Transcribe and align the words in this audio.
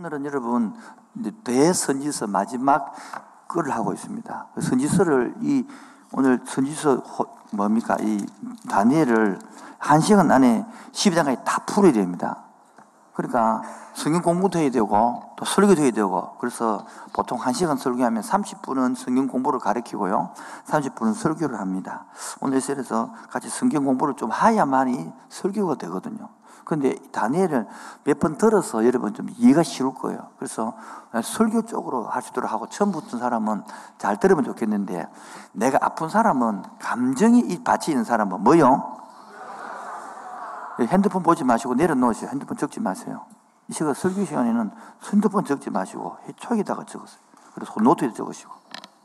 오늘은 0.00 0.24
여러분 0.24 0.74
대선지서 1.44 2.26
마지막 2.26 2.94
글을 3.48 3.70
하고 3.70 3.92
있습니다. 3.92 4.46
그 4.54 4.62
선지서를 4.62 5.34
이 5.42 5.66
오늘 6.12 6.40
선지서 6.42 7.02
뭡니까 7.50 7.98
이 8.00 8.24
다니엘을 8.70 9.38
한 9.76 10.00
시간 10.00 10.30
안에 10.30 10.64
12장까지 10.92 11.44
다 11.44 11.64
풀어야 11.66 11.92
됩니다. 11.92 12.44
그러니까 13.12 13.60
성경 13.92 14.22
공부도 14.22 14.58
해야 14.58 14.70
되고 14.70 15.34
또 15.36 15.44
설교도 15.44 15.82
해야 15.82 15.90
되고 15.90 16.34
그래서 16.38 16.86
보통 17.12 17.38
한 17.38 17.52
시간 17.52 17.76
설교하면 17.76 18.22
30분은 18.22 18.96
성경 18.96 19.26
공부를 19.26 19.60
가르치고요. 19.60 20.32
30분은 20.64 21.12
설교를 21.12 21.60
합니다. 21.60 22.06
오늘 22.40 22.62
셀에서 22.62 23.12
같이 23.28 23.50
성경 23.50 23.84
공부를 23.84 24.14
좀 24.14 24.32
해야만이 24.32 25.12
설교가 25.28 25.74
되거든요. 25.74 26.30
근데 26.70 26.94
다니엘은 27.10 27.66
몇 28.04 28.20
번 28.20 28.38
들어서 28.38 28.86
여러분 28.86 29.12
좀 29.12 29.26
이해가 29.36 29.64
쉬울 29.64 29.92
거예요. 29.92 30.28
그래서 30.38 30.72
설교 31.20 31.62
쪽으로 31.62 32.06
할 32.06 32.22
수 32.22 32.30
있도록 32.30 32.52
하고 32.52 32.68
처음 32.68 32.92
붙은 32.92 33.18
사람은 33.18 33.64
잘 33.98 34.20
들으면 34.20 34.44
좋겠는데 34.44 35.08
내가 35.50 35.78
아픈 35.82 36.08
사람은 36.08 36.62
감정이 36.78 37.64
받치 37.64 37.90
있는 37.90 38.04
사람은 38.04 38.44
뭐요? 38.44 38.98
핸드폰 40.78 41.24
보지 41.24 41.42
마시고 41.42 41.74
내려놓으세요. 41.74 42.30
핸드폰 42.30 42.56
적지 42.56 42.78
마세요. 42.78 43.24
이 43.66 43.72
시간 43.72 43.92
설교 43.92 44.24
시간에는 44.24 44.70
핸드폰 45.12 45.44
적지 45.44 45.70
마시고 45.70 46.18
초에다가 46.36 46.84
적으세요. 46.84 47.20
그래서 47.52 47.72
노트에 47.80 48.12
적으시고 48.12 48.52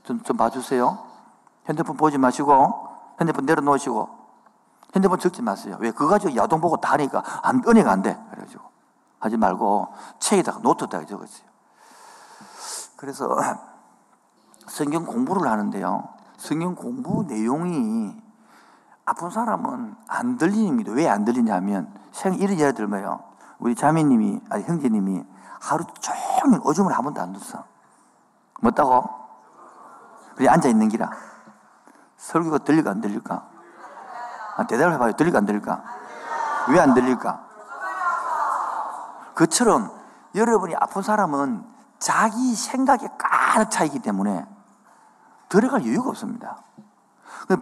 좀, 0.03 0.21
좀 0.21 0.37
봐주세요. 0.37 0.99
핸드폰 1.67 1.97
보지 1.97 2.19
마시고 2.19 2.89
핸드폰 3.19 3.47
내려놓으시고 3.47 4.14
핸드폰 4.95 5.19
적지 5.19 5.41
마세요. 5.41 5.77
왜? 5.79 5.91
그거 5.91 6.07
가지고 6.07 6.35
야동 6.35 6.61
보고 6.61 6.77
다니까 6.77 7.21
안, 7.43 7.61
은혜가 7.67 7.91
안 7.91 8.01
돼. 8.01 8.17
그래가지고. 8.31 8.63
하지 9.19 9.37
말고 9.37 9.87
책에다가 10.19 10.59
노트에다가 10.59 11.05
적었어요. 11.05 11.47
그래서 12.95 13.35
성경 14.67 15.05
공부를 15.05 15.49
하는데요. 15.49 16.07
성경 16.37 16.75
공부 16.75 17.23
내용이 17.23 18.15
아픈 19.05 19.29
사람은 19.29 19.95
안 20.07 20.37
들립니다. 20.37 20.91
왜 20.91 21.07
안 21.07 21.25
들리냐면 21.25 21.93
생 22.11 22.33
이런 22.35 22.57
예를 22.57 22.73
들면요. 22.73 23.19
우리 23.59 23.75
자매님이 23.75 24.41
아니 24.49 24.63
형제님이 24.63 25.23
하루 25.59 25.83
종일 25.99 26.59
오줌을 26.63 26.91
한 26.93 27.03
번도 27.03 27.21
안 27.21 27.33
뒀어. 27.33 27.63
뭐다고? 28.61 29.09
그냥 30.35 30.53
앉아 30.53 30.69
있는 30.69 30.87
기라. 30.89 31.09
설교가 32.17 32.59
들릴까 32.59 32.91
안 32.91 33.01
들릴까? 33.01 33.54
아, 34.55 34.65
대답을 34.65 34.93
해봐요. 34.93 35.13
들릴까 35.13 35.37
안 35.39 35.45
들릴까? 35.45 35.83
왜 36.69 36.79
안 36.79 36.93
들릴까? 36.93 37.39
그처럼 39.35 39.91
여러분이 40.33 40.75
아픈 40.79 41.01
사람은 41.01 41.63
자기 41.99 42.55
생각에 42.55 43.07
가득 43.17 43.69
차있기 43.69 43.99
때문에 43.99 44.45
들어갈 45.49 45.85
여유가 45.85 46.09
없습니다. 46.09 46.57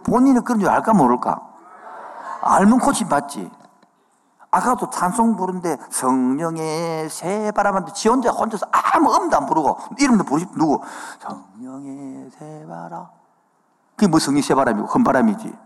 본인은 0.04 0.44
그런 0.44 0.60
줄 0.60 0.68
알까 0.68 0.92
모를까? 0.94 1.40
알면 2.42 2.78
코칭 2.78 3.08
받지. 3.08 3.50
아까도 4.50 4.88
찬송 4.88 5.34
부른데 5.36 5.78
성령의 5.90 7.10
새바람한테 7.10 7.92
지 7.92 8.08
혼자 8.08 8.30
혼자서 8.30 8.66
아무 8.70 9.12
음도 9.16 9.36
안 9.36 9.46
부르고 9.46 9.78
이름도 9.98 10.24
부르지 10.24 10.46
누구? 10.56 10.80
성령의 11.20 12.30
새바람. 12.38 13.06
그게 13.96 14.06
뭐 14.08 14.20
성령 14.20 14.42
새바람이고 14.42 14.86
흠바람이지. 14.86 15.63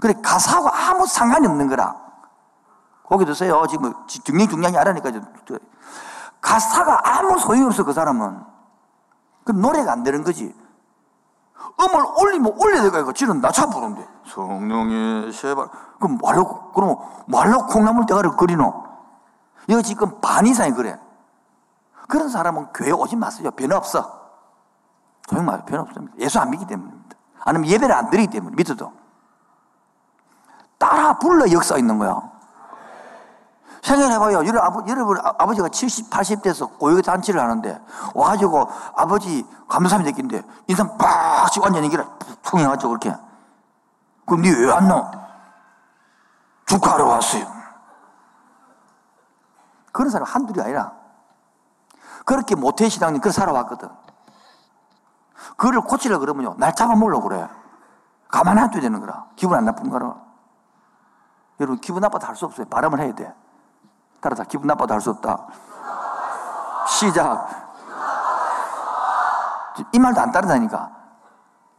그래, 0.00 0.14
가사하고 0.22 0.68
아무 0.68 1.06
상관이 1.06 1.46
없는 1.46 1.68
거라. 1.68 1.96
거기 3.04 3.24
드세요. 3.24 3.66
지금 3.68 3.92
중량 4.06 4.48
중량이 4.48 4.76
알아니까. 4.76 5.10
가사가 6.40 7.00
아무 7.04 7.38
소용이 7.38 7.66
없어, 7.66 7.84
그 7.84 7.92
사람은. 7.92 8.42
그 9.44 9.52
노래가 9.52 9.92
안 9.92 10.02
되는 10.02 10.24
거지. 10.24 10.54
음을 11.80 12.06
올리면 12.18 12.54
올려야 12.58 12.90
되고, 12.90 13.12
지는 13.12 13.40
부르면 13.40 13.94
돼. 13.96 14.08
성령의 14.26 15.32
세발. 15.32 15.68
그럼 15.98 16.18
말로, 16.22 16.72
그럼 16.72 16.96
말로 17.26 17.66
콩나물 17.66 18.06
대가를 18.06 18.36
끓이노? 18.36 18.84
이거 19.68 19.82
지금 19.82 20.20
반 20.20 20.46
이상이 20.46 20.72
그래. 20.72 20.98
그런 22.08 22.28
사람은 22.28 22.68
교회 22.74 22.90
오지 22.90 23.16
마세요. 23.16 23.50
변화 23.52 23.76
없어. 23.76 24.20
소용 25.28 25.46
말요 25.46 25.64
변화 25.64 25.82
없습니다. 25.82 26.14
예수 26.18 26.38
안 26.38 26.50
믿기 26.50 26.66
때문입니다. 26.66 27.16
아니면 27.44 27.68
예배를 27.68 27.94
안 27.94 28.10
드리기 28.10 28.30
때문에, 28.30 28.54
믿어도. 28.56 28.92
따라 30.84 31.14
불러 31.18 31.50
역사 31.50 31.78
있는 31.78 31.98
거야. 31.98 32.20
생각해봐요. 33.82 34.46
여러분, 34.46 34.88
여러분 34.88 35.18
아버지가 35.18 35.68
70, 35.68 36.10
80대에서 36.10 36.78
고육단체를 36.78 37.40
하는데 37.40 37.80
와가지고 38.14 38.68
아버지 38.94 39.46
감사함이 39.68 40.04
느낀데 40.04 40.42
인상 40.68 40.96
빡 40.98 41.50
치고 41.52 41.66
앉아 41.66 41.80
있기를 41.80 42.06
통해가지고 42.42 42.90
그렇게. 42.90 43.14
그럼 44.26 44.42
니왜 44.42 44.70
왔노? 44.72 45.10
축하하러 46.66 47.06
왔어요. 47.06 47.46
그런 49.92 50.10
사람 50.10 50.26
한둘이 50.26 50.60
아니라 50.60 50.92
그렇게 52.24 52.54
모태신앙님 52.54 53.20
그렇게 53.20 53.34
살아왔거든. 53.34 53.88
그를 55.56 55.80
고치려 55.82 56.18
그러면요. 56.18 56.54
날 56.58 56.74
잡아먹으려고 56.74 57.28
그래. 57.28 57.48
가만 58.28 58.58
안 58.58 58.70
둬야 58.70 58.80
되는 58.80 59.00
거라. 59.00 59.26
기분 59.36 59.56
안 59.56 59.66
나쁜 59.66 59.90
거라. 59.90 60.23
여러분 61.60 61.78
기분 61.80 62.00
나빠도 62.00 62.26
할 62.26 62.34
수 62.36 62.44
없어요. 62.46 62.66
바람을 62.66 63.00
해야 63.00 63.14
돼. 63.14 63.32
따라서 64.20 64.44
기분 64.44 64.66
나빠도 64.66 64.92
할 64.92 65.00
수 65.00 65.10
없다. 65.10 65.46
시작. 66.88 67.48
이 69.92 69.98
말도 69.98 70.20
안 70.20 70.32
따르다니까. 70.32 70.90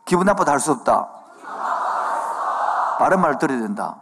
기분 0.06 0.25
나빠도 0.25 0.52
할 0.52 0.59
수 0.59 0.72
없다. 0.72 1.08
바른 3.00 3.19
말을 3.19 3.38
들어야 3.38 3.59
된다. 3.59 3.96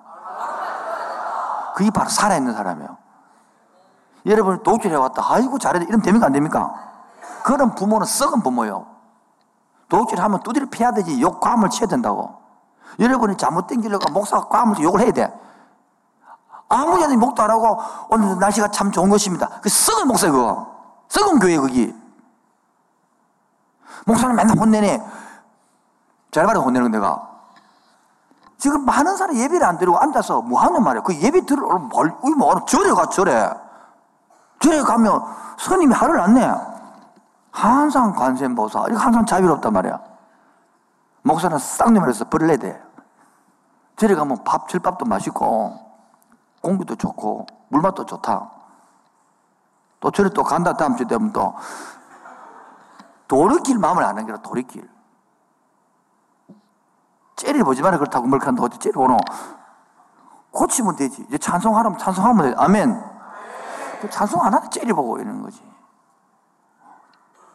그게 1.75 1.89
바로 1.89 2.09
살아있는 2.09 2.53
사람이에요. 2.53 2.97
여러분 4.27 4.61
독일에 4.61 4.95
왔다. 4.95 5.23
아이고 5.27 5.57
잘했다. 5.57 5.85
이러면 5.85 6.01
됩니까? 6.03 6.27
안 6.27 6.31
됩니까? 6.31 6.73
그런 7.43 7.73
부모는 7.75 8.05
썩은 8.05 8.41
부모예요. 8.43 8.85
독일 9.89 10.21
하면 10.21 10.39
두드려 10.41 10.67
패야 10.71 10.91
되지. 10.91 11.19
욕, 11.21 11.39
괌을 11.39 11.69
쳐야 11.69 11.87
된다고. 11.87 12.41
여러분이 12.99 13.37
잘못 13.37 13.67
땡기려고 13.67 14.11
목사가 14.11 14.47
괌을 14.47 14.79
욕을 14.81 15.01
해야 15.01 15.11
돼. 15.11 15.33
아무 16.73 16.99
자들이 16.99 17.17
목도 17.17 17.43
안 17.43 17.51
하고 17.51 17.79
오늘 18.09 18.37
날씨가 18.39 18.69
참 18.69 18.91
좋은 18.91 19.09
것입니다. 19.09 19.47
그 19.61 19.69
썩은 19.69 20.07
목사 20.07 20.29
그거. 20.31 20.67
썩은 21.09 21.39
교회 21.39 21.57
거기. 21.57 21.93
목사는 24.05 24.35
맨날 24.35 24.57
혼내네. 24.57 25.03
잘 26.31 26.45
말해 26.45 26.59
혼내는 26.59 26.91
내가. 26.91 27.29
지금 28.57 28.85
많은 28.85 29.17
사람이 29.17 29.39
예배를 29.39 29.65
안 29.65 29.77
드리고 29.77 29.97
앉아서 29.99 30.41
뭐 30.41 30.59
하는 30.61 30.83
말이야. 30.83 31.03
그 31.03 31.13
예배 31.15 31.45
들으러 31.45 31.77
뭘, 31.79 32.15
뭐, 32.37 32.65
절에 32.65 32.91
가, 32.93 33.07
절에. 33.07 33.49
절에 34.59 34.81
가면 34.81 35.21
스님이 35.59 35.93
하루를 35.93 36.21
안 36.21 36.33
내. 36.33 36.49
항상 37.51 38.15
관세음보사. 38.15 38.85
이거 38.89 38.97
항상 38.97 39.25
자유롭단 39.25 39.71
말이야. 39.73 39.99
목사는 41.23 41.57
쌍님을 41.57 42.13
버릴래 42.29 42.57
돼. 42.57 42.81
절에 43.97 44.15
가면 44.15 44.43
밥, 44.43 44.67
절밥도 44.69 45.05
맛있고, 45.05 45.82
공기도 46.63 46.95
좋고 46.95 47.45
물맛도 47.67 48.05
좋다. 48.05 48.49
또 49.99 50.11
저리 50.11 50.29
또 50.31 50.43
간다 50.43 50.73
다음 50.73 50.95
주 50.95 51.05
되면 51.05 51.31
또 51.33 51.53
도리길 53.27 53.77
마음을 53.77 54.03
아는 54.03 54.25
게라 54.25 54.37
도리길. 54.39 54.89
째리 57.35 57.61
보지 57.63 57.81
마라 57.81 57.97
그렇다고 57.97 58.27
멀칸다 58.27 58.63
어디 58.63 58.79
째리 58.79 58.93
보노. 58.93 59.17
고치면 60.51 60.95
되지. 60.95 61.25
이제 61.27 61.37
찬송하라면 61.37 61.97
찬송하면 61.99 62.49
돼. 62.49 62.55
아멘. 62.57 63.03
그 64.01 64.09
찬송 64.09 64.41
안 64.41 64.53
하는 64.53 64.69
째리 64.69 64.93
보고 64.93 65.19
이러는 65.19 65.41
거지. 65.41 65.61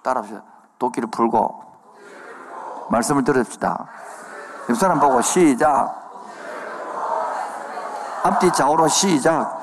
따라합시다. 0.02 0.42
도끼를 0.78 1.10
풀고 1.10 1.64
말씀을 2.90 3.24
들읍시다. 3.24 3.88
옆 4.68 4.76
사람 4.76 5.00
보고 5.00 5.22
시작. 5.22 6.07
앞뒤 8.22 8.52
좌우로 8.52 8.88
시작. 8.88 9.58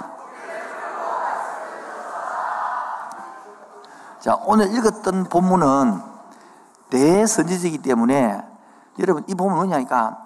자, 4.20 4.40
오늘 4.46 4.74
읽었던 4.76 5.26
본문은 5.26 6.02
대선지이기 6.90 7.80
때문에 7.80 8.42
여러분 9.00 9.24
이 9.28 9.36
본문 9.36 9.56
뭐냐니까 9.56 10.24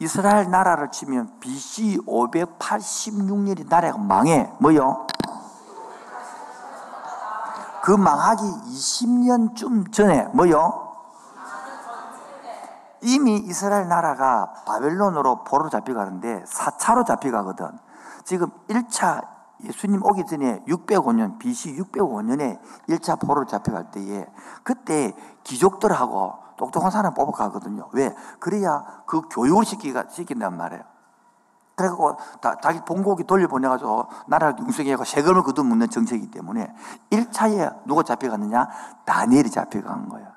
이스라엘 0.00 0.50
나라를 0.50 0.90
치면 0.90 1.40
BC 1.40 2.02
586년이 2.06 3.68
나라가 3.68 3.98
망해. 3.98 4.50
뭐요? 4.58 5.06
그 7.82 7.92
망하기 7.92 8.42
20년쯤 8.42 9.92
전에 9.92 10.24
뭐요? 10.34 10.87
이미 13.02 13.36
이스라엘 13.36 13.88
나라가 13.88 14.52
바벨론으로 14.66 15.44
포로 15.44 15.68
잡혀가는데 15.68 16.44
4차로 16.44 17.06
잡혀가거든. 17.06 17.78
지금 18.24 18.50
1차 18.68 19.26
예수님 19.64 20.04
오기 20.04 20.26
전에 20.26 20.62
605년, 20.68 21.38
BC 21.38 21.76
605년에 21.76 22.60
1차 22.88 23.20
포로로 23.20 23.46
잡혀갈 23.46 23.90
때에 23.90 24.26
그때 24.62 25.12
귀족들하고 25.44 26.34
똑똑한 26.56 26.90
사람 26.90 27.14
뽑아가거든요. 27.14 27.88
왜? 27.92 28.14
그래야 28.38 28.84
그 29.06 29.22
교육을 29.30 29.64
시키가, 29.64 30.04
시킨단 30.10 30.56
말이에요. 30.56 30.82
그래갖고 31.76 32.16
다, 32.40 32.56
자기 32.60 32.80
본국이 32.84 33.24
돌려보내가지고 33.24 34.08
나라를 34.26 34.58
융성해고 34.58 35.04
세금을 35.04 35.44
거둬 35.44 35.62
묻는 35.62 35.88
정책이기 35.88 36.30
때문에 36.32 36.74
1차에 37.10 37.86
누가 37.86 38.02
잡혀갔느냐? 38.02 38.68
다니엘이 39.04 39.50
잡혀간 39.50 40.08
거예요. 40.08 40.27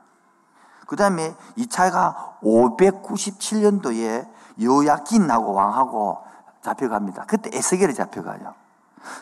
그 0.92 0.98
다음에 0.98 1.34
2차가 1.58 2.42
597년도에 2.44 4.28
여야긴하고 4.62 5.54
왕하고 5.54 6.18
잡혀갑니다. 6.62 7.28
그때 7.28 7.50
에스겔이 7.54 7.94
잡혀가요. 7.94 8.54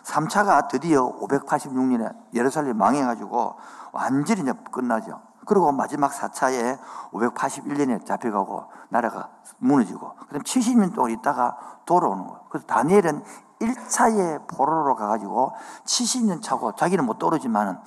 3차가 0.04 0.68
드디어 0.68 1.04
586년에 1.20 2.12
예루살렘 2.34 2.76
망해가지고 2.76 3.56
완전히 3.92 4.42
이제 4.42 4.54
끝나죠. 4.72 5.22
그리고 5.46 5.72
마지막 5.72 6.12
4차에 6.12 6.80
581년에 7.12 8.04
잡혀가고 8.04 8.64
나라가 8.90 9.30
무너지고 9.60 10.16
그다음 10.22 10.42
70년 10.42 10.96
동안 10.96 11.12
있다가 11.12 11.56
돌아오는 11.86 12.26
거예요. 12.26 12.46
그래서 12.50 12.66
다니엘은 12.66 13.24
1차에 13.62 14.48
포로로 14.48 14.96
가가지고 14.96 15.52
70년 15.86 16.42
차고 16.42 16.74
자기는 16.78 17.06
못 17.06 17.20
떨어지만은 17.20 17.78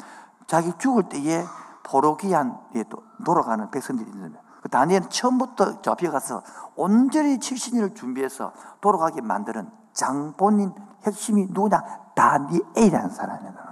자기 0.46 0.72
죽을 0.78 1.08
때에 1.08 1.44
포로 1.84 2.16
기한에 2.16 2.84
돌아가는 3.24 3.70
백성들이 3.70 4.08
있는 4.10 4.32
거예요. 4.32 4.44
그 4.62 4.68
다니엘은 4.68 5.10
처음부터 5.10 5.82
잡혀가서 5.82 6.42
온전히 6.76 7.38
70년을 7.38 7.96
준비해서 7.96 8.52
돌아가게 8.80 9.20
만드는 9.20 9.68
장본인 9.92 10.72
핵심이 11.04 11.46
누구냐? 11.50 11.82
다니엘이라는 12.14 13.10
사람이다. 13.10 13.62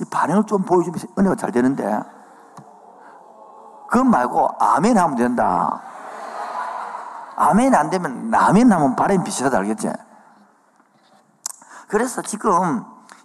이 0.00 0.04
반응을 0.10 0.44
좀 0.44 0.62
보여주면 0.62 0.98
은혜가 1.18 1.34
잘 1.34 1.52
되는데. 1.52 2.00
그것 3.88 4.04
말고 4.04 4.48
아멘 4.58 4.96
하면 4.96 5.16
된다. 5.16 5.82
아멘 7.36 7.74
안 7.74 7.90
되면 7.90 8.30
라멘 8.30 8.70
하면 8.70 8.94
바람이 8.94 9.24
비슷하다 9.24 9.58
알겠지? 9.58 9.90
그래서 11.88 12.22
지금 12.22 12.84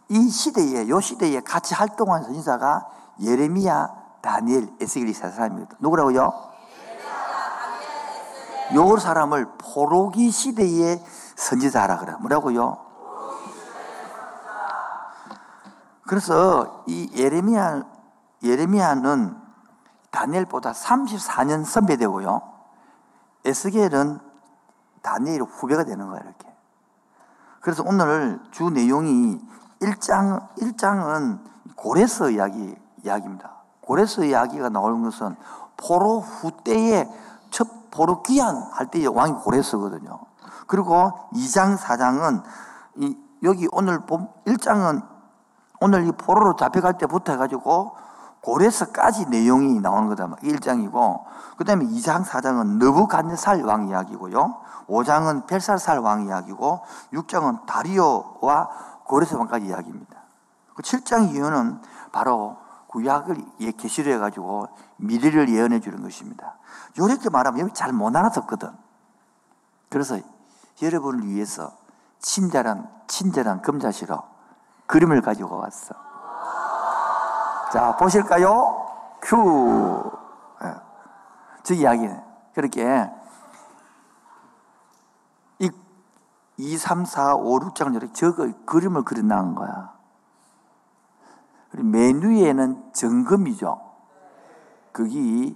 이 0.09 0.29
시대에, 0.29 0.87
요 0.87 0.99
시대에 0.99 1.39
같이 1.41 1.73
활동한 1.73 2.23
선지자가 2.23 2.87
예레미야, 3.21 3.89
다니엘, 4.21 4.75
에스겔이 4.79 5.13
세 5.13 5.29
사람입니다. 5.29 5.77
누구라고요? 5.79 6.33
요 8.75 8.97
사람을 8.97 9.47
포로기 9.57 10.31
시대의 10.31 11.03
선지자라 11.35 11.97
그래. 11.97 12.13
뭐라고요? 12.19 12.77
그래서 16.07 16.83
이 16.87 17.09
예레미야, 17.15 17.83
예레미야는 18.43 19.35
다니엘보다 20.11 20.71
34년 20.71 21.65
선배되고요. 21.65 22.41
에스겔은 23.45 24.19
다니엘 25.01 25.41
후배가 25.41 25.83
되는 25.83 26.07
거예요, 26.07 26.23
이렇게. 26.23 26.55
그래서 27.61 27.83
오늘 27.85 28.39
주 28.51 28.69
내용이 28.69 29.41
1장, 29.81 30.47
1장은 30.57 31.39
고레스 31.75 32.31
이야기, 32.31 32.75
이야기입니다. 33.03 33.51
고레스 33.81 34.25
이야기가 34.25 34.69
나오는 34.69 35.03
것은 35.03 35.35
포로 35.77 36.19
후 36.19 36.51
때에 36.63 37.07
첫 37.51 37.67
포로 37.91 38.21
귀환 38.23 38.55
할 38.71 38.87
때의 38.87 39.07
왕이 39.07 39.33
고레스거든요. 39.43 40.19
그리고 40.67 41.11
2장, 41.33 41.77
4장은 41.77 42.43
이, 42.95 43.17
여기 43.43 43.67
오늘 43.71 43.99
1장은 43.99 45.03
오늘 45.81 46.07
이 46.07 46.11
포로로 46.11 46.55
잡혀갈 46.55 46.97
때부터 46.97 47.33
해가지고 47.33 47.95
고레스까지 48.41 49.27
내용이 49.29 49.79
나오는 49.79 50.07
거다. 50.09 50.35
1장이고, 50.35 51.23
그 51.57 51.65
다음에 51.65 51.85
2장, 51.85 52.23
4장은 52.23 52.77
너부갓네살 52.77 53.63
왕 53.63 53.87
이야기고요. 53.89 54.55
5장은 54.87 55.47
벨살살 55.47 55.97
왕 55.99 56.27
이야기고, 56.27 56.81
6장은 57.13 57.65
다리오와 57.65 58.69
고레스 59.05 59.35
왕까지 59.35 59.67
이야기입니다. 59.67 60.21
그 60.75 60.81
7장 60.81 61.31
이유는 61.31 61.81
바로 62.11 62.57
구약을 62.87 63.37
계시로 63.77 64.11
해가지고 64.11 64.67
미래를 64.97 65.49
예언해 65.49 65.79
주는 65.79 66.01
것입니다. 66.01 66.57
이렇게 66.95 67.29
말하면 67.29 67.59
여기 67.61 67.73
잘못 67.73 68.15
알아듣거든. 68.15 68.69
그래서 69.89 70.19
여러분을 70.81 71.25
위해서 71.27 71.71
친절한, 72.19 72.89
친절한 73.07 73.61
금자시로 73.61 74.21
그림을 74.87 75.21
가지고 75.21 75.57
왔어. 75.57 75.95
자, 77.71 77.95
보실까요? 77.97 78.85
큐. 79.21 80.11
예. 80.63 80.75
저 81.63 81.73
이야기는. 81.73 82.23
그렇게, 82.53 83.11
이 85.59 85.69
2, 86.57 86.77
3, 86.77 87.05
4, 87.05 87.35
5, 87.35 87.59
6장을 87.59 87.95
이렇게 87.95 88.13
적어, 88.13 88.47
그림을 88.65 89.03
그려놓은 89.03 89.55
거야. 89.55 89.93
맨 91.71 92.21
위에는 92.21 92.93
정금이죠. 92.93 93.81
그게, 94.91 95.55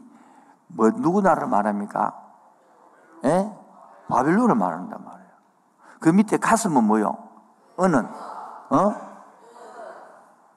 뭐, 0.67 0.91
누구 0.91 1.21
나라를 1.21 1.47
말합니까? 1.47 2.21
예? 3.23 3.55
바빌론을 4.09 4.55
말한단 4.55 5.03
말이에요. 5.03 5.29
그 5.99 6.09
밑에 6.09 6.37
가슴은 6.37 6.83
뭐요? 6.83 7.17
은은, 7.79 8.05
어? 8.05 9.09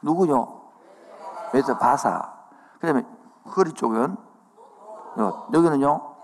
누구요? 0.02 0.62
그래서 1.52 1.78
바사. 1.78 2.32
그 2.80 2.86
다음에 2.86 3.06
허리 3.56 3.72
쪽은 3.72 4.16
여기는요 5.52 6.14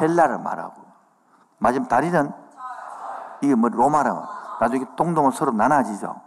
헬라를 0.00 0.38
말하고 0.38 0.82
마지막 1.58 1.88
다리는 1.88 2.32
이게 3.42 3.54
뭐 3.54 3.68
로마라 3.68 4.28
나중에 4.60 4.84
동동은 4.96 5.30
서로 5.32 5.52
나눠지죠. 5.52 6.20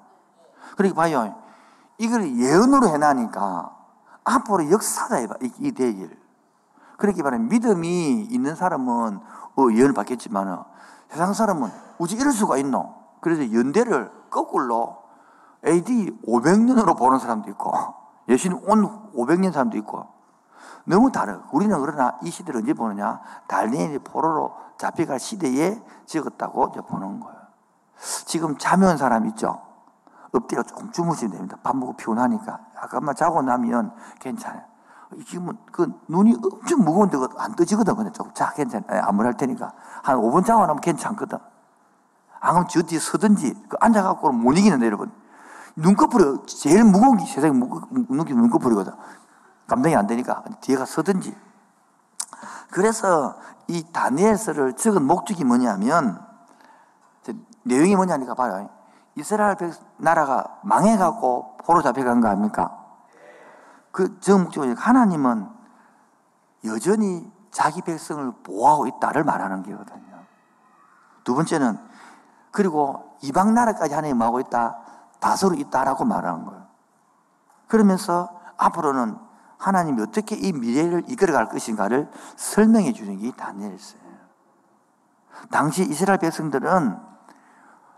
그러니까 0.77 1.01
봐요. 1.01 1.35
이걸 1.97 2.37
예언으로 2.37 2.87
해놔니까 2.87 3.75
앞으로 4.23 4.71
역사다 4.71 5.15
해봐 5.15 5.35
이 5.41 5.71
대길. 5.71 6.17
그렇게 6.97 7.23
말하면 7.23 7.47
믿음이 7.47 8.27
있는 8.29 8.55
사람은 8.55 9.19
어, 9.55 9.67
예언을 9.71 9.93
받겠지만 9.93 10.63
세상 11.09 11.33
사람은 11.33 11.69
우지 11.97 12.15
이럴 12.15 12.31
수가 12.31 12.57
있노. 12.57 12.93
그래서 13.21 13.51
연대를 13.53 14.11
거꾸로 14.29 14.97
AD 15.65 16.21
500년으로 16.25 16.97
보는 16.97 17.19
사람도 17.19 17.49
있고, 17.51 17.73
예수님 18.29 18.59
온 18.69 19.11
500년 19.13 19.51
사람도 19.51 19.77
있고, 19.79 20.07
너무 20.85 21.11
다르. 21.11 21.39
우리는 21.51 21.79
그러나 21.79 22.17
이 22.23 22.31
시대를 22.31 22.61
언제 22.61 22.73
보느냐? 22.73 23.21
달리엘이 23.47 23.99
포로로 23.99 24.55
잡혀갈 24.77 25.19
시대에 25.19 25.81
적었다고 26.05 26.71
보는 26.71 27.19
거예요. 27.19 27.39
지금 28.25 28.57
잠이 28.57 28.85
온 28.85 28.97
사람 28.97 29.27
있죠? 29.27 29.61
엎드려 30.31 30.63
조금 30.63 30.91
주무시면 30.91 31.31
됩니다. 31.33 31.57
밥 31.63 31.75
먹고 31.75 31.93
피곤하니까. 31.93 32.59
잠깐만 32.79 33.15
자고 33.15 33.41
나면 33.41 33.93
괜찮아요. 34.19 34.61
지금은 35.25 35.57
그 35.71 35.91
눈이 36.07 36.35
엄청 36.43 36.83
무거운데 36.83 37.17
안 37.37 37.55
떠지거든. 37.55 37.95
근데 37.95 38.11
조금 38.11 38.31
자, 38.33 38.53
괜찮아요. 38.53 39.01
안무할 39.03 39.35
테니까. 39.35 39.73
한 40.03 40.17
5분 40.17 40.45
자고 40.45 40.61
나면 40.61 40.81
괜찮거든. 40.81 41.37
안 42.39 42.51
그러면 42.51 42.67
저 42.69 42.81
뒤에 42.83 42.99
서든지, 42.99 43.65
그 43.67 43.77
앉아갖고는 43.79 44.39
못 44.39 44.53
이기는데, 44.53 44.85
여러분. 44.85 45.11
눈꺼풀이 45.75 46.45
제일 46.45 46.83
무거운 46.83 47.17
게 47.17 47.25
세상에 47.25 47.51
무거운 47.51 48.25
게 48.25 48.33
눈꺼풀이거든. 48.33 48.93
감당이 49.69 49.95
안 49.95 50.07
되니까 50.07 50.43
뒤에 50.59 50.75
가 50.75 50.85
서든지. 50.85 51.37
그래서 52.71 53.37
이 53.67 53.83
다니엘서를 53.93 54.73
적은 54.73 55.03
목적이 55.05 55.45
뭐냐면 55.45 56.21
내용이 57.63 57.95
뭐냐니까 57.95 58.33
봐요. 58.33 58.69
이스라엘 59.15 59.55
나라가 59.97 60.59
망해갖고 60.63 61.57
포로 61.59 61.81
잡혀간 61.81 62.21
거 62.21 62.29
아닙니까? 62.29 62.75
그적 63.91 64.41
목적은 64.41 64.75
하나님은 64.75 65.49
여전히 66.65 67.31
자기 67.51 67.81
백성을 67.81 68.31
보호하고 68.43 68.87
있다를 68.87 69.23
말하는 69.23 69.63
게거든요. 69.63 70.23
두 71.23 71.35
번째는 71.35 71.77
그리고 72.51 73.17
이방 73.21 73.53
나라까지 73.53 73.93
하나님 73.93 74.21
하고 74.21 74.39
있다. 74.39 74.77
다소로 75.19 75.55
있다라고 75.55 76.05
말하는 76.05 76.45
거예요. 76.45 76.65
그러면서 77.67 78.29
앞으로는 78.57 79.17
하나님이 79.59 80.01
어떻게 80.01 80.35
이 80.35 80.53
미래를 80.53 81.03
이끌어갈 81.09 81.49
것인가를 81.49 82.09
설명해 82.37 82.93
주는 82.93 83.17
게 83.19 83.31
다니엘서예요. 83.31 84.09
당시 85.51 85.83
이스라엘 85.83 86.17
백성들은 86.19 86.97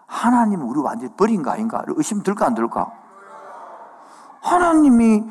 하나님 0.07 0.67
우리 0.67 0.79
완전히 0.81 1.13
버린 1.15 1.43
거 1.43 1.51
아닌가? 1.51 1.83
의심 1.87 2.23
들까 2.23 2.47
안 2.47 2.55
들까? 2.55 2.91
하나님이 4.41 5.23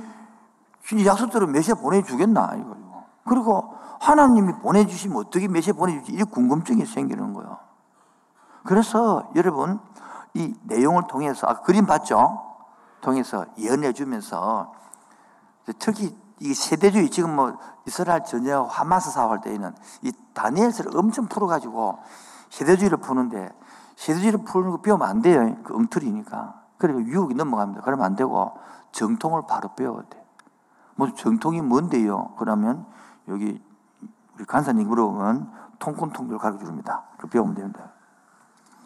약속대로 1.04 1.48
메시아 1.48 1.74
보내주겠나? 1.74 2.54
이거. 2.58 2.76
그리고 3.24 3.74
하나님이 4.00 4.54
보내주시면 4.60 5.16
어떻게 5.16 5.48
메시아 5.48 5.74
보내줄지 5.74 6.12
이 6.12 6.22
궁금증이 6.22 6.86
생기는 6.86 7.34
거예요. 7.34 7.58
그래서 8.64 9.30
여러분 9.34 9.80
이 10.34 10.54
내용을 10.62 11.04
통해서, 11.08 11.48
아, 11.48 11.60
그림 11.60 11.86
봤죠? 11.86 12.40
통해서 13.00 13.46
예언해 13.58 13.92
주면서 13.92 14.72
특히 15.78 16.16
이 16.40 16.54
세대주의 16.54 17.10
지금 17.10 17.36
뭐 17.36 17.56
이스라엘 17.86 18.24
전쟁하고 18.24 18.68
하마스 18.68 19.10
사업할 19.10 19.40
때에는 19.42 19.74
이 20.02 20.12
다니엘서를 20.32 20.96
엄청 20.96 21.26
풀어가지고 21.26 21.98
세대주의를 22.48 22.98
푸는데 22.98 23.50
세대주의를 23.96 24.44
푸는 24.44 24.70
거 24.70 24.80
배우면 24.80 25.06
안 25.06 25.22
돼요. 25.22 25.56
그 25.62 25.76
엉터리니까. 25.76 26.60
그리고 26.78 27.02
유혹이 27.02 27.34
넘어갑니다. 27.34 27.82
그러면 27.82 28.06
안 28.06 28.16
되고 28.16 28.56
정통을 28.92 29.42
바로 29.46 29.74
배워야 29.74 30.02
돼. 30.08 30.24
뭐 30.96 31.12
정통이 31.12 31.60
뭔데요? 31.60 32.34
그러면 32.38 32.86
여기 33.28 33.62
우리 34.34 34.44
간사님 34.46 34.88
물어보면 34.88 35.52
통kun통교를 35.78 36.38
가르쳐 36.38 36.64
줍니다. 36.64 37.04
그 37.18 37.26
배우면 37.26 37.54
됩니다. 37.54 37.92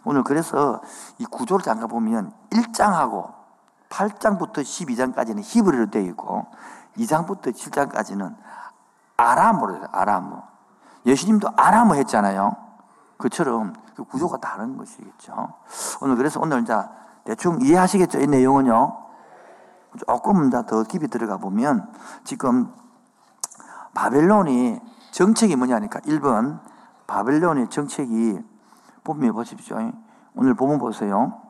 오늘 0.05 0.23
그래서 0.25 0.83
이 1.19 1.25
구조를 1.25 1.63
잠깐 1.63 1.89
보면 1.89 2.33
1장하고 2.51 3.33
8장부터 3.89 4.59
12장까지는 4.59 5.41
히브리로 5.43 5.91
되어 5.91 6.03
있고 6.03 6.47
2장부터 6.97 7.53
7장까지는 7.53 8.35
아람어로 9.17 9.75
돼요. 9.75 9.89
아람어. 9.93 10.43
예수님도 11.07 11.49
아람어 11.57 11.95
했잖아요. 11.95 12.57
그처럼 13.19 13.75
그 13.95 14.05
구조가 14.05 14.39
다른 14.39 14.77
것이겠죠. 14.77 15.55
오늘 16.01 16.17
그래서 16.17 16.41
오늘 16.41 16.63
이제 16.63 16.75
대충 17.25 17.61
이해하시겠죠? 17.63 18.21
이 18.21 18.27
내용은요. 18.27 19.05
조금 20.07 20.51
더 20.51 20.83
깊이 20.85 21.07
들어가 21.09 21.37
보면 21.37 21.93
지금 22.25 22.73
바벨론이 23.95 24.81
정책이 25.13 25.55
뭐냐니까 25.55 26.01
1번 26.01 26.61
바벨론의 27.07 27.71
정책이 27.71 28.41
보면 29.05 29.33
보십시오. 29.33 29.93
오늘 30.35 30.55
보면 30.55 30.79
보세요. 30.79 31.41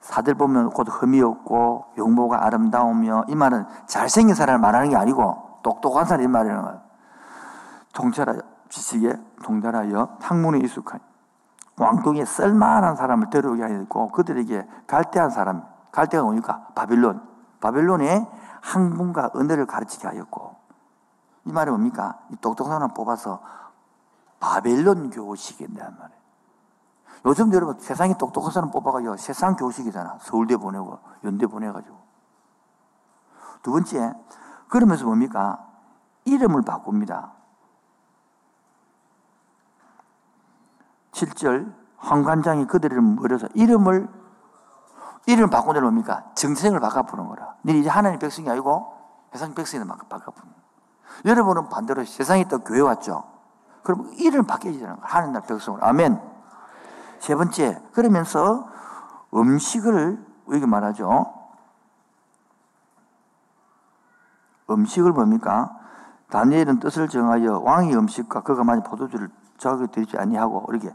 사들 0.00 0.34
보면 0.34 0.70
곧 0.70 0.86
흠이 0.88 1.20
없고 1.20 1.86
용모가 1.98 2.44
아름다우며 2.46 3.24
이 3.28 3.34
말은 3.34 3.66
잘생긴 3.86 4.34
사람을 4.34 4.60
말하는 4.60 4.90
게 4.90 4.96
아니고 4.96 5.60
똑똑한 5.62 6.04
사람이 6.06 6.28
말하는 6.28 6.62
거예요. 6.62 6.80
통찰하여 7.92 8.40
지식에 8.68 9.14
동달하여 9.42 10.16
학문에 10.20 10.58
익숙한 10.58 11.00
왕궁에 11.76 12.24
쓸만한 12.24 12.96
사람을 12.96 13.30
데려오게 13.30 13.62
하였고 13.62 14.08
그들에게 14.08 14.66
갈대한 14.86 15.30
사람 15.30 15.64
갈대가 15.90 16.22
뭡니까? 16.22 16.68
바빌론 16.74 17.22
바빌론에 17.60 18.28
학문과 18.60 19.30
은혜를 19.34 19.66
가르치게 19.66 20.06
하였고 20.06 20.56
이 21.44 21.52
말이 21.52 21.70
뭡니까? 21.70 22.18
이 22.30 22.36
똑똑한 22.36 22.74
사람 22.74 22.94
뽑아서 22.94 23.40
바벨론 24.38 25.10
교식이란 25.10 25.96
말이에요. 25.98 26.17
요즘 27.24 27.52
여러분 27.52 27.78
세상에 27.78 28.16
똑똑한 28.16 28.52
사람 28.52 28.70
뽑아가지고 28.70 29.16
세상 29.16 29.56
교식이잖아. 29.56 30.18
서울대 30.20 30.56
보내고 30.56 30.98
연대 31.24 31.46
보내가지고. 31.46 31.96
두 33.62 33.72
번째, 33.72 34.14
그러면서 34.68 35.04
뭡니까? 35.04 35.64
이름을 36.24 36.62
바꿉니다. 36.62 37.32
7절, 41.12 41.74
황관장이 41.96 42.66
그들을 42.66 43.00
물어서 43.00 43.48
이름을, 43.54 44.08
이름을 45.26 45.50
바꾼다는 45.50 45.82
뭡니까? 45.82 46.24
정생을 46.34 46.80
바꿔보는 46.80 47.26
거라. 47.26 47.56
너 47.62 47.72
이제 47.72 47.88
하나님 47.88 48.18
백성이 48.18 48.48
아니고 48.48 48.96
세상 49.32 49.54
백성이 49.54 49.84
바꿔보는 49.86 50.54
여러분은 51.24 51.68
반대로 51.68 52.04
세상에 52.04 52.44
또 52.44 52.60
교회 52.60 52.80
왔죠? 52.80 53.24
그럼 53.82 54.10
이름 54.14 54.44
바뀌어지는 54.44 54.96
거야. 54.96 54.98
하나님 55.02 55.40
백성으로. 55.40 55.84
아멘. 55.84 56.37
세 57.18 57.34
번째, 57.34 57.82
그러면서 57.92 58.68
음식을 59.34 60.24
이렇게 60.48 60.66
말하죠. 60.66 61.34
음식을 64.70 65.12
뭡니까? 65.12 65.74
다니엘은 66.30 66.78
뜻을 66.80 67.08
정하여 67.08 67.60
왕의 67.60 67.96
음식과 67.96 68.42
그가 68.42 68.64
많이 68.64 68.82
포도주를 68.82 69.30
저하게 69.56 69.86
드리지 69.88 70.18
아니하고 70.18 70.66
이렇게 70.70 70.94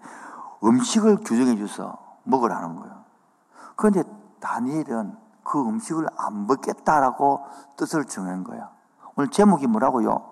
음식을 0.64 1.18
규정해 1.18 1.58
줘서 1.58 1.98
먹으라는 2.24 2.76
거예요. 2.76 3.04
그런데 3.76 4.04
다니엘은 4.40 5.18
그 5.44 5.60
음식을 5.60 6.08
안 6.18 6.48
먹겠다라고 6.48 7.46
뜻을 7.76 8.06
정한 8.06 8.44
거야. 8.44 8.70
오늘 9.16 9.30
제목이 9.30 9.68
뭐라고요? 9.68 10.24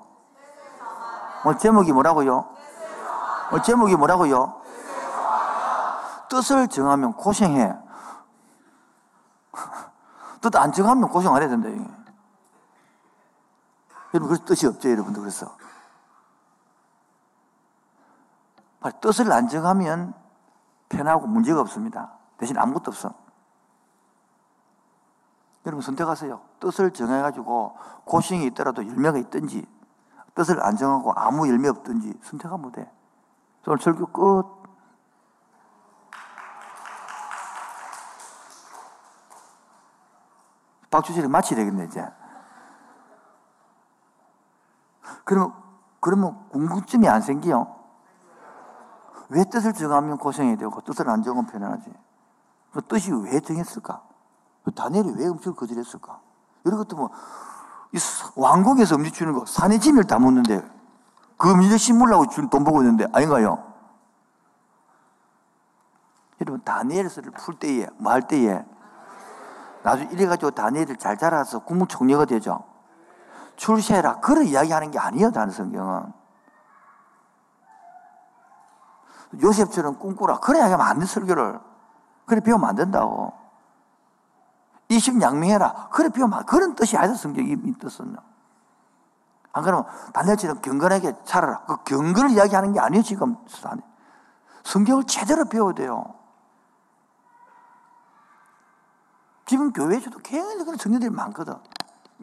오늘 1.45 1.57
제목이 1.57 1.91
뭐라고요? 1.91 2.45
오늘 3.51 3.63
제목이 3.63 3.95
뭐라고요? 3.95 4.60
뜻을 6.31 6.69
정하면 6.69 7.11
고생해. 7.13 7.77
뜻 10.39 10.55
안 10.55 10.71
정하면 10.71 11.09
고생 11.09 11.35
안 11.35 11.41
해야 11.41 11.49
된다. 11.49 11.67
여러분, 14.13 14.29
그래서 14.29 14.45
뜻이 14.45 14.65
없죠, 14.65 14.89
여러분들. 14.89 15.21
그래서. 15.21 15.57
뜻을 19.01 19.31
안 19.31 19.49
정하면 19.49 20.13
편하고 20.87 21.27
문제가 21.27 21.59
없습니다. 21.61 22.13
대신 22.37 22.57
아무것도 22.57 22.91
없어. 22.91 23.13
여러분 25.65 25.81
선택하세요. 25.83 26.41
뜻을 26.59 26.91
정해가지고 26.91 27.77
고생이 28.05 28.47
있더라도 28.47 28.87
열매가 28.87 29.19
있든지 29.19 29.67
뜻을 30.33 30.63
안 30.65 30.75
정하고 30.75 31.13
아무 31.13 31.47
열매 31.47 31.67
없든지 31.67 32.19
선택하면 32.23 32.71
돼. 32.71 32.91
오늘 33.67 33.77
설교 33.77 34.07
끝. 34.07 34.60
박주실을 40.91 41.29
마쳐야 41.29 41.57
되겠네, 41.57 41.85
이제. 41.85 42.07
그러면, 45.23 45.53
그러면 45.99 46.49
궁금증이 46.49 47.07
안 47.07 47.21
생기요? 47.21 47.75
왜 49.29 49.45
뜻을 49.45 49.73
정하면 49.73 50.17
고생이 50.17 50.57
되고 50.57 50.81
뜻을 50.81 51.09
안 51.09 51.23
정하면 51.23 51.49
편안하지? 51.49 51.91
그 52.73 52.81
뜻이 52.81 53.11
왜 53.11 53.39
정했을까? 53.39 54.01
그 54.63 54.71
다니엘이 54.71 55.13
왜 55.17 55.27
음식을 55.27 55.55
거절했을까? 55.55 56.19
이런 56.65 56.77
것도 56.77 56.95
뭐, 56.97 57.09
왕궁에서 58.35 58.95
음식 58.95 59.13
주는 59.13 59.33
거, 59.33 59.45
산의 59.45 59.79
짐을 59.79 60.03
다 60.03 60.19
묻는데, 60.19 60.61
그 61.37 61.51
음식을 61.51 61.79
심으려고 61.79 62.25
돈 62.49 62.63
보고 62.63 62.81
있는데, 62.81 63.07
아닌가요? 63.13 63.71
여러분, 66.41 66.61
다니엘서를 66.63 67.31
풀 67.31 67.57
때에, 67.57 67.87
뭐할 67.97 68.27
때에, 68.27 68.65
나중에 69.83 70.09
이래가지고 70.11 70.51
다니엘을 70.51 70.97
잘 70.97 71.17
자라서 71.17 71.59
국무총리가 71.59 72.25
되죠. 72.25 72.63
출세해라. 73.55 74.19
그런 74.19 74.45
이야기 74.45 74.71
하는 74.71 74.91
게 74.91 74.99
아니에요, 74.99 75.31
다른 75.31 75.51
성경은. 75.51 76.13
요셉처럼 79.41 79.99
꿈꾸라. 79.99 80.39
그래 80.39 80.59
야기하면 80.59 80.85
안 80.85 80.99
돼, 80.99 81.05
설교를. 81.05 81.59
그래 82.25 82.41
배우면 82.41 82.69
안 82.69 82.75
된다고. 82.75 83.33
이심양명해라. 84.89 85.89
그래 85.91 86.09
배우면 86.09 86.39
안 86.39 86.45
그런 86.45 86.75
뜻이 86.75 86.97
아니죠, 86.97 87.15
성경이 87.17 87.51
이 87.51 87.73
뜻은. 87.79 88.15
안 89.53 89.63
그러면 89.63 89.85
다니엘처럼 90.13 90.61
경건하게 90.61 91.13
살아라. 91.25 91.63
그 91.65 91.83
경건을 91.83 92.31
이야기하는 92.31 92.73
게 92.73 92.79
아니에요, 92.79 93.03
지금. 93.03 93.37
성경을 94.63 95.05
제대로 95.05 95.45
배워야 95.45 95.73
돼요. 95.73 96.20
지금 99.51 99.73
교회에서도 99.73 100.17
굉장히 100.19 100.63
그런 100.63 100.77
성경들이 100.77 101.09
많거든. 101.11 101.57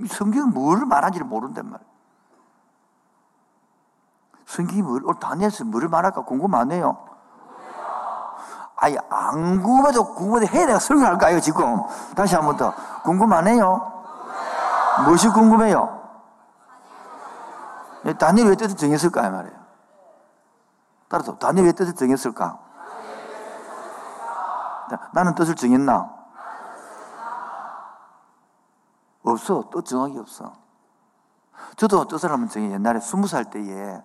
성경은 0.08 0.54
뭘 0.54 0.86
말하는지를 0.86 1.26
모른단 1.26 1.68
말이야. 1.68 1.86
성경이 4.46 4.80
뭘, 4.80 5.02
다니엘서 5.20 5.64
뭐를 5.64 5.90
말할까 5.90 6.24
궁금 6.24 6.54
하네요. 6.54 7.06
아니, 8.76 8.96
안 9.10 9.62
궁금해도 9.62 10.14
궁금해도 10.14 10.50
해야 10.54 10.64
내가 10.64 10.78
설교할까요, 10.78 11.38
지금? 11.40 11.82
다시 12.16 12.34
한 12.34 12.46
번 12.46 12.56
더. 12.56 12.72
궁금하네요? 13.02 14.04
무엇이 15.04 15.28
궁금해요? 15.28 16.00
다니엘 18.18 18.48
왜 18.48 18.54
뜻을 18.56 18.74
정했을까, 18.74 19.28
말이에요. 19.28 19.58
따라서, 21.10 21.36
다니엘 21.36 21.66
왜 21.66 21.72
뜻을 21.72 21.94
정했을까? 21.94 22.58
나는 25.12 25.34
뜻을 25.34 25.56
정했나? 25.56 26.16
없어. 29.22 29.68
또 29.70 29.82
정확히 29.82 30.18
없어. 30.18 30.52
저도 31.76 32.06
뜻을 32.06 32.30
한번 32.30 32.48
정해 32.48 32.70
옛날에 32.72 33.00
스무 33.00 33.26
살 33.26 33.50
때에 33.50 34.00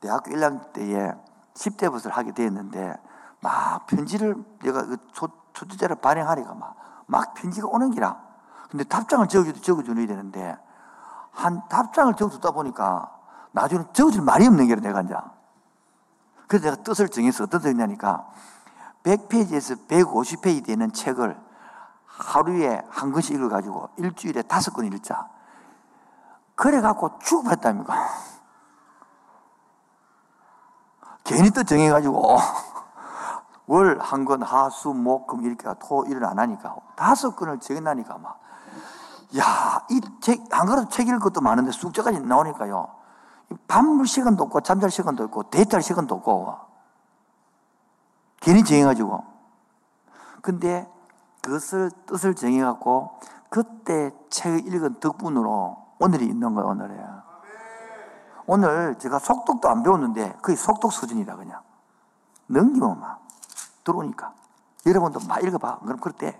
대학교 0.00 0.30
1학년 0.30 0.72
때에 0.72 1.12
10대 1.54 1.90
붓을 1.90 2.12
하게 2.12 2.32
되었는데 2.32 2.94
막 3.40 3.86
편지를 3.86 4.36
내가 4.62 4.84
그 4.84 4.96
초, 5.12 5.28
초주자를 5.52 5.96
발행하니까 5.96 6.54
막, 6.54 6.76
막 7.06 7.34
편지가 7.34 7.68
오는 7.68 7.90
기라. 7.90 8.22
근데 8.70 8.84
답장을 8.84 9.26
적어줘도 9.28 9.60
적어줘야 9.60 10.06
되는데 10.06 10.56
한 11.30 11.62
답장을 11.68 12.14
적어주다 12.14 12.50
보니까 12.52 13.10
나중에 13.52 13.84
적어줄 13.92 14.22
말이 14.22 14.46
없는 14.46 14.66
게라 14.66 14.80
내가 14.80 15.02
이제. 15.02 15.14
그래서 16.48 16.70
내가 16.70 16.82
뜻을 16.82 17.08
정해서 17.08 17.44
어떤 17.44 17.60
뜻이냐니까 17.60 18.26
100페이지에서 19.04 19.86
150페이지 19.88 20.66
되는 20.66 20.92
책을 20.92 21.38
하루에 22.18 22.82
한 22.88 23.12
권씩 23.12 23.34
읽어가지고 23.34 23.90
일주일에 23.96 24.42
다섯 24.42 24.72
권 24.72 24.86
읽자. 24.86 25.28
그래갖고 26.54 27.18
죽어봤답니까? 27.18 27.94
괜히 31.24 31.50
또 31.50 31.64
정해가지고 31.64 32.38
월 33.66 33.98
한 34.00 34.24
권, 34.24 34.42
하, 34.42 34.68
수, 34.70 34.92
목, 34.92 35.26
금 35.26 35.42
이렇게 35.42 35.68
토, 35.80 36.04
일을 36.04 36.24
안 36.26 36.38
하니까 36.38 36.76
다섯 36.96 37.34
권을 37.34 37.58
정해나니까 37.60 38.18
막 38.18 38.40
야, 39.36 39.84
이 39.90 40.00
책, 40.20 40.44
안 40.52 40.66
그래도 40.66 40.88
책 40.88 41.08
읽을 41.08 41.18
것도 41.18 41.40
많은데 41.40 41.72
숙제까지 41.72 42.20
나오니까요. 42.20 42.88
밤물 43.66 44.06
시간도 44.06 44.44
없고, 44.44 44.60
잠잘 44.60 44.90
시간도 44.90 45.24
없고, 45.24 45.50
데이트할 45.50 45.82
시간도 45.82 46.14
없고, 46.14 46.56
괜히 48.40 48.62
정해가지고. 48.62 49.24
근데 50.40 50.88
그것을 51.44 51.90
뜻을 52.06 52.34
정해갖고, 52.34 53.18
그때 53.50 54.10
책을 54.30 54.66
읽은 54.66 55.00
덕분으로 55.00 55.76
오늘이 56.00 56.26
있는 56.26 56.54
거예요, 56.54 56.70
오늘에. 56.70 56.96
오늘 58.46 58.98
제가 58.98 59.18
속독도 59.18 59.68
안 59.68 59.82
배웠는데, 59.82 60.38
거의 60.42 60.56
속독 60.56 60.92
수준이다, 60.92 61.36
그냥. 61.36 61.62
넘기면 62.46 63.00
막, 63.00 63.20
들어오니까. 63.84 64.32
여러분도 64.86 65.20
막 65.26 65.42
읽어봐. 65.42 65.78
그럼 65.80 65.98
그때 65.98 66.38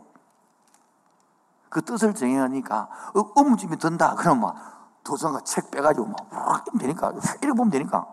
그 1.71 1.83
뜻을 1.83 2.15
정해하니까 2.15 2.89
의무집이 3.37 3.77
든다. 3.79 4.15
그러면 4.17 4.43
막 4.43 4.57
도서관 5.03 5.45
책 5.45 5.71
빼가지고 5.71 6.07
막 6.07 6.65
되니까 6.79 7.13
읽어보면 7.43 7.71
되니까. 7.71 8.07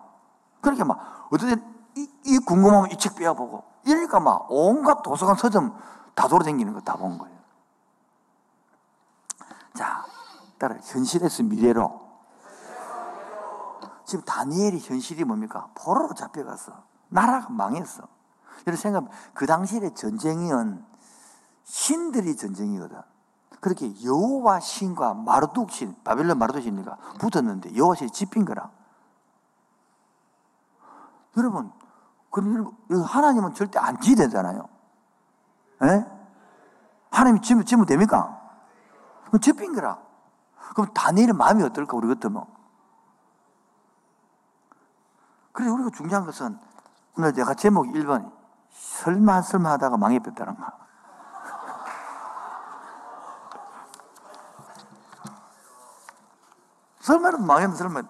그렇게 0.61 0.83
막 0.83 1.27
어떤 1.31 1.61
이, 1.95 2.09
이 2.25 2.39
궁금하면 2.39 2.91
이 2.91 2.97
책 2.97 3.15
빼어보고 3.15 3.63
이러니까 3.85 4.19
막 4.19 4.47
온갖 4.49 5.01
도서관 5.03 5.35
서점 5.35 5.75
다 6.15 6.27
돌아다니는 6.27 6.73
거 6.73 6.81
다 6.81 6.95
본 6.95 7.17
거예요. 7.17 7.37
자, 9.73 10.05
따라 10.57 10.75
현실에서 10.83 11.43
미래로. 11.43 12.01
지금 14.05 14.25
다니엘이 14.25 14.79
현실이 14.79 15.23
뭡니까? 15.23 15.69
포로로 15.75 16.13
잡혀갔어. 16.13 16.83
나라가 17.09 17.49
망했어. 17.49 18.03
여러분 18.67 18.75
생각, 18.75 19.05
그 19.33 19.45
당시에 19.45 19.93
전쟁은 19.93 20.85
신들이 21.63 22.35
전쟁이거든. 22.35 23.01
그렇게 23.61 23.93
여호와 24.03 24.59
신과 24.59 25.13
마르둑 25.13 25.71
신, 25.71 25.95
바벨론 26.03 26.37
마르둑 26.39 26.61
신이가 26.63 26.97
붙었는데 27.19 27.75
여호와 27.75 27.95
신이 27.95 28.11
집힌 28.11 28.43
거라. 28.43 28.69
여러분, 31.37 31.71
그럼 32.29 32.75
하나님은 32.89 33.53
절대 33.53 33.79
안 33.79 33.99
지되잖아요. 34.01 34.67
예? 35.83 36.05
하나님이 37.11 37.41
지면, 37.41 37.65
지면 37.65 37.85
됩니까? 37.85 38.41
그럼 39.25 39.41
집힌 39.41 39.73
거라. 39.73 39.99
그럼 40.73 40.93
다니엘의 40.93 41.33
마음이 41.33 41.61
어떨까, 41.63 41.97
우리 41.97 42.07
같으면? 42.07 42.45
그래, 45.51 45.67
우리가 45.67 45.89
중요한 45.89 46.25
것은 46.25 46.57
오늘 47.17 47.33
내가 47.33 47.53
제목 47.53 47.87
1번, 47.87 48.31
설마 48.69 49.41
설마 49.41 49.71
하다가 49.71 49.97
망해 49.97 50.19
뺐다는 50.19 50.55
거. 50.55 50.65
설마는 57.01 57.45
망했는 57.45 57.75
설마. 57.75 58.03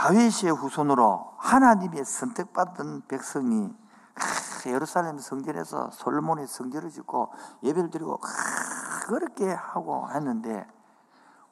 다윗의 0.00 0.52
후손으로 0.52 1.34
하나님의 1.36 2.06
선택받은 2.06 3.02
백성이 3.06 3.70
예루살렘 4.64 5.18
성전에서 5.18 5.90
솔로몬의 5.90 6.46
성전을 6.46 6.88
짓고 6.88 7.30
예배를 7.62 7.90
드리고 7.90 8.18
그렇게 9.04 9.52
하고 9.52 10.08
했는데 10.10 10.66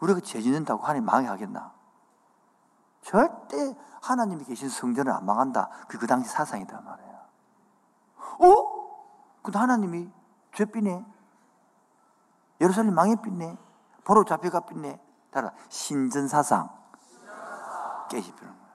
우리가 0.01 0.21
죄 0.21 0.41
짓는다고 0.41 0.83
하나님 0.83 1.05
망하겠나? 1.05 1.75
절대 3.03 3.77
하나님이 4.01 4.45
계신 4.45 4.71
성전을 4.71 5.13
안 5.13 5.27
망한다. 5.27 5.69
그, 5.87 5.99
그 5.99 6.07
당시 6.07 6.31
사상이단 6.31 6.83
말이에요. 6.83 7.19
어? 8.39 9.43
근데 9.43 9.59
하나님이 9.59 10.11
죄삐네. 10.55 11.05
예루살렘 12.63 12.95
망해삐네. 12.95 13.59
보로 14.05 14.25
잡혀가 14.25 14.61
삐네. 14.61 14.99
따라 15.33 15.53
신전사상 15.69 16.78
깨집히는 18.09 18.53
거예요. 18.53 18.68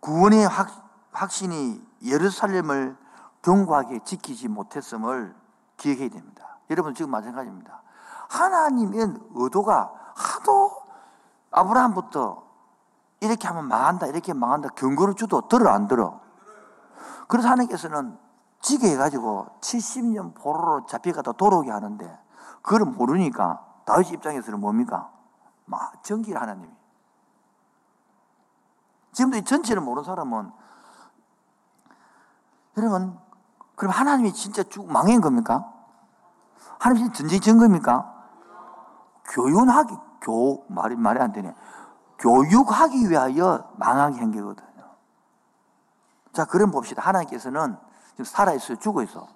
구원의 0.00 0.48
확, 0.48 0.68
확신이 1.12 1.84
예루살렘을 2.02 2.96
견고하게 3.42 4.00
지키지 4.04 4.48
못했음을 4.48 5.34
기억해야 5.76 6.08
됩니다. 6.08 6.58
여러분 6.70 6.94
지금 6.94 7.10
마찬가지입니다. 7.10 7.82
하나님의 8.28 9.14
의도가 9.34 9.92
하도 10.14 10.82
아브라함부터 11.50 12.44
이렇게 13.20 13.48
하면 13.48 13.66
망한다, 13.68 14.06
이렇게 14.06 14.32
망한다 14.32 14.70
경고를 14.70 15.14
주도 15.14 15.46
들어 15.48 15.70
안 15.70 15.86
들어? 15.86 16.20
그래서 17.28 17.48
하나님께서는 17.48 18.18
지게 18.60 18.90
해가지고 18.90 19.46
70년 19.60 20.34
포로로 20.34 20.86
잡혀가다 20.86 21.32
돌아오게 21.32 21.70
하는데 21.70 22.18
그걸 22.62 22.84
모르니까 22.84 23.64
다윗 23.90 24.12
입장에서는 24.12 24.60
뭡니까? 24.60 25.10
막 25.64 26.02
전기를 26.04 26.40
하나님이. 26.40 26.68
지금도 29.12 29.38
이 29.38 29.42
전체를 29.42 29.82
모르는 29.82 30.04
사람은 30.04 30.52
여러분 32.76 33.18
그럼 33.74 33.92
하나님이 33.92 34.32
진짜 34.32 34.62
쭉 34.62 34.90
망한 34.90 35.20
겁니까? 35.20 35.72
하나님이 36.78 37.12
전쟁 37.12 37.40
전 37.40 37.58
겁니까? 37.58 38.14
교훈하기, 39.24 39.96
교, 40.20 40.64
말이, 40.68 40.94
말이 40.94 41.18
안 41.18 41.32
되네. 41.32 41.52
교육하기 42.20 43.10
위하여 43.10 43.72
망하게 43.76 44.20
한 44.20 44.30
거거든요. 44.30 44.84
자, 46.32 46.44
그럼 46.44 46.70
봅시다. 46.70 47.02
하나님께서는 47.02 47.76
지금 48.10 48.24
살아있어요? 48.24 48.78
죽어있어? 48.78 49.26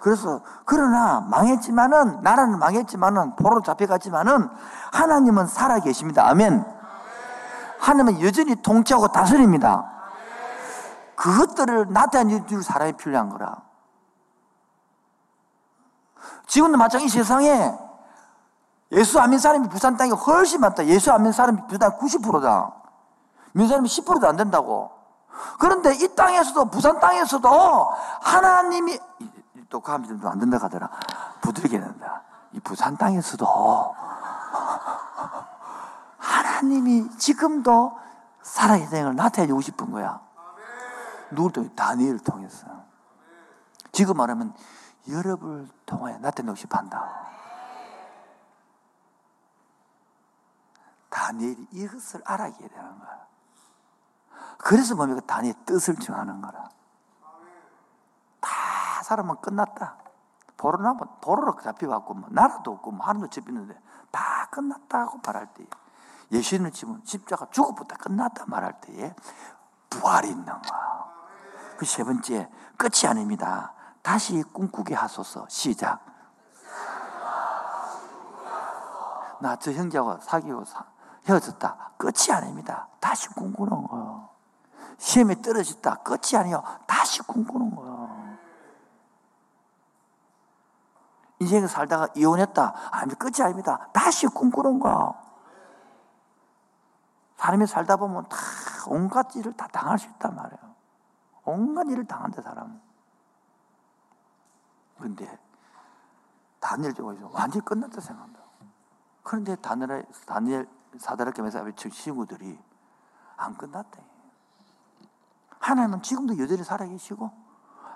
그래서, 0.00 0.40
그러나 0.64 1.20
망했지만은, 1.30 2.20
나라는 2.22 2.58
망했지만은, 2.58 3.36
포로 3.36 3.62
잡혀갔지만은, 3.62 4.48
하나님은 4.92 5.46
살아 5.46 5.78
계십니다. 5.80 6.28
아멘. 6.28 6.64
하나님은 7.80 8.20
여전히 8.22 8.54
통치하고 8.62 9.08
다스립니다. 9.08 9.90
그것들을 11.16 11.86
나타내줄 11.90 12.62
사람이 12.62 12.94
필요한 12.94 13.28
거라. 13.28 13.62
지금도 16.46 16.76
마찬가지 16.76 17.10
세상에 17.10 17.74
예수 18.92 19.18
안 19.18 19.30
믿는 19.30 19.38
사람이 19.38 19.68
부산 19.68 19.96
땅에 19.96 20.10
훨씬 20.10 20.60
많다. 20.60 20.86
예수 20.86 21.10
안 21.10 21.18
믿는 21.22 21.32
사람이 21.32 21.62
부산 21.68 21.98
90%다. 21.98 22.72
믿는 23.52 23.68
사람이 23.68 23.88
10%도 23.88 24.28
안 24.28 24.36
된다고. 24.36 24.90
그런데 25.58 25.94
이 25.94 26.14
땅에서도, 26.14 26.66
부산 26.66 27.00
땅에서도 27.00 27.48
하나님이, 28.22 28.98
또 29.74 29.80
가면 29.80 30.24
안 30.24 30.38
된다 30.38 30.56
가더라. 30.60 30.88
부들게 31.40 31.80
된다. 31.80 32.22
이 32.52 32.60
부산 32.60 32.96
땅에서도 32.96 33.44
하나님이 36.16 37.10
지금도 37.18 37.98
살아있는 38.40 38.88
생을 38.88 39.16
나타내주고 39.16 39.60
싶은 39.62 39.90
거야. 39.90 40.20
누굴 41.32 41.50
통해? 41.50 41.68
다니엘을 41.74 42.20
통해서. 42.20 42.68
지금 43.90 44.16
말하면 44.16 44.54
여러분을 45.10 45.68
통해 45.86 46.18
나타내고 46.18 46.54
싶어 46.54 46.78
한다. 46.78 47.10
다니엘이 51.10 51.66
이것을 51.72 52.22
알아야 52.24 52.52
되는 52.52 52.70
거야. 52.70 53.26
그래서 54.58 54.94
뭡니까? 54.94 55.20
다니엘 55.26 55.56
뜻을 55.64 55.96
정하는 55.96 56.40
거라. 56.40 56.70
다 58.44 59.02
사람은 59.02 59.36
끝났다. 59.40 59.96
보로 60.56 60.78
나면 60.78 61.00
보로로 61.20 61.56
잡혀갖고 61.60 62.14
뭐 62.14 62.28
나라도 62.30 62.72
없고 62.72 62.90
뭐 62.92 63.06
하늘도 63.06 63.28
접히는데 63.28 63.78
다 64.10 64.48
끝났다고 64.50 65.20
말할 65.24 65.46
때 65.54 65.66
예수님을 66.32 66.70
치면 66.72 67.02
십자가 67.04 67.46
죽어부터 67.50 67.96
끝났다 67.96 68.44
말할 68.46 68.80
때에 68.80 69.14
부활이 69.90 70.28
있는 70.30 70.44
거야. 70.46 71.04
그 71.76 71.84
세 71.86 72.04
번째 72.04 72.48
끝이 72.76 73.08
아닙니다. 73.08 73.72
다시 74.02 74.42
꿈꾸게 74.52 74.94
하소서. 74.94 75.46
시작. 75.48 76.00
나 79.40 79.56
저 79.56 79.72
형제하고 79.72 80.18
사귀고 80.20 80.64
사, 80.64 80.84
헤어졌다. 81.28 81.90
끝이 81.98 82.32
아닙니다. 82.32 82.88
다시 83.00 83.28
꿈꾸는 83.28 83.86
거예요. 83.88 84.28
시험에 84.98 85.42
떨어졌다. 85.42 85.96
끝이 85.96 86.38
아니요. 86.38 86.62
다시 86.86 87.20
꿈꾸는 87.22 87.74
거예요. 87.74 88.03
인생을 91.40 91.68
살다가 91.68 92.08
이혼했다. 92.14 92.74
아닙니다. 92.90 93.18
끝이 93.18 93.42
아닙니다. 93.42 93.88
다시 93.92 94.26
꿈꾸는 94.26 94.78
거. 94.78 95.14
사람이 97.36 97.66
살다 97.66 97.96
보면 97.96 98.28
다 98.28 98.36
온갖 98.86 99.34
일을 99.36 99.54
다 99.56 99.66
당할 99.68 99.98
수 99.98 100.08
있단 100.08 100.34
말이에요. 100.34 100.74
온갖 101.44 101.86
일을 101.88 102.06
당한다, 102.06 102.40
사람. 102.40 102.80
그런데 104.96 105.38
다니엘 106.60 106.94
쪽에서 106.94 107.28
완전히 107.32 107.64
끝났다 107.64 108.00
생각한다. 108.00 108.40
그런데 109.22 109.56
다니엘, 109.56 110.06
다니엘 110.26 110.68
사다락계 110.98 111.42
메사의 111.42 111.74
친구들이 111.74 112.58
안 113.36 113.56
끝났대. 113.56 114.02
하나님은 115.58 116.02
지금도 116.02 116.38
여전히 116.38 116.62
살아계시고, 116.62 117.30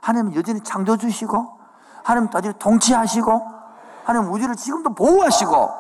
하나님은 0.03 0.35
여전히 0.35 0.63
창조주시고, 0.63 1.58
하나님은 2.05 2.31
여전히 2.35 2.59
통치하시고, 2.59 3.43
하나님은 4.05 4.33
우주를 4.35 4.57
지금도 4.57 4.95
보호하시고, 4.95 5.71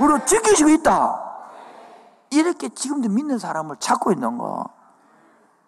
우리를 0.00 0.26
지키시고 0.26 0.70
있다. 0.70 1.20
이렇게 2.30 2.68
지금도 2.68 3.08
믿는 3.08 3.38
사람을 3.38 3.76
찾고 3.78 4.12
있는 4.12 4.38
거. 4.38 4.64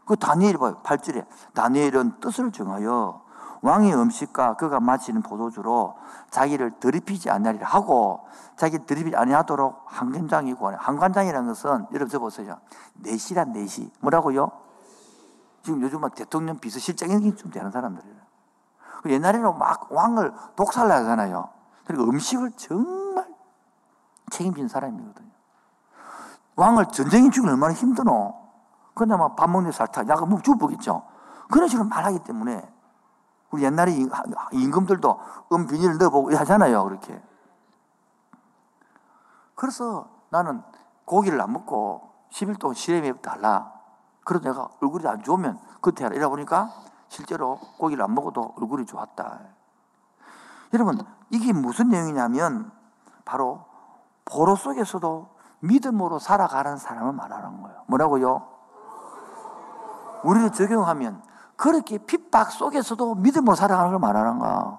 그 0.05 0.17
다니엘이 0.17 0.59
봐요. 0.59 0.77
8절에. 0.83 1.27
다니엘은 1.55 2.21
뜻을 2.21 2.53
정하여 2.53 3.23
왕의 3.63 3.95
음식과 3.95 4.57
그가 4.57 4.81
마시는 4.81 5.23
포도주로 5.23 5.97
자기를 6.31 6.79
더럽히지 6.79 7.31
않으리라 7.31 7.67
하고 7.67 8.27
자기 8.57 8.85
더럽히지 8.87 9.17
아니하도록 9.17 9.85
한관장이 9.87 10.55
구하네. 10.55 10.77
한관장이라는 10.79 11.49
것은 11.49 11.87
여러분 11.93 12.09
저 12.09 12.19
보세요. 12.19 12.59
내시란 12.95 13.53
내시. 13.53 13.91
뭐라고요? 14.01 14.51
지금 15.63 15.83
요즘은 15.83 16.11
대통령 16.11 16.59
비서실장이 16.59 17.35
좀 17.35 17.51
되는 17.51 17.71
사람들이에요. 17.71 18.16
그 19.03 19.11
옛날에는 19.11 19.59
막 19.59 19.91
왕을 19.91 20.33
독살하잖아요. 20.57 21.49
그리고 21.87 22.05
음식을 22.05 22.53
정말 22.53 23.27
책임진 24.31 24.69
사람이거든요. 24.69 25.31
왕을 26.57 26.87
전쟁인 26.87 27.31
죽이 27.31 27.49
얼마나 27.49 27.75
힘드노? 27.75 28.35
그냥 28.95 29.37
밥 29.37 29.51
먹는 29.51 29.73
살타, 29.73 30.09
약을 30.09 30.27
먹 30.27 30.43
죽어보겠죠. 30.43 31.03
그런 31.51 31.69
식으로 31.69 31.87
말하기 31.89 32.21
때문에 32.21 32.73
우리 33.51 33.63
옛날에 33.63 33.93
임금들도 34.53 35.21
음 35.53 35.67
비닐을 35.67 35.99
넣어보고 35.99 36.37
하잖아요. 36.37 36.85
그렇게. 36.85 37.23
그래서 39.55 40.09
나는 40.31 40.63
고기를 41.05 41.41
안 41.41 41.53
먹고 41.53 42.11
10일 42.31 42.59
동안 42.59 42.75
시lem에 42.75 43.13
달라. 43.21 43.73
그래도 44.25 44.49
내가 44.49 44.69
얼굴이 44.83 45.07
안 45.07 45.23
좋으면 45.23 45.61
그때 45.81 46.05
하라. 46.05 46.17
이러 46.17 46.29
보니까 46.29 46.71
실제로 47.09 47.59
고기를 47.79 48.03
안 48.05 48.15
먹어도 48.15 48.55
얼굴이 48.59 48.87
좋았다. 48.87 49.41
여러분, 50.75 50.99
이게 51.31 51.53
무슨 51.53 51.89
내용이냐면 51.89 52.71
바로 53.25 53.65
보로 54.25 54.57
속에서도 54.57 55.29
믿음으로 55.61 56.19
살아가는 56.19 56.77
사람을 56.77 57.13
말하는 57.13 57.63
거예요. 57.63 57.83
뭐라고요? 57.87 58.49
우리를 60.25 60.51
적용하면 60.53 61.23
그렇게 61.57 61.99
핍박 61.99 62.51
속에서도 62.51 63.15
믿음으로 63.17 63.55
살아가는 63.55 63.91
걸 63.91 63.99
말하는 63.99 64.39
거야. 64.39 64.79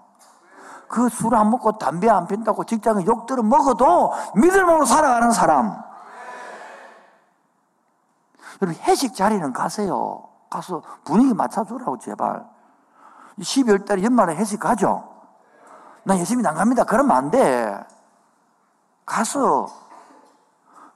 그술 0.88 1.36
안 1.36 1.50
먹고 1.50 1.78
담배 1.78 2.10
안 2.10 2.28
핀다고 2.28 2.64
직장에 2.64 3.06
욕들을 3.06 3.44
먹어도 3.44 4.14
믿음으로 4.36 4.86
살아가는 4.86 5.32
사람. 5.32 5.84
여러분, 8.62 8.82
회식 8.84 9.14
자리는 9.16 9.54
가세요. 9.54 10.27
가서 10.50 10.82
분위기 11.04 11.34
맞춰주라고, 11.34 11.98
제발. 12.00 12.46
12월 13.40 13.86
달에 13.86 14.04
연말에 14.04 14.36
회식 14.36 14.60
가죠? 14.60 15.08
나 16.04 16.18
예수님이 16.18 16.48
안 16.48 16.56
갑니다. 16.56 16.84
그러면 16.84 17.16
안 17.16 17.32
돼. 17.32 17.78
가서, 19.06 19.68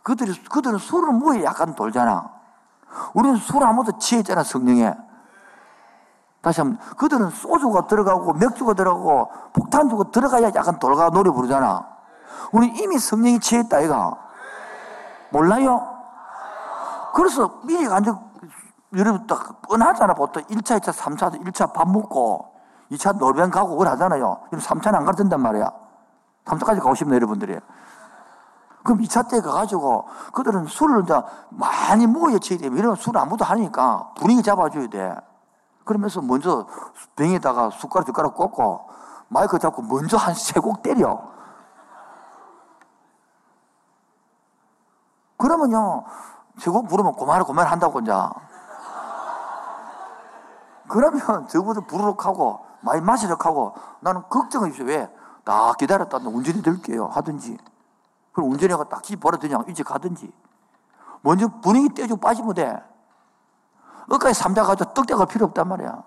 그들이, 0.03 0.41
그들은 0.45 0.77
술을 0.77 1.13
뭐에 1.13 1.43
약간 1.43 1.75
돌잖아. 1.75 2.31
우리는 3.13 3.37
술 3.37 3.63
아무도 3.63 3.97
취했잖아, 3.97 4.43
성령에. 4.43 4.93
다시 6.41 6.61
한번, 6.61 6.79
그들은 6.95 7.29
소주가 7.29 7.87
들어가고, 7.87 8.33
맥주가 8.33 8.73
들어가고, 8.73 9.31
폭탄 9.53 9.89
주고 9.89 10.09
들어가야 10.11 10.51
약간 10.55 10.79
돌가 10.79 11.09
노래 11.09 11.29
부르잖아. 11.29 11.87
우리 12.51 12.67
이미 12.67 12.97
성령이 12.97 13.39
취했다, 13.39 13.81
이가. 13.81 14.17
몰라요? 15.29 15.87
그래서 17.13 17.59
미리 17.63 17.85
완전, 17.85 18.30
여러분 18.97 19.25
딱 19.25 19.61
뻔하잖아, 19.61 20.13
보통. 20.13 20.43
1차, 20.43 20.79
2차, 20.79 20.91
3차, 20.91 21.41
1차 21.45 21.73
밥 21.73 21.89
먹고, 21.89 22.53
2차 22.91 23.17
노래방 23.17 23.49
가고 23.49 23.77
그러잖아요. 23.77 24.41
3차는 24.51 24.95
안 24.95 25.05
가든단 25.05 25.39
말이야. 25.39 25.71
3차까지 26.45 26.79
가고 26.79 26.93
싶네, 26.95 27.15
여러분들이. 27.15 27.57
그럼 28.83 28.99
2차 28.99 29.29
때 29.29 29.39
가가지고, 29.39 30.07
그들은 30.33 30.65
술을 30.65 31.03
이제 31.03 31.13
많이 31.49 32.05
먹어야 32.05 32.37
취해. 32.39 32.59
이러면 32.59 32.95
술 32.95 33.17
아무도 33.17 33.45
하니까 33.45 34.11
분위기 34.17 34.43
잡아줘야 34.43 34.87
돼. 34.87 35.15
그러면서 35.85 36.21
먼저 36.21 36.67
병에다가 37.15 37.69
숟가락 37.69 38.07
숟가락 38.07 38.35
꽂고 38.35 38.89
마이크 39.29 39.57
잡고 39.57 39.83
먼저 39.83 40.17
한 40.17 40.33
세 40.35 40.59
곡 40.59 40.81
때려. 40.81 41.21
그러면요, 45.37 46.03
세 46.59 46.69
곡 46.71 46.87
부르면 46.89 47.13
고만을 47.13 47.45
고만 47.45 47.67
한다고, 47.67 47.99
이제. 48.01 48.11
그러면 50.91 51.47
저분들 51.47 51.87
부르륵 51.87 52.25
하고, 52.25 52.65
많이 52.81 52.99
마시륵 52.99 53.45
하고, 53.45 53.73
나는 54.01 54.23
걱정 54.29 54.63
없이 54.63 54.83
왜? 54.83 55.09
딱 55.45 55.77
기다렸다, 55.77 56.17
운전해 56.17 56.61
드릴게요. 56.61 57.07
하든지. 57.07 57.57
그럼 58.33 58.51
운전해가 58.51 58.83
딱집 58.89 59.21
벌어드냐, 59.21 59.63
이제 59.69 59.83
가든지. 59.83 60.33
먼저 61.21 61.47
분위기 61.61 61.93
떼주고 61.93 62.19
빠지면 62.19 62.53
돼. 62.55 62.83
끝까지 64.09 64.37
삼자 64.37 64.63
가지고 64.63 64.93
떡대갈 64.93 65.27
필요 65.27 65.45
없단 65.45 65.65
말이야. 65.69 66.03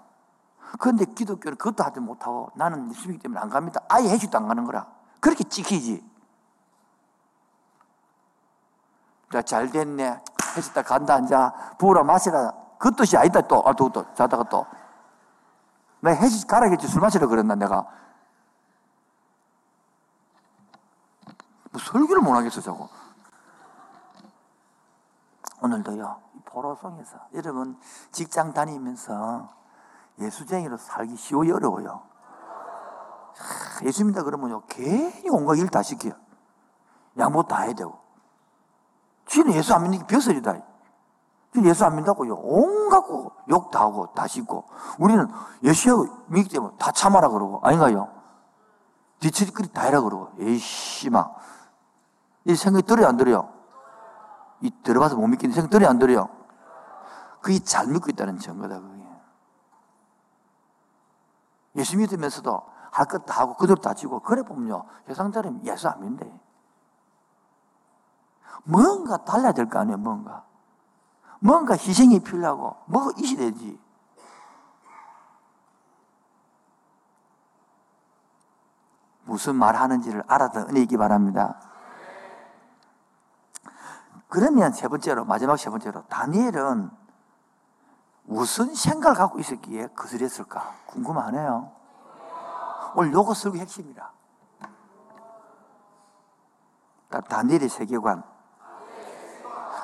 그런데 0.79 1.07
기독교는 1.07 1.57
그것도 1.57 1.83
하지 1.83 2.01
못하고 2.01 2.51
나는 2.55 2.91
예수님 2.91 3.19
때문에 3.21 3.41
안 3.41 3.49
갑니다. 3.49 3.81
아예 3.89 4.11
해주도 4.11 4.37
안 4.37 4.49
가는 4.49 4.65
거라. 4.65 4.87
그렇게 5.21 5.45
찍히지. 5.45 6.05
잘 9.47 9.71
됐네. 9.71 10.21
해줬다 10.57 10.83
간다, 10.83 11.15
앉아. 11.15 11.77
부으라 11.79 12.03
마시라. 12.03 12.64
그 12.79 12.91
뜻이 12.93 13.17
아니다, 13.17 13.41
또. 13.43 13.63
아, 13.67 13.73
또, 13.73 13.89
또. 13.91 14.05
자다가 14.15 14.45
또. 14.45 14.67
내가 16.01 16.17
해지 16.21 16.47
가라겠지. 16.47 16.87
술 16.89 17.01
마시라 17.01 17.27
그랬나, 17.27 17.55
내가. 17.55 17.87
뭐 21.71 21.81
설교를 21.81 22.23
못 22.23 22.35
하겠어, 22.35 22.61
저거. 22.61 22.89
오늘도요, 25.63 26.21
포로송에서 26.45 27.17
여러분 27.33 27.81
직장 28.13 28.53
다니면서 28.53 29.49
예수쟁이로 30.21 30.77
살기 30.77 31.17
쉬워요, 31.17 31.55
어려워요? 31.55 32.03
예수 33.83 34.05
믿다 34.05 34.23
그러면요, 34.23 34.63
괜히 34.69 35.25
온갖 35.31 35.57
일 35.57 35.69
다 35.69 35.83
시켜요. 35.83 36.13
양보 37.19 37.43
다 37.45 37.63
해야 37.63 37.73
되고. 37.73 37.99
지는 39.27 39.55
예수 39.55 39.73
안 39.75 39.83
믿는 39.85 40.01
게 40.01 40.07
벼슬이다. 40.07 40.59
예수 41.63 41.85
안 41.85 41.97
믿다고요. 41.97 42.35
온갖 42.35 43.05
욕 43.49 43.71
다 43.71 43.81
하고 43.83 44.13
다 44.15 44.27
씻고. 44.27 44.65
우리는 44.99 45.29
예수 45.63 46.09
믿기 46.27 46.49
때문에 46.51 46.75
다 46.79 46.91
참아라 46.91 47.29
그러고. 47.29 47.61
아닌가요? 47.63 48.09
뒤치기거리 49.21 49.69
다 49.69 49.83
해라 49.83 50.01
그러고. 50.01 50.31
에이씨, 50.41 51.11
막. 51.11 51.37
이 52.45 52.55
생각이 52.57 52.87
들어요, 52.87 53.07
안 53.07 53.17
들어요? 53.17 53.51
이 54.61 54.71
들어봐서 54.83 55.17
못 55.17 55.27
믿기는 55.29 55.55
생각 55.55 55.71
들어요, 55.71 55.89
안 55.89 55.99
들어요? 55.99 56.29
그게 57.41 57.59
잘 57.61 57.87
믿고 57.87 58.11
있다는 58.11 58.39
증거다, 58.39 58.81
그게. 58.81 59.05
예수 61.77 61.97
믿으면서도 61.97 62.63
할 62.91 63.07
것 63.07 63.25
다 63.27 63.41
하고 63.41 63.55
그대로 63.55 63.81
다 63.81 63.95
지고 63.95 64.21
그래 64.21 64.43
보면요. 64.43 64.85
세상 65.07 65.33
사람이 65.33 65.61
예수 65.65 65.89
안 65.89 66.01
믿는데. 66.01 66.41
뭔가 68.65 69.17
달라야 69.19 69.53
될 69.53 69.69
거 69.69 69.79
아니에요, 69.79 69.99
뭔가. 69.99 70.45
뭔가 71.45 71.75
희생이 71.75 72.21
필요하고, 72.21 72.75
뭐가 72.87 73.13
이시 73.19 73.37
되지. 73.37 73.79
무슨 79.25 79.55
말 79.57 79.77
하는지를 79.77 80.25
알아듣기 80.27 80.97
바랍니다. 80.97 81.61
그러면 84.29 84.73
세 84.73 84.89
번째로, 84.89 85.27
마지막 85.27 85.59
세 85.59 85.69
번째로, 85.69 86.07
다니엘은 86.07 86.91
무슨 88.23 88.75
생각을 88.75 89.15
갖고 89.15 89.39
있었기에 89.39 89.89
거슬렸을까? 89.89 90.73
궁금하네요. 90.87 91.71
오늘 92.97 93.13
요거 93.13 93.35
설교 93.35 93.59
핵심이라. 93.59 94.11
다니엘의 97.29 97.69
세계관. 97.69 98.34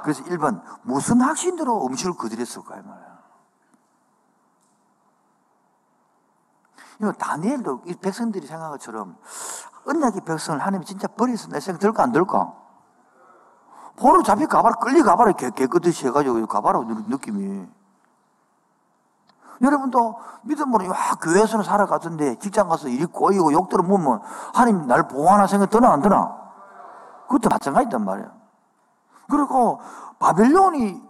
그래서 0.03 0.23
1번, 0.25 0.63
무슨 0.83 1.21
확신으로 1.21 1.87
음식을 1.87 2.15
거들였을까요? 2.17 2.83
말이야. 2.83 3.21
다니엘도 7.19 7.83
백성들이 8.03 8.47
생각한 8.47 8.73
것처럼 8.73 9.17
언약의 9.87 10.23
백성을 10.25 10.61
하나님이 10.61 10.85
진짜 10.85 11.09
버려서 11.09 11.49
내 11.49 11.61
생각 11.61 11.81
들까 11.81 12.03
안 12.03 12.13
들까? 12.13 12.55
보러 13.97 14.23
잡히 14.23 14.47
가봐라, 14.47 14.77
끌리 14.77 15.03
가봐라, 15.03 15.33
개, 15.33 15.51
깨끗이 15.51 16.07
해가지고 16.07 16.47
가봐라, 16.47 16.81
느낌이. 17.09 17.69
여러분도 19.63 20.19
믿음으로 20.43 20.89
와, 20.89 21.15
교회에서는 21.21 21.65
살아가던데 21.65 22.39
직장 22.39 22.69
가서 22.69 22.89
일이 22.89 23.05
꼬이고 23.05 23.53
욕 23.53 23.69
들어보면 23.69 24.23
하나님 24.55 24.87
날 24.87 25.07
보호하나 25.07 25.47
생각 25.47 25.69
드나 25.69 25.93
안 25.93 26.01
드나? 26.01 26.35
그것도 27.29 27.51
마찬가지단 27.51 28.05
말이야. 28.05 28.40
그리고 29.31 29.81
바벨론이 30.19 31.03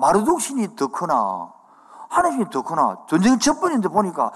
마르독신이 0.00 0.76
더 0.76 0.86
크나 0.88 1.52
하나님이 2.08 2.50
더 2.50 2.62
크나 2.62 2.98
전쟁 3.08 3.38
첫 3.38 3.60
번인데 3.60 3.88
보니까 3.88 4.30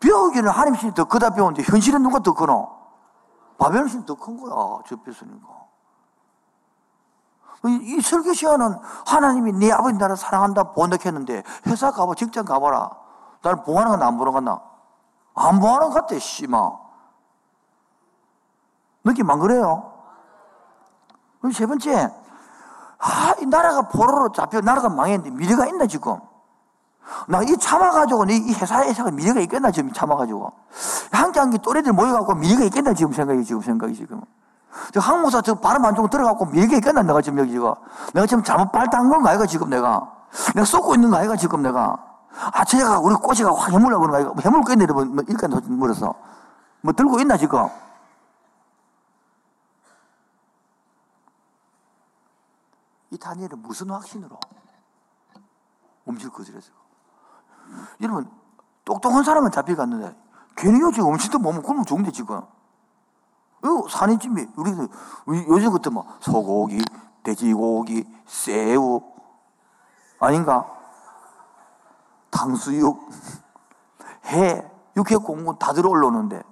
배우기는 0.00 0.50
하나님이 0.50 0.92
더 0.94 1.04
크다 1.04 1.30
배우는데 1.30 1.62
현실은 1.62 2.02
누가 2.02 2.18
더 2.18 2.34
크나? 2.34 2.66
바벨론이 3.56 4.04
더 4.04 4.14
큰 4.16 4.36
거야 4.38 4.80
접했으니까. 4.86 5.48
이 7.66 8.00
설교 8.02 8.34
시간은 8.34 8.78
하나님이 9.06 9.52
네 9.52 9.72
아버지 9.72 9.96
나를 9.96 10.18
사랑한다 10.18 10.74
본득했는데 10.74 11.42
회사 11.66 11.90
가봐 11.90 12.14
직장 12.14 12.44
가봐라 12.44 12.90
나를 13.40 13.62
보하는 13.64 13.92
건 13.92 14.02
안 14.02 14.18
보는 14.18 14.32
건나 14.34 14.60
안 15.34 15.60
보하는 15.60 15.88
것 15.88 15.94
같아 15.94 16.18
씨마 16.18 16.72
느낌 19.04 19.30
안 19.30 19.38
그래요? 19.38 19.92
그럼 21.40 21.52
세 21.52 21.64
번째 21.66 22.12
아, 23.06 23.34
이 23.40 23.46
나라가 23.46 23.82
포로로 23.82 24.32
잡혀 24.32 24.60
나라가 24.60 24.88
망했는데 24.88 25.30
미래가 25.30 25.66
있나 25.66 25.86
지금 25.86 26.16
나 27.28 27.42
이 27.42 27.56
참아가지고 27.56 28.24
이 28.30 28.54
회사에서 28.54 29.10
미래가 29.10 29.40
있겠나 29.40 29.70
지금 29.70 29.92
참아가지고 29.92 30.50
한개 31.12 31.38
한 31.38 31.50
개 31.50 31.58
또래들 31.58 31.92
모여갖고 31.92 32.34
미래가 32.34 32.64
있겠나 32.64 32.94
지금 32.94 33.12
생각이 33.12 33.44
지금 33.44 33.60
생각이 33.60 33.94
지금 33.94 34.22
저 34.92 35.00
항모사 35.00 35.42
저 35.42 35.54
발음 35.54 35.84
안 35.84 35.94
좋고 35.94 36.08
들어갖고 36.08 36.46
밀게 36.46 36.76
있겠나, 36.78 37.02
내가 37.02 37.22
지금 37.22 37.38
여기 37.38 37.52
지금. 37.52 37.72
내가 38.12 38.26
지금 38.26 38.42
잘못 38.42 38.72
발단한 38.72 39.08
건가, 39.08 39.32
이가 39.32 39.46
지금 39.46 39.70
내가. 39.70 40.10
내가 40.52 40.64
쏟고 40.64 40.96
있는 40.96 41.10
거 41.10 41.16
아이가, 41.16 41.36
지금 41.36 41.62
내가. 41.62 41.96
아, 42.52 42.64
쟤가 42.64 42.98
우리 42.98 43.14
꼬시가 43.14 43.54
확 43.54 43.70
해물라고 43.70 44.04
그러는 44.04 44.24
거 44.24 44.30
아이가. 44.32 44.42
해물 44.42 44.64
겠네, 44.64 44.86
뭐, 44.86 45.04
뭐, 45.04 45.24
일간 45.28 45.52
물어서. 45.66 46.12
뭐 46.80 46.92
들고 46.92 47.20
있나, 47.20 47.36
지금? 47.36 47.68
이 53.14 53.18
다니엘은 53.18 53.62
무슨 53.62 53.90
확신으로? 53.90 54.38
음식 56.08 56.32
거절해서. 56.32 56.72
여러분, 58.00 58.28
똑똑한 58.84 59.22
사람은 59.22 59.52
잡혀갔는데, 59.52 60.16
괜히 60.56 60.80
요즘 60.80 61.06
음식도 61.06 61.38
못 61.38 61.52
먹고 61.52 61.62
그러면 61.62 61.84
좋은데, 61.84 62.10
지금. 62.10 62.42
산이집이 63.88 64.48
우리 64.56 65.46
요즘 65.48 65.72
같은 65.72 65.94
뭐 65.94 66.06
소고기, 66.20 66.82
돼지고기, 67.22 68.04
새우 68.26 69.00
아닌가? 70.20 70.66
탕수육, 72.30 73.08
해, 74.26 74.70
육회 74.96 75.16
공군 75.16 75.58
다 75.58 75.72
들어 75.72 75.88
올라오는데 75.88 76.42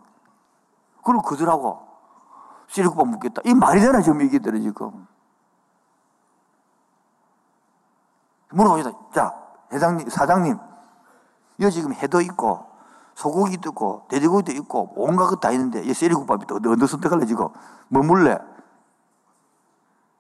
그걸 0.99 1.21
그들하고 1.23 1.87
시리국밥 2.69 3.09
먹겠다. 3.09 3.43
이 3.45 3.53
말이 3.53 3.81
되나 3.81 4.01
지금 4.01 4.23
얘기들이 4.23 4.63
지금. 4.63 5.07
물어보시다. 8.53 8.91
자, 9.15 9.35
회장님, 9.73 10.09
사장님, 10.09 10.59
이거 11.59 11.71
지금 11.71 11.93
해도 11.95 12.21
있고 12.21 12.73
소고기도 13.15 13.71
있고, 13.71 14.07
돼지고기도 14.09 14.53
있고, 14.53 14.93
온갖 14.97 15.27
것 15.29 15.41
다 15.41 15.51
있는데, 15.53 15.83
이 15.83 15.93
세리국밥이 15.93 16.47
또 16.47 16.57
어느 16.57 16.87
선택할래, 16.87 17.27
지금? 17.27 17.49
뭐 17.89 18.03
물래? 18.03 18.39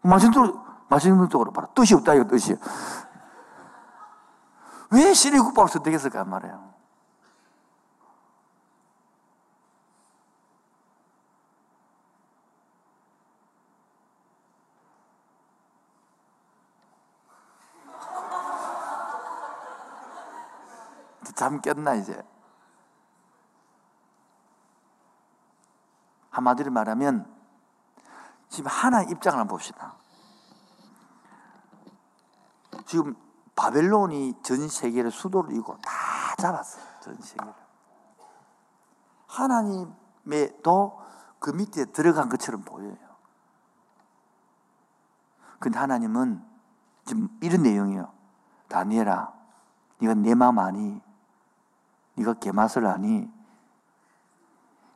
맛있는 0.03 0.33
쪽으로, 0.33 0.61
맛있는 0.89 1.29
쪽으로 1.29 1.53
봐라. 1.53 1.69
뜻이 1.75 1.95
없다, 1.95 2.15
이거 2.15 2.27
뜻이. 2.29 2.57
왜 4.91 5.15
세리국밥을 5.15 5.71
선택했을까, 5.71 6.25
말이에요. 6.25 6.72
잠 21.35 21.61
깼나, 21.61 21.95
이제? 21.95 22.23
한마디로 26.31 26.71
말하면 26.71 27.31
지금 28.49 28.71
하나의 28.71 29.09
입장을 29.11 29.39
한번 29.39 29.57
봅시다. 29.57 29.95
지금 32.87 33.15
바벨론이 33.55 34.43
전 34.43 34.69
세계를 34.69 35.11
수도를 35.11 35.55
이고 35.55 35.77
다 35.79 35.91
잡았어요. 36.39 36.85
전 37.01 37.17
세계를. 37.21 37.55
하나님의도 39.27 41.01
그 41.39 41.51
밑에 41.51 41.87
들어간 41.87 42.29
것처럼 42.29 42.63
보여요. 42.63 42.97
근데 45.59 45.79
하나님은 45.79 46.45
지금 47.05 47.29
이런 47.41 47.63
내용이에요. 47.63 48.13
다니엘아, 48.69 49.33
네가 49.99 50.15
내 50.15 50.35
마음 50.35 50.59
아니? 50.59 51.01
네가 52.15 52.35
개맛을 52.35 52.87
아니? 52.87 53.31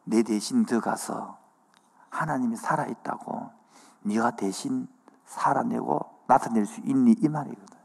내 0.04 0.22
대신 0.22 0.64
들어가서 0.64 1.38
하나님이 2.10 2.56
살아있다고 2.56 3.50
네가 4.02 4.36
대신 4.36 4.88
살아내고 5.24 6.22
나타낼 6.26 6.66
수 6.66 6.80
있니? 6.80 7.16
이 7.18 7.28
말이거든. 7.28 7.76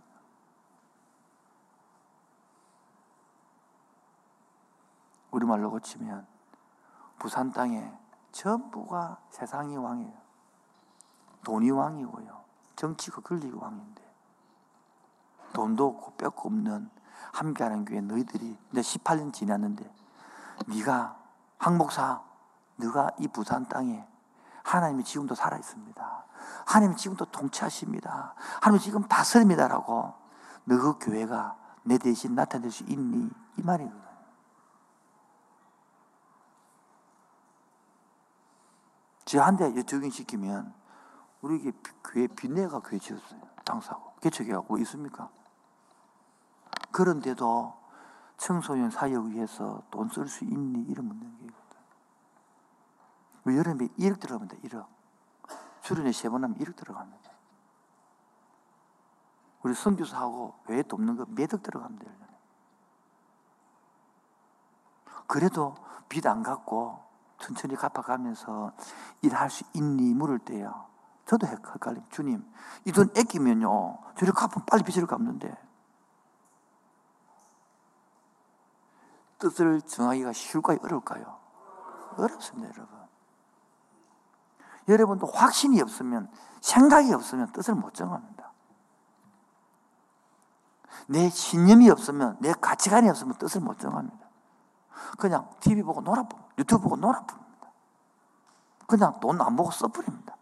우리말로 5.32 5.72
고치면 5.72 6.28
부산 7.18 7.52
땅에 7.52 7.92
전부가 8.32 9.18
세상이 9.30 9.78
왕이에요. 9.78 10.22
돈이 11.44 11.72
왕이고요. 11.72 12.42
정치가 12.76 13.22
권리가 13.22 13.58
왕인데 13.60 14.02
돈도 15.54 15.88
없고 15.88 16.12
뼈가 16.14 16.42
없는 16.44 16.90
함께하는 17.34 17.86
교회 17.86 18.02
너희들이 18.02 18.58
이제 18.72 18.82
18년 18.82 19.34
지났는데 19.34 19.90
네가 20.68 21.18
항목사, 21.58 22.22
너가 22.78 23.12
이 23.20 23.28
부산 23.28 23.68
땅에 23.68 24.06
하나님이 24.64 25.04
지금도 25.04 25.36
살아 25.36 25.58
있습니다. 25.58 26.26
하나님이 26.66 26.96
지금도 26.98 27.26
통치하십니다. 27.26 28.36
하나님이 28.62 28.80
지금 28.82 29.04
다스립니다라고 29.08 30.14
너 30.66 30.78
그 30.78 30.98
교회가 31.00 31.58
내 31.84 31.98
대신 31.98 32.36
나타낼 32.36 32.72
수 32.72 32.84
있니? 32.84 33.30
이 33.58 33.62
말이거든. 33.62 34.00
저한테 39.26 39.82
적용시키면 39.84 40.74
우리 41.42 41.72
교회 42.04 42.28
빈내가 42.28 42.80
교회 42.82 43.00
지었어요. 43.00 43.42
땅 43.64 43.80
사고. 43.82 44.14
개척해갖고 44.22 44.78
있습니까? 44.80 45.30
그런데도 46.92 47.74
청소년 48.38 48.90
사역 48.90 49.26
위해서 49.26 49.82
돈 49.92 50.10
쓸 50.10 50.28
수 50.28 50.44
있니? 50.46 50.84
이런 50.90 51.06
문제거든. 51.08 51.52
여름에 53.58 53.88
1억 54.00 54.20
들어갑니다. 54.20 54.58
1억. 54.68 54.86
출연에 55.82 56.12
세번 56.12 56.44
하면 56.44 56.58
1억 56.58 56.76
들어갑니다. 56.76 57.32
우리 59.64 59.74
선교사하고 59.76 60.56
외에 60.68 60.82
돕는 60.84 61.16
거 61.18 61.26
몇억 61.30 61.62
들어갑니다. 61.62 62.12
그래도 65.28 65.76
빚 66.10 66.26
안 66.28 66.44
갚고 66.44 67.00
천천히 67.40 67.76
갚아가면서 67.76 68.74
일할 69.22 69.50
수 69.50 69.64
있니? 69.74 70.14
물을 70.14 70.40
때요. 70.40 70.86
저도 71.26 71.48
헷갈림. 71.48 72.04
주님, 72.10 72.44
이 72.86 72.92
돈 72.92 73.10
아끼면요. 73.18 73.98
저를 74.18 74.34
갚으면 74.34 74.66
빨리 74.66 74.84
빚을 74.84 75.08
갚는데. 75.08 75.56
뜻을 79.42 79.82
정하기가 79.82 80.32
쉬울까요? 80.32 80.78
어려울까요? 80.84 81.40
어렵습니다, 82.18 82.70
여러분. 82.74 83.02
여러분도 84.88 85.28
확신이 85.28 85.82
없으면, 85.82 86.32
생각이 86.62 87.12
없으면 87.14 87.52
뜻을 87.52 87.76
못 87.76 87.94
정합니다. 87.94 88.52
내 91.08 91.30
신념이 91.30 91.90
없으면, 91.90 92.38
내 92.40 92.54
가치관이 92.54 93.10
없으면 93.10 93.36
뜻을 93.38 93.60
못 93.62 93.80
정합니다. 93.80 94.30
그냥 95.18 95.50
TV 95.60 95.84
보고 95.84 96.02
놀아보고, 96.02 96.42
유튜브 96.60 96.84
보고 96.84 96.96
놀아봅니다. 96.96 97.42
그냥 98.88 99.20
돈 99.20 99.42
안 99.42 99.56
보고 99.56 99.72
써버립니다. 99.72 100.36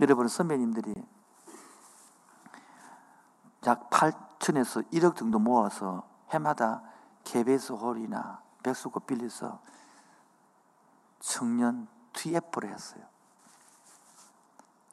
여러분 0.00 0.28
선배님들이 0.28 0.94
약 3.66 3.88
8 3.90 4.25
천에서 4.46 4.80
1억 4.92 5.16
정도 5.16 5.40
모아서 5.40 6.08
해마다 6.30 6.80
KBS 7.24 7.72
홀이나 7.72 8.40
백수고 8.62 9.00
빌려서 9.00 9.60
청년 11.18 11.88
TF를 12.12 12.72
했어요. 12.72 13.02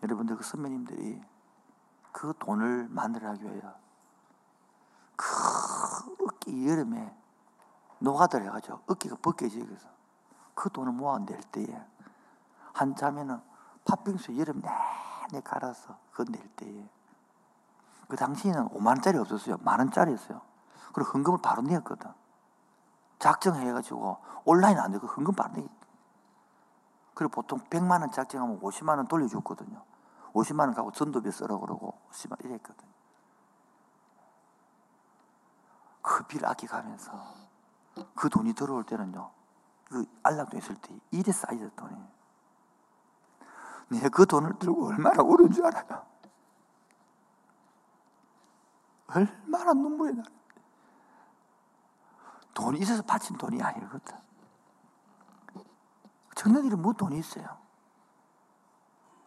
여러분들 0.01 0.37
그 0.37 0.43
선배님들이 0.43 1.21
그 2.11 2.33
돈을 2.39 2.87
만들어가기 2.89 3.43
위하여 3.43 3.75
그 5.15 5.27
어깨 6.25 6.67
여름에 6.67 7.15
노가다를 7.99 8.47
해가지고 8.47 8.81
어깨가 8.87 9.17
벗겨지겠어. 9.21 9.87
그 10.55 10.71
돈을 10.71 10.93
모아낼 10.93 11.39
때에 11.51 11.79
한자면은 12.73 13.39
팥빙수 13.85 14.35
여름 14.39 14.61
내내 14.61 15.43
갈아서 15.43 15.95
그거 16.11 16.31
낼 16.31 16.41
때에 16.55 16.89
그 18.13 18.17
당시에는 18.17 18.69
5만 18.69 18.89
원짜리 18.89 19.17
없었어요. 19.17 19.57
만 19.61 19.79
원짜리였어요. 19.79 20.39
그리고 20.93 21.09
헌금을 21.13 21.39
바로 21.41 21.63
냈거든. 21.63 22.11
작정해가지고 23.17 24.17
온라인 24.45 24.77
안 24.77 24.91
되고 24.91 25.07
헌금 25.07 25.33
바로 25.33 25.51
내 25.53 25.67
그리고 27.15 27.31
보통 27.31 27.59
100만 27.71 28.01
원 28.01 28.11
작정하면 28.11 28.61
50만 28.61 28.97
원 28.97 29.07
돌려줬거든요. 29.07 29.81
50만 30.33 30.59
원 30.59 30.75
가고 30.75 30.91
전도비 30.91 31.31
쓰라고 31.31 31.61
그러고 31.61 31.97
50만 32.11 32.45
이랬거든요. 32.45 32.91
그 36.03 36.23
비를 36.25 36.47
아껴가면서 36.47 37.13
그 38.13 38.29
돈이 38.29 38.53
들어올 38.53 38.83
때는요. 38.83 39.31
그 39.85 40.05
안락도 40.21 40.55
있을 40.59 40.75
때 40.75 40.95
일에 41.09 41.31
쌓이던 41.31 41.71
돈이. 41.75 41.95
내가 43.87 44.09
그 44.09 44.27
돈을 44.27 44.59
들고 44.59 44.89
얼마나 44.89 45.23
울은 45.23 45.51
줄 45.51 45.65
알아요. 45.65 46.12
얼마나 49.15 49.73
눈물이 49.73 50.15
나. 50.15 50.23
돈이 52.53 52.79
있어서 52.79 53.01
바친 53.03 53.37
돈이 53.37 53.61
아니거든. 53.61 54.15
청년들이 56.35 56.75
뭐 56.75 56.93
돈이 56.93 57.17
있어요. 57.19 57.57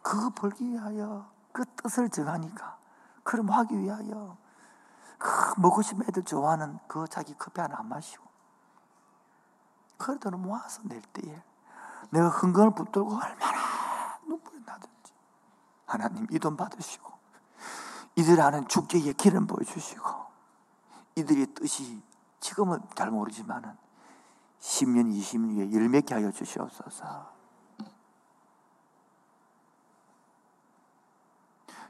그거 0.03 0.31
벌기 0.31 0.64
위하여 0.68 1.31
그 1.53 1.64
뜻을 1.77 2.09
정하니까 2.11 2.79
그럼 3.25 3.51
하기 3.51 3.77
위하여 3.79 4.37
그 5.18 5.61
먹고 5.61 5.83
싶은 5.83 6.03
애들 6.09 6.22
좋아하는 6.25 6.79
그 6.87 7.07
자기 7.09 7.35
커피 7.37 7.61
하나 7.61 7.79
안 7.79 7.88
마시고 7.88 8.25
그 9.99 10.18
돈을 10.18 10.38
모아서 10.38 10.83
낼 10.85 11.01
때에 11.03 11.42
내가 12.11 12.29
흥건을 12.29 12.75
붙들고 12.75 13.14
얼마나 13.16 14.18
눈물이 14.27 14.61
나든지 14.64 15.12
하나님 15.87 16.27
이 16.31 16.38
돈 16.38 16.57
받으시고 16.57 17.16
이들 18.17 18.41
하는 18.41 18.67
축제의 18.67 19.15
길은 19.15 19.47
보여주시고 19.47 20.27
이들의 21.17 21.47
뜻이 21.55 22.03
지금은 22.41 22.81
잘 22.95 23.11
모르지만은 23.11 23.77
10년, 24.61 25.13
20년 25.13 25.57
후에 25.57 25.73
열매케 25.73 26.15
하여 26.15 26.31
주시옵소서. 26.31 27.35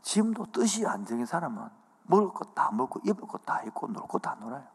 지금도 0.03 0.47
뜻이 0.53 0.87
안 0.87 1.05
정인 1.05 1.27
사람은 1.27 1.69
먹을 2.05 2.33
것 2.33 2.55
다 2.55 2.71
먹고 2.71 3.01
입을 3.05 3.27
것 3.27 3.45
다 3.45 3.63
입고 3.63 3.89
놀 3.89 4.07
것 4.07 4.21
다 4.23 4.35
놀아요. 4.37 4.67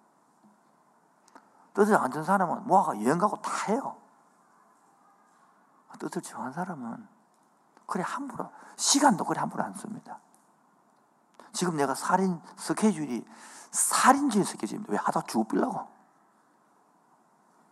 뜻을 1.73 1.95
안 1.95 2.11
정한 2.11 2.25
사람은 2.25 2.67
모아가 2.67 2.95
여행 3.03 3.17
가고 3.17 3.41
다 3.41 3.51
해요. 3.67 3.97
뜻을 5.99 6.21
정한 6.21 6.51
사람은 6.51 7.07
그래 7.85 8.03
함부로 8.05 8.49
시간도 8.75 9.23
그래 9.25 9.39
함부로 9.39 9.63
안 9.63 9.73
씁니다. 9.73 10.19
지금 11.51 11.75
내가 11.75 11.95
살인 11.95 12.41
스케줄이 12.57 13.25
살인주의 13.71 14.43
스케줄입니다. 14.45 14.91
왜 14.91 14.97
하다 14.97 15.21
죽어 15.21 15.43
빌라고? 15.45 15.87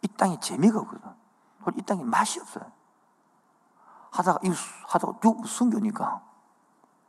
이 0.02 0.08
땅에 0.08 0.39
재미가 0.39 0.80
없거든. 0.80 1.10
이 1.76 1.82
땅에 1.82 2.04
맛이 2.04 2.39
없어요. 2.39 2.72
하다가, 4.12 4.39
이 4.44 4.52
하다가 4.88 5.20
죽 5.22 5.46
숨겨니까 5.46 6.24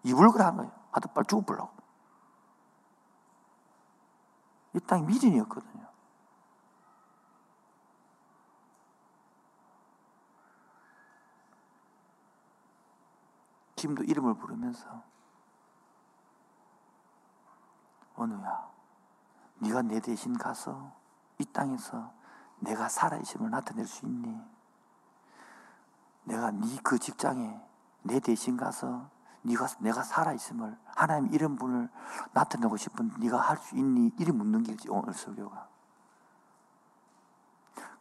입을 0.03 0.31
그래 0.33 0.45
하는 0.45 0.59
거예요. 0.59 0.73
하다 0.91 1.13
빨리 1.13 1.27
죽어보려고. 1.27 1.71
이 4.75 4.81
땅에 4.81 5.03
미련이 5.03 5.41
없거든요. 5.41 5.89
지금도 13.77 14.05
이름을 14.05 14.35
부르면서 14.35 15.10
원우야, 18.21 18.69
네가 19.61 19.81
내 19.83 19.99
대신 20.01 20.37
가서 20.37 20.93
이 21.39 21.45
땅에서 21.47 22.13
내가 22.59 22.89
살아있음을 22.89 23.51
나타낼 23.51 23.87
수 23.87 24.05
있니? 24.05 24.39
내가 26.25 26.51
네 26.51 26.79
그 26.83 26.99
직장에 26.99 27.59
내 28.03 28.21
대신 28.21 28.59
가서 28.59 29.09
네가 29.43 29.67
내가 29.79 30.03
살아있음을 30.03 30.79
하나님 30.85 31.33
이런 31.33 31.57
분을 31.57 31.89
나타내고 32.33 32.77
싶은 32.77 33.11
네가 33.19 33.41
할 33.41 33.57
수 33.57 33.75
있니? 33.77 34.13
이리 34.19 34.33
묻는 34.33 34.63
게 34.65 34.77
오늘 34.91 35.15
설교가. 35.15 35.67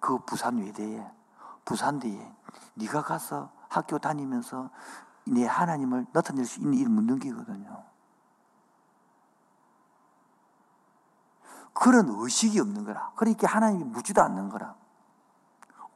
그 0.01 0.17
부산 0.25 0.57
외대에 0.57 1.09
부산대에 1.63 2.33
네가 2.75 3.03
가서 3.03 3.51
학교 3.69 3.97
다니면서 3.99 4.69
내 5.25 5.45
하나님을 5.45 6.07
나타낼 6.11 6.45
수 6.45 6.59
있니? 6.59 6.77
이리 6.77 6.89
묻는 6.89 7.19
게거든요. 7.19 7.88
그런 11.79 12.09
의식이 12.09 12.59
없는 12.59 12.83
거라. 12.83 13.11
그러니까 13.15 13.47
하나님이 13.47 13.85
묻지도 13.85 14.21
않는 14.21 14.49
거라. 14.49 14.75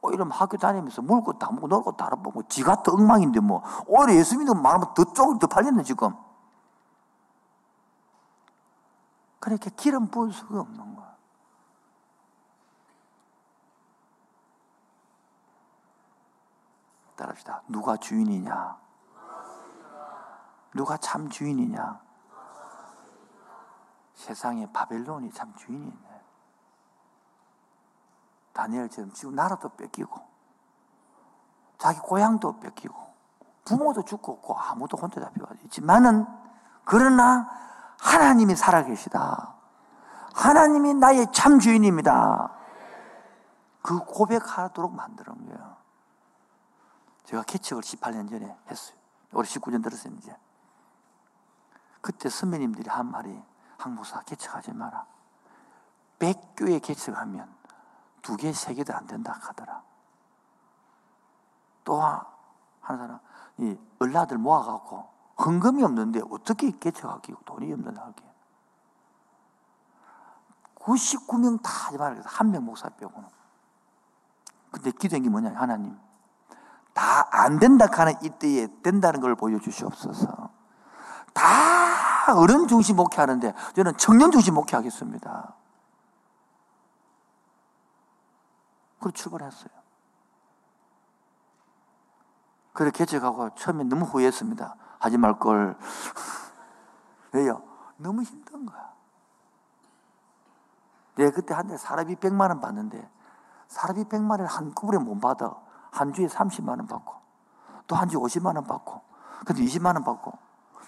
오히려 0.00 0.24
학교 0.24 0.56
다니면서 0.56 1.02
먹을 1.02 1.22
것도 1.24 1.46
안 1.46 1.54
먹고 1.54 1.68
놀 1.68 1.82
것도 1.82 2.04
안 2.04 2.10
먹고 2.22 2.42
지가 2.48 2.82
더 2.82 2.92
엉망인데 2.92 3.40
뭐 3.40 3.62
오히려 3.86 4.14
예수 4.14 4.38
믿는 4.38 4.60
말하면 4.62 4.94
더 4.94 5.04
쪽을 5.04 5.38
더 5.38 5.46
팔렸네 5.46 5.82
지금. 5.82 6.14
그러니까 9.40 9.70
기름 9.76 10.08
부을 10.08 10.32
수가 10.32 10.60
없는 10.60 10.96
거야. 10.96 11.14
따라합시다. 17.16 17.62
누가 17.68 17.96
주인이냐? 17.98 18.78
누가 20.74 20.96
참 20.96 21.28
주인이냐? 21.28 22.03
세상에 24.14 24.70
바벨론이 24.72 25.32
참 25.32 25.54
주인이 25.56 25.84
있네. 25.84 26.20
다니엘처럼 28.52 29.12
지금 29.12 29.34
나라도 29.34 29.68
뺏기고, 29.70 30.20
자기 31.78 31.98
고향도 31.98 32.60
뺏기고, 32.60 32.94
부모도 33.64 34.04
죽고 34.04 34.32
없고, 34.32 34.58
아무도 34.58 34.96
혼자 34.96 35.20
잡혀가 35.20 35.54
있지만은, 35.64 36.26
그러나 36.84 37.50
하나님이 38.00 38.54
살아계시다. 38.54 39.54
하나님이 40.34 40.94
나의 40.94 41.32
참 41.32 41.58
주인입니다. 41.58 42.52
그 43.82 43.98
고백하도록 44.04 44.94
만드는 44.94 45.46
거예요. 45.46 45.76
제가 47.24 47.42
개척을 47.42 47.82
18년 47.82 48.28
전에 48.28 48.56
했어요. 48.70 48.96
올해 49.32 49.48
19년 49.48 49.82
들었어요, 49.82 50.14
이제. 50.14 50.36
그때 52.00 52.28
선배님들이 52.28 52.88
한 52.90 53.10
말이, 53.10 53.42
항목사 53.84 54.22
개척하지 54.22 54.72
마라. 54.72 55.04
100교회 56.18 56.80
개척하면 56.80 57.52
두 58.22 58.36
개, 58.36 58.52
세 58.52 58.72
개도 58.74 58.94
안 58.94 59.06
된다 59.06 59.38
하더라. 59.40 59.82
또 61.84 62.00
한 62.80 62.98
사람, 62.98 63.18
이 63.56 63.78
얼라들 63.98 64.36
모아갖고 64.36 65.08
헌금이 65.38 65.82
없는데 65.82 66.20
어떻게 66.30 66.70
개척하기 66.70 67.34
돈이 67.44 67.72
없는 67.72 67.96
하게. 67.96 68.22
99명 70.76 71.62
다 71.62 71.70
하지 71.86 71.96
말라 71.96 72.22
한명 72.26 72.64
목사 72.66 72.90
빼고는. 72.90 73.28
근데 74.70 74.90
기도한 74.90 75.22
게 75.22 75.30
뭐냐, 75.30 75.54
하나님. 75.58 75.98
다 76.92 77.24
안 77.32 77.58
된다 77.58 77.86
하는 77.90 78.14
이때에 78.22 78.68
된다는 78.82 79.20
걸 79.20 79.34
보여주시옵소서. 79.34 80.50
다 81.32 81.42
어른 82.32 82.66
중심 82.68 82.96
목회하는데 82.96 83.52
저는 83.74 83.96
청년 83.96 84.30
중심 84.30 84.54
목회하겠습니다. 84.54 85.54
그리고 88.98 89.10
출발했어요. 89.12 89.68
그래 92.72 92.90
개척하고 92.90 93.54
처음에 93.54 93.84
너무 93.84 94.04
후회했습니다. 94.04 94.76
하지 94.98 95.18
말 95.18 95.38
걸. 95.38 95.76
왜요? 97.32 97.62
너무 97.96 98.22
힘든 98.22 98.66
거야. 98.66 98.92
내가 101.16 101.30
그때 101.30 101.54
한달 101.54 101.78
사람이 101.78 102.16
100만 102.16 102.48
원 102.48 102.60
받는데 102.60 103.08
사람이 103.68 104.04
100만 104.04 104.30
원을 104.30 104.46
한꺼번에 104.46 104.98
못 104.98 105.20
받아. 105.20 105.54
한 105.92 106.12
주에 106.12 106.26
30만 106.26 106.70
원 106.70 106.86
받고 106.86 107.14
또 107.86 107.94
한 107.96 108.08
주에 108.08 108.18
50만 108.20 108.56
원 108.56 108.66
받고 108.66 109.00
근데 109.46 109.62
20만 109.62 109.94
원 109.94 110.02
받고 110.02 110.32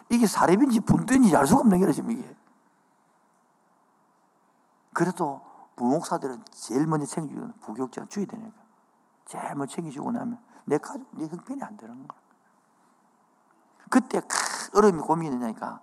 이게 0.09 0.27
사례인지 0.27 0.81
분대인지 0.81 1.37
알 1.37 1.47
수가 1.47 1.61
없는 1.61 1.79
게라 1.81 1.93
지금 1.93 2.11
이게. 2.13 2.37
그래도 4.93 5.43
부목사들은 5.77 6.45
제일 6.53 6.87
먼저 6.87 7.07
챙겨주는 7.07 7.53
부교육자가 7.61 8.07
주야 8.09 8.25
되니까. 8.25 8.57
제일 9.27 9.55
먼저 9.55 9.75
챙겨주고 9.77 10.13
나면 10.13 10.39
내 10.65 10.79
가족, 10.79 11.07
내 11.13 11.27
형편이 11.27 11.63
안 11.63 11.77
되는 11.77 12.07
거야. 12.07 12.19
그때 13.91 14.21
큰 14.21 14.29
어려움이 14.75 15.01
고민이 15.01 15.39
되니까 15.39 15.81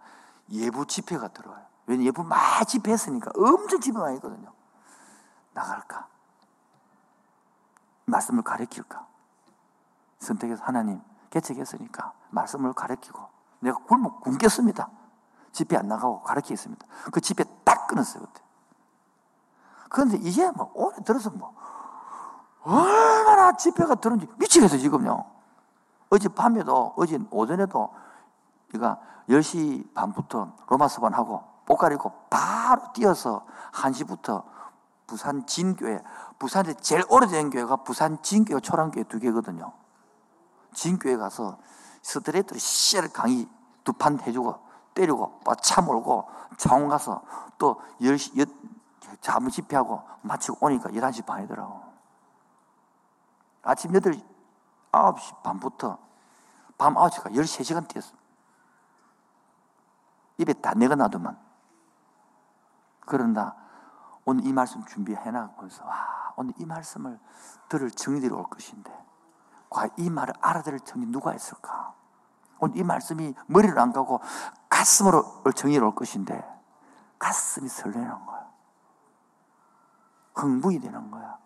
예부 0.49 0.85
집회가 0.85 1.27
들어와요. 1.27 1.65
왜냐면 1.85 2.07
예부 2.07 2.23
많이 2.23 2.65
집회했으니까 2.65 3.31
엄청 3.35 3.79
집회 3.79 3.97
많이 3.97 4.15
했거든요. 4.15 4.51
나갈까? 5.53 6.07
말씀을 8.05 8.43
가르칠까? 8.43 9.07
선택해서 10.19 10.63
하나님 10.63 11.01
개척했으니까 11.29 12.13
말씀을 12.31 12.73
가르치고 12.73 13.32
내가 13.63 13.77
굶어 13.79 14.19
굶겠습니다. 14.19 14.89
집회 15.51 15.77
안 15.77 15.87
나가고 15.87 16.21
가르치겠습니다. 16.21 16.85
그 17.11 17.21
집회 17.21 17.43
딱 17.63 17.87
끊었어요 17.87 18.25
그때. 18.25 18.41
그런데 19.89 20.17
이게 20.17 20.49
뭐 20.51 20.71
오래 20.73 20.97
들어서 21.03 21.29
뭐 21.29 21.53
얼마나 22.63 23.55
집회가 23.55 23.95
들은지 23.95 24.27
미치겠어 24.37 24.77
지금요. 24.77 25.25
어제 26.09 26.27
밤에도 26.29 26.93
어제 26.97 27.19
오전에도 27.31 27.93
우리가 28.69 28.99
10시 29.29 29.93
반부터 29.93 30.53
로마서반 30.67 31.13
하고 31.13 31.43
옷 31.69 31.77
가리고 31.77 32.11
바로 32.29 32.81
뛰어서 32.93 33.45
1시부터 33.71 34.43
부산 35.07 35.45
진교회 35.45 36.01
부산에 36.39 36.73
제일 36.75 37.03
오래된 37.09 37.51
교회가 37.51 37.77
부산 37.77 38.21
진교회 38.21 38.59
초랑교회 38.59 39.03
두 39.03 39.19
개거든요. 39.19 39.71
진교회 40.73 41.17
가서 41.17 41.57
스트레이트로 42.03 42.59
씨를 42.59 43.09
강의 43.09 43.49
두 43.83 43.93
판 43.93 44.19
해주고 44.19 44.59
때리고 44.93 45.41
차 45.61 45.81
몰고 45.81 46.29
창원 46.57 46.87
가서 46.87 47.23
또 47.57 47.81
10시 47.99 48.47
자무 49.19 49.49
집회하고 49.49 50.01
마치고 50.21 50.65
오니까 50.65 50.89
11시 50.89 51.25
반이더라고. 51.25 51.81
아침 53.63 53.91
8, 53.91 54.01
9시 54.91 55.43
반부터 55.43 55.97
밤 56.77 56.93
9시까지 56.95 57.31
13시간 57.33 57.87
뛰었어. 57.87 58.13
입에 60.37 60.53
다 60.53 60.73
내가 60.73 60.95
놔두만. 60.95 61.39
그런다. 63.01 63.55
오늘 64.25 64.45
이 64.45 64.53
말씀 64.53 64.83
준비해놔고 64.85 65.65
해서, 65.65 65.85
와, 65.85 66.33
오늘 66.37 66.53
이 66.57 66.65
말씀을 66.65 67.19
들을 67.67 67.91
정리들이 67.91 68.33
올 68.33 68.43
것인데, 68.43 68.91
과연 69.73 69.89
이 69.97 70.09
말을 70.09 70.33
알아들을 70.39 70.79
정리 70.81 71.07
누가 71.07 71.33
있을까? 71.33 71.93
오늘 72.59 72.77
이 72.77 72.83
말씀이 72.83 73.33
머리로 73.47 73.81
안 73.81 73.91
가고 73.91 74.21
가슴으로 74.69 75.43
정리를 75.55 75.83
올 75.83 75.95
것인데, 75.95 76.41
가슴이 77.19 77.67
설레는 77.67 78.25
거야. 78.25 78.47
흥분이 80.35 80.79
되는 80.79 81.11
거야. 81.11 81.37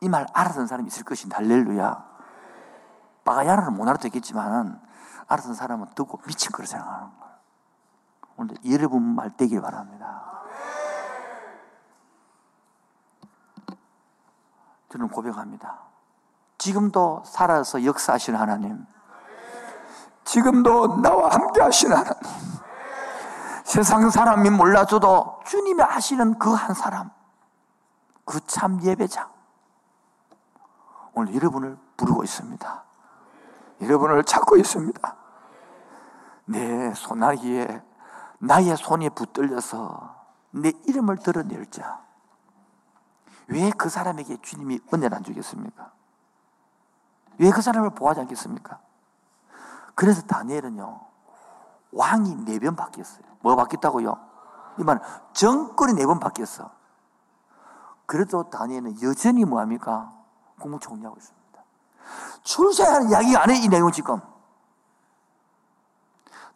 이 0.00 0.08
말 0.08 0.26
알아듣는 0.32 0.66
사람이 0.66 0.86
있을 0.88 1.04
것인데, 1.04 1.34
할렐루야. 1.36 2.14
바가야라는 3.24 3.74
못 3.74 3.88
알아듣겠지만, 3.88 4.80
알아듣는 5.26 5.54
사람은 5.54 5.88
듣고 5.94 6.20
미친 6.26 6.52
거로 6.52 6.66
생각하는 6.66 7.18
거야. 7.18 7.34
오늘 8.36 8.56
여러분 8.70 9.02
말 9.02 9.36
되길 9.36 9.60
바랍니다. 9.60 10.22
저는 14.90 15.08
고백합니다. 15.08 15.93
지금도 16.64 17.22
살아서 17.26 17.84
역사하시는 17.84 18.40
하나님. 18.40 18.86
지금도 20.24 21.02
나와 21.02 21.28
함께 21.28 21.60
하시는 21.60 21.94
하나님. 21.94 22.18
세상 23.64 24.08
사람이 24.08 24.48
몰라줘도 24.48 25.40
주님이 25.44 25.82
아시는 25.82 26.38
그 26.38 26.54
한 26.54 26.72
사람. 26.74 27.10
그 28.24 28.40
참 28.46 28.80
예배자. 28.82 29.28
오늘 31.12 31.34
여러분을 31.34 31.76
부르고 31.98 32.24
있습니다. 32.24 32.84
여러분을 33.82 34.24
찾고 34.24 34.56
있습니다. 34.56 35.16
내 36.46 36.94
소나기에 36.94 37.82
나의 38.38 38.74
손이 38.78 39.10
붙들려서 39.10 40.14
내 40.52 40.72
이름을 40.86 41.18
드러낼 41.18 41.70
자. 41.70 42.00
왜 43.48 43.70
그 43.76 43.90
사람에게 43.90 44.38
주님이 44.40 44.80
은혜를 44.94 45.14
안 45.14 45.22
주겠습니까? 45.22 45.92
왜 47.38 47.50
그 47.50 47.62
사람을 47.62 47.90
보호하지 47.90 48.20
않겠습니까? 48.20 48.78
그래서 49.94 50.22
다니엘은요, 50.22 51.00
왕이 51.92 52.44
네 52.44 52.58
번 52.58 52.76
바뀌었어요. 52.76 53.22
뭐 53.40 53.54
바뀌었다고요? 53.56 54.16
이 54.78 54.82
말은 54.84 55.00
정권이 55.32 55.94
네 55.94 56.06
번 56.06 56.18
바뀌었어. 56.20 56.70
그래도 58.06 58.50
다니엘은 58.50 59.02
여전히 59.02 59.44
뭐합니까? 59.44 60.12
국무총리하고 60.60 61.16
있습니다. 61.16 61.44
출세하는 62.42 63.10
이야기가 63.10 63.42
아니에요, 63.42 63.62
이 63.62 63.68
내용 63.68 63.90
지금. 63.92 64.20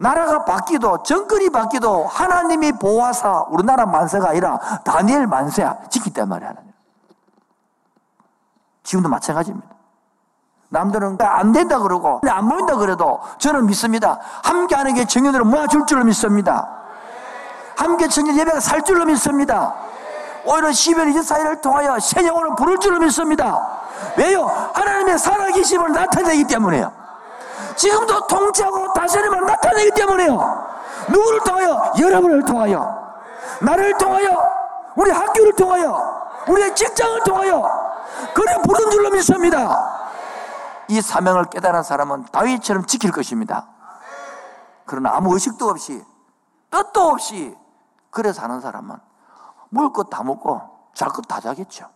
나라가 0.00 0.44
바뀌도 0.44 1.02
정권이 1.02 1.50
바뀌도 1.50 2.06
하나님이 2.06 2.72
보호하사 2.72 3.46
우리나라 3.50 3.84
만세가 3.86 4.28
아니라 4.30 4.58
다니엘 4.84 5.26
만세야 5.26 5.88
지키단 5.88 6.28
말이야 6.28 6.50
하나님. 6.50 6.72
지금도 8.84 9.08
마찬가지입니다. 9.08 9.67
남들은 10.70 11.16
안 11.20 11.52
된다 11.52 11.78
그러고 11.78 12.20
안 12.28 12.48
보인다 12.48 12.76
그래도 12.76 13.20
저는 13.38 13.66
믿습니다. 13.66 14.18
함께 14.42 14.74
하는 14.74 14.94
게 14.94 15.04
청년들을 15.04 15.44
모아줄 15.44 15.86
줄로 15.86 16.04
믿습니다. 16.04 16.68
함께 17.76 18.08
청년 18.08 18.36
예배가 18.36 18.60
살 18.60 18.82
줄로 18.82 19.04
믿습니다. 19.06 19.74
오히려 20.44 20.68
12월 20.68 21.14
24일을 21.14 21.60
통하여 21.60 21.98
새 22.00 22.26
영혼을 22.26 22.54
부를 22.56 22.78
줄로 22.78 22.98
믿습니다. 23.00 23.60
왜요? 24.16 24.46
하나님의 24.74 25.18
살아계심을 25.18 25.92
나타내기 25.92 26.44
때문에요. 26.44 26.92
지금도 27.76 28.26
통치하고 28.26 28.92
다스림을 28.92 29.46
나타내기 29.46 29.90
때문에요. 29.92 30.66
누구를 31.08 31.40
통하여? 31.40 31.92
여러분을 31.98 32.44
통하여. 32.44 33.12
나를 33.60 33.96
통하여. 33.98 34.36
우리 34.96 35.10
학교를 35.10 35.52
통하여. 35.52 36.18
우리의 36.48 36.74
직장을 36.74 37.20
통하여. 37.24 37.62
그래 38.34 38.56
부른 38.64 38.90
줄로 38.90 39.10
믿습니다. 39.10 40.07
이 40.88 41.00
사명을 41.00 41.46
깨달은 41.50 41.82
사람은 41.82 42.26
다윗처럼 42.26 42.86
지킬 42.86 43.12
것입니다. 43.12 43.68
그러나 44.86 45.14
아무 45.16 45.34
의식도 45.34 45.68
없이 45.68 46.04
뜻도 46.70 47.00
없이 47.02 47.56
그래 48.10 48.32
사는 48.32 48.60
사람은 48.60 48.96
먹을 49.70 49.92
것 49.92 50.04
다 50.10 50.22
먹고 50.22 50.90
잘 50.94 51.10
것 51.10 51.22
다 51.28 51.40
자겠죠. 51.40 51.90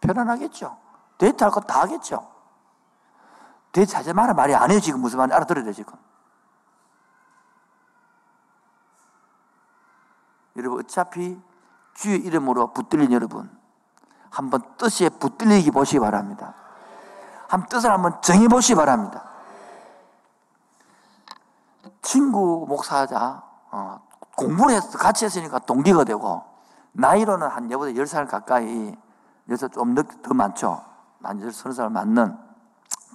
편안하겠죠. 0.00 0.76
데이트할 1.18 1.50
것 1.50 1.66
다 1.66 1.82
하겠죠. 1.82 2.30
대차지 3.72 4.12
마라 4.12 4.34
말이 4.34 4.54
안 4.54 4.70
해요, 4.70 4.80
지금. 4.80 5.00
무슨 5.00 5.18
말인지 5.18 5.34
알아들어야 5.34 5.64
돼, 5.64 5.72
지금. 5.72 5.92
여러분, 10.56 10.80
어차피 10.80 11.38
주의 11.94 12.18
이름으로 12.20 12.72
붙들린 12.72 13.12
여러분, 13.12 13.50
한번 14.30 14.62
뜻에 14.76 15.08
붙들리기 15.08 15.70
보시기 15.70 16.00
바랍니다. 16.00 16.54
한 17.48 17.66
뜻을 17.66 17.90
한번 17.90 18.20
정해보시기 18.20 18.76
바랍니다. 18.76 19.24
친구 22.02 22.66
목사자, 22.68 23.42
어, 23.70 24.00
공부를 24.36 24.76
했, 24.76 24.90
같이 24.92 25.24
했으니까 25.24 25.58
동기가 25.58 26.04
되고, 26.04 26.44
나이로는 26.92 27.48
한 27.48 27.70
여보다 27.70 27.90
10살 27.92 28.28
가까이, 28.28 28.94
여기서 29.48 29.68
좀더 29.68 30.34
많죠. 30.34 30.84
난 31.18 31.40
10살 31.40 31.90
맞는 31.90 32.38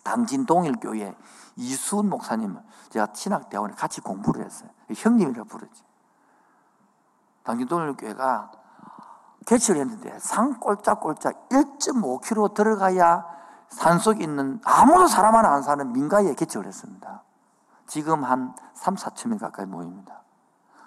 당진 0.03 0.45
동일교회 0.45 1.15
이수훈 1.55 2.09
목사님을 2.09 2.61
제가 2.89 3.07
신학대학원에 3.13 3.75
같이 3.75 4.01
공부를 4.01 4.43
했어요. 4.43 4.69
형님이라 4.93 5.43
부르지. 5.45 5.83
당진 7.43 7.67
동일교회가 7.67 8.51
개척을 9.45 9.81
했는데 9.81 10.17
산 10.19 10.59
꼴짝꼴짝 10.59 11.49
1.5km 11.49 12.53
들어가야 12.53 13.32
산속에 13.73 14.23
있는 14.23 14.61
아무도 14.63 15.07
사람 15.07 15.35
하나 15.35 15.53
안 15.53 15.63
사는 15.63 15.91
민가에 15.91 16.33
개척을 16.35 16.67
했습니다. 16.67 17.23
지금 17.87 18.23
한 18.23 18.55
3, 18.75 18.95
4천 18.95 19.29
명 19.29 19.37
가까이 19.37 19.65
모입니다. 19.65 20.21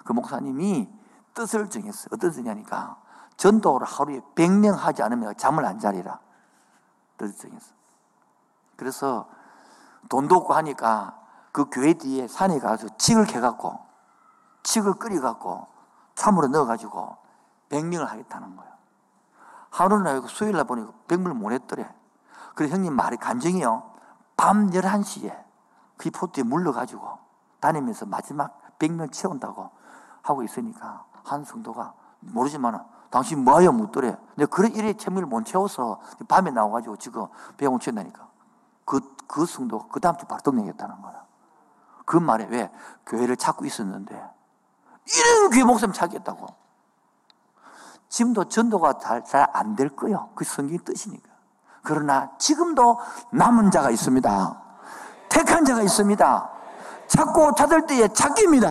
그 0.05 0.13
목사님이 0.13 0.89
뜻을 1.35 1.69
정했어요. 1.69 2.09
어떤 2.13 2.31
뜻이냐니까 2.31 2.97
전도를 3.37 3.87
하루에 3.87 4.21
100명 4.35 4.77
하지 4.77 5.03
않으면 5.03 5.37
잠을 5.37 5.65
안 5.65 5.79
자리라. 5.79 6.21
뜻을 7.19 7.37
정했어요. 7.37 7.77
그래서 8.77 9.29
돈도 10.09 10.37
없고 10.37 10.55
하니까 10.55 11.19
그 11.53 11.67
교회 11.71 11.95
뒤에 11.95 12.29
산에 12.29 12.59
가서 12.61 12.89
칡을 12.97 13.27
캐갖고 13.27 13.79
칡을 14.63 14.95
끓여갖고 14.95 15.67
참으로 16.15 16.49
넣어가지고 16.49 17.17
백명을 17.69 18.09
하겠다는 18.09 18.57
거예요. 18.57 18.73
하루는 19.71 20.27
수요일 20.29 20.57
날 20.57 20.65
보니까 20.65 20.93
백물 21.09 21.35
못 21.35 21.53
했더래. 21.53 21.93
그래서 22.57 22.75
형님 22.75 22.95
말이 22.95 23.19
간증이요. 23.19 23.83
밤 24.37 24.71
11시에 24.71 25.45
그 25.99 26.11
포트에 26.11 26.43
물러가지고 26.43 27.19
다니면서 27.61 28.07
마지막 28.07 28.59
백명 28.79 29.11
채운다고 29.11 29.71
하고 30.23 30.43
있으니까 30.43 31.05
한 31.23 31.45
성도가 31.45 31.93
모르지만 32.21 32.83
당신 33.11 33.45
뭐하여 33.45 33.73
묻더래. 33.73 34.17
내가 34.37 34.51
그래 34.51 34.71
이래 34.73 34.95
채무를 34.95 35.29
못 35.29 35.45
채워서 35.45 36.01
밤에 36.29 36.51
나와가지고 36.51 36.97
지금 36.97 37.27
병원 37.59 37.79
치다니까. 37.79 38.27
그, 38.87 39.01
그 39.27 39.45
성도 39.45 39.87
그 39.89 40.01
다음 40.01 40.17
주 40.17 40.25
바로 40.27 40.41
등록했다는 40.41 41.03
거야. 41.03 41.25
그 42.07 42.17
말에 42.17 42.47
왜? 42.47 42.73
교회를 43.05 43.37
찾고 43.37 43.67
있었는데 43.67 44.15
이런 45.15 45.51
교회 45.51 45.63
목사님 45.63 45.93
찾겠다고. 45.93 46.47
지금도 48.09 48.45
전도가 48.45 48.99
잘 48.99 49.23
안 49.53 49.77
될 49.77 49.91
거요. 49.91 50.31
그 50.35 50.45
성경 50.45 50.79
뜻이니까. 50.79 51.36
그러나 51.87 52.29
지금도 52.37 52.99
남은 53.31 53.71
자가 53.71 53.91
있습니다. 53.91 54.63
택한 55.29 55.65
자가 55.65 55.83
있습니다. 55.83 56.51
찾고 57.07 57.55
찾을 57.55 57.87
때에 57.87 58.09
찾깁니다. 58.09 58.67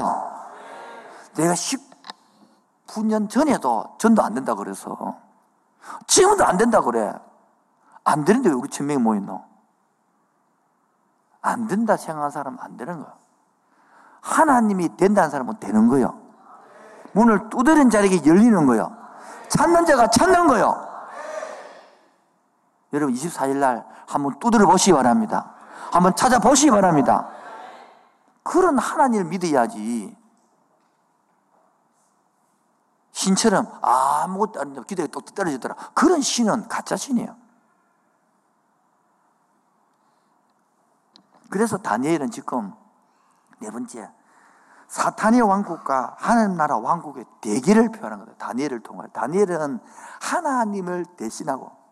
내가 1.35 1.53
19년 1.53 3.29
전에도 3.29 3.95
전도 3.97 4.21
안 4.21 4.33
된다 4.33 4.53
그래서 4.53 5.15
지금도 6.07 6.45
안 6.45 6.57
된다 6.57 6.81
그래. 6.81 7.13
안 8.03 8.25
되는데 8.25 8.49
왜 8.49 8.55
우리 8.55 8.69
천명이 8.69 8.99
모였노? 8.99 9.43
안 11.41 11.67
된다 11.67 11.95
생각하는 11.95 12.31
사람은 12.31 12.59
안 12.61 12.75
되는 12.75 12.99
거야. 12.99 13.13
하나님이 14.19 14.97
된다는 14.97 15.29
사람은 15.29 15.59
되는 15.61 15.87
거요. 15.87 16.19
문을 17.13 17.49
두드린 17.49 17.89
자에게 17.89 18.25
열리는 18.25 18.65
거요. 18.65 18.91
찾는 19.47 19.85
자가 19.85 20.07
찾는 20.09 20.47
거요. 20.47 20.84
여러분 22.95 23.13
24일 23.13 23.57
날 23.57 23.85
한번 24.07 24.39
두드려 24.39 24.65
보시기 24.65 24.93
바랍니다. 24.93 25.53
한번 25.91 26.15
찾아보시기 26.15 26.71
바랍니다. 26.71 27.29
그런 28.43 28.77
하나님을 28.77 29.25
믿어야지. 29.25 30.15
신처럼 33.11 33.71
아무것도 33.81 34.61
안 34.61 34.83
기도에 34.85 35.07
똑 35.07 35.33
떨어지더라. 35.33 35.75
그런 35.93 36.21
신은 36.21 36.67
가짜 36.67 36.95
신이에요. 36.95 37.35
그래서 41.49 41.77
다니엘은 41.77 42.31
지금 42.31 42.73
네 43.59 43.71
번째 43.71 44.09
사탄의 44.87 45.41
왕국과 45.41 46.15
하나님 46.19 46.57
나라 46.57 46.77
왕국의 46.77 47.25
대결을 47.41 47.91
표현한 47.91 48.19
거다. 48.19 48.33
다니엘을 48.37 48.81
통해. 48.81 49.07
다니엘은 49.13 49.79
하나님을 50.21 51.05
대신하고 51.17 51.84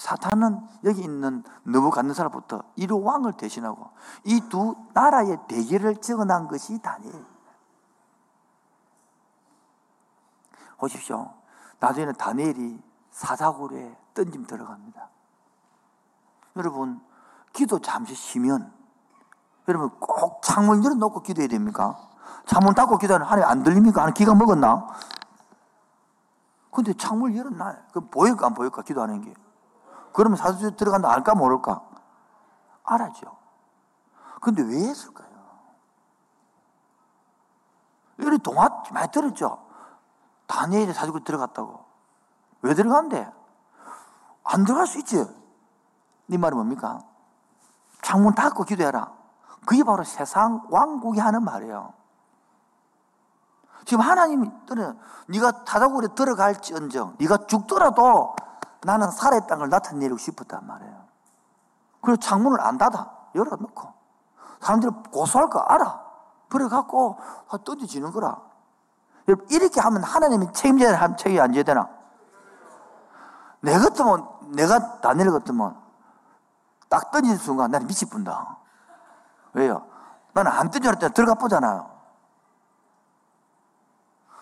사탄은 0.00 0.66
여기 0.84 1.02
있는 1.02 1.44
느부갓네살부터 1.66 2.62
이루 2.76 3.02
왕을 3.02 3.34
대신하고 3.34 3.90
이 4.24 4.40
두 4.48 4.74
나라의 4.94 5.38
대결을 5.46 5.96
적어난 5.96 6.48
것이 6.48 6.80
다니엘. 6.80 7.22
보십시오. 10.78 11.34
나중에는 11.80 12.14
다니엘이 12.14 12.82
사자굴에 13.10 13.94
던짐 14.14 14.46
들어갑니다. 14.46 15.10
여러분, 16.56 17.02
기도 17.52 17.78
잠시 17.78 18.14
쉬면 18.14 18.72
여러분 19.68 19.90
꼭 20.00 20.40
창문 20.42 20.82
열어놓고 20.82 21.20
기도해야 21.20 21.48
됩니까? 21.48 22.08
창문 22.46 22.74
닫고 22.74 22.96
기도하는 22.96 23.26
하나님 23.26 23.50
안 23.50 23.62
들립니까? 23.62 24.00
하는 24.00 24.14
기가 24.14 24.34
먹었나? 24.34 24.88
근데 26.70 26.94
창문 26.94 27.36
열어놔. 27.36 27.76
그 27.92 28.00
보일까 28.00 28.46
안 28.46 28.54
보일까? 28.54 28.80
기도하는 28.80 29.20
게. 29.20 29.34
그러면 30.12 30.36
사주 30.36 30.76
들어간다 30.76 31.10
알까 31.10 31.34
모를까? 31.34 31.82
알아죠. 32.84 33.36
근데 34.40 34.62
왜 34.62 34.88
했을까요? 34.88 35.28
여기 38.20 38.38
동화 38.38 38.82
많이 38.92 39.10
들었죠? 39.10 39.66
다니엘이 40.46 40.92
사주에 40.92 41.20
들어갔다고. 41.24 41.84
왜 42.62 42.74
들어간대? 42.74 43.30
안 44.44 44.64
들어갈 44.64 44.86
수 44.86 44.98
있지. 44.98 45.24
네 46.26 46.36
말이 46.36 46.54
뭡니까? 46.54 47.00
창문 48.02 48.34
닫고 48.34 48.64
기도해라. 48.64 49.12
그게 49.66 49.84
바로 49.84 50.04
세상 50.04 50.66
왕국이 50.70 51.20
하는 51.20 51.44
말이에요. 51.44 51.92
지금 53.84 54.02
하나님이 54.02 54.50
네가 55.28 55.64
타다굴에 55.64 56.08
들어갈지언정 56.14 57.16
네가 57.18 57.46
죽더라도 57.46 58.34
나는 58.82 59.10
살아있다는 59.10 59.58
걸 59.58 59.68
나타내고 59.70 60.16
싶었단 60.16 60.66
말이에요. 60.66 61.04
그래서 62.00 62.20
창문을 62.20 62.60
안 62.60 62.78
닫아 62.78 63.10
열어놓고 63.34 63.92
사람들이 64.60 64.92
고소할 65.12 65.48
거 65.50 65.60
알아. 65.60 66.00
그래갖고 66.48 67.18
던져지는 67.64 68.10
거라. 68.12 68.40
이렇게 69.26 69.80
하면 69.80 70.02
하나님이 70.02 70.52
책임져야 70.52 71.00
하면 71.00 71.16
책임이 71.16 71.40
안 71.40 71.52
져야 71.52 71.62
되나? 71.62 71.88
내 73.60 73.78
같으면 73.78 74.26
내가 74.54 75.00
다니엘 75.00 75.30
같으면 75.30 75.78
딱 76.88 77.10
던진 77.10 77.36
순간 77.36 77.70
나는 77.70 77.86
미치 77.86 78.06
뿐다. 78.06 78.56
왜요? 79.52 79.86
나는 80.32 80.50
안 80.50 80.70
던져할 80.70 80.98
때 80.98 81.08
들어가 81.10 81.34
보잖아요. 81.34 81.90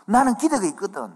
나는 0.06 0.34
기대가 0.36 0.64
있거든. 0.66 1.14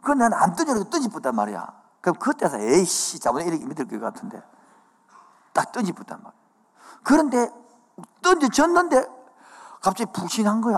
그건 0.00 0.18
나는 0.18 0.38
안 0.38 0.54
던져도 0.54 0.88
던지붙단 0.90 1.34
말이야. 1.34 1.85
그럼 2.06 2.14
그때서 2.20 2.60
에이씨, 2.60 3.18
자본에 3.18 3.46
이렇게 3.46 3.66
믿을 3.66 3.84
것 3.88 3.98
같은데. 3.98 4.40
딱 5.52 5.72
던지붙단 5.72 6.22
말이야. 6.22 6.38
그런데 7.02 7.50
던져졌는데 8.22 9.08
갑자기 9.82 10.12
부신한 10.12 10.60
거야. 10.60 10.76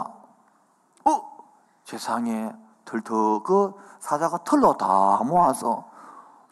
어? 1.05 1.39
세상에 1.85 2.51
털터 2.87 3.43
그 3.43 3.75
사자가 4.01 4.39
털로 4.43 4.79
다 4.79 5.23
모아서 5.23 5.91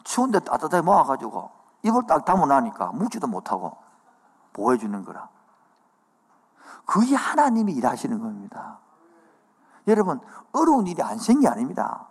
추운데 0.03 0.37
따뜻하게 0.41 0.81
모아가지고 0.81 1.49
입을 1.81 2.03
딱 2.05 2.23
담아놔니까 2.23 2.91
묻지도 2.91 3.25
못하고 3.25 3.75
보여주는 4.53 5.03
거라. 5.03 5.27
그게 6.85 7.15
하나님이 7.15 7.73
일하시는 7.73 8.19
겁니다. 8.19 8.77
여러분, 9.87 10.21
어려운 10.51 10.85
일이 10.85 11.01
안 11.01 11.17
생기 11.17 11.47
아닙니다. 11.47 12.09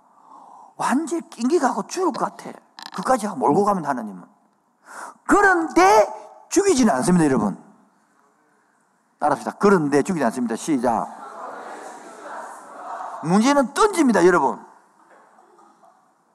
완전히 0.76 1.22
낑기 1.30 1.58
가고 1.58 1.86
죽을 1.86 2.12
것 2.12 2.36
같아. 2.36 2.50
그까지 2.94 3.26
몰고 3.28 3.64
가면 3.64 3.84
하나님은. 3.84 4.24
그런데 5.26 6.06
죽이지는 6.48 6.94
않습니다, 6.94 7.24
여러분. 7.24 7.58
따라합시다. 9.18 9.52
그런데 9.58 10.02
죽이지 10.02 10.24
않습니다. 10.26 10.56
시작. 10.56 11.08
문제는 13.22 13.74
던집니다, 13.74 14.24
여러분. 14.26 14.64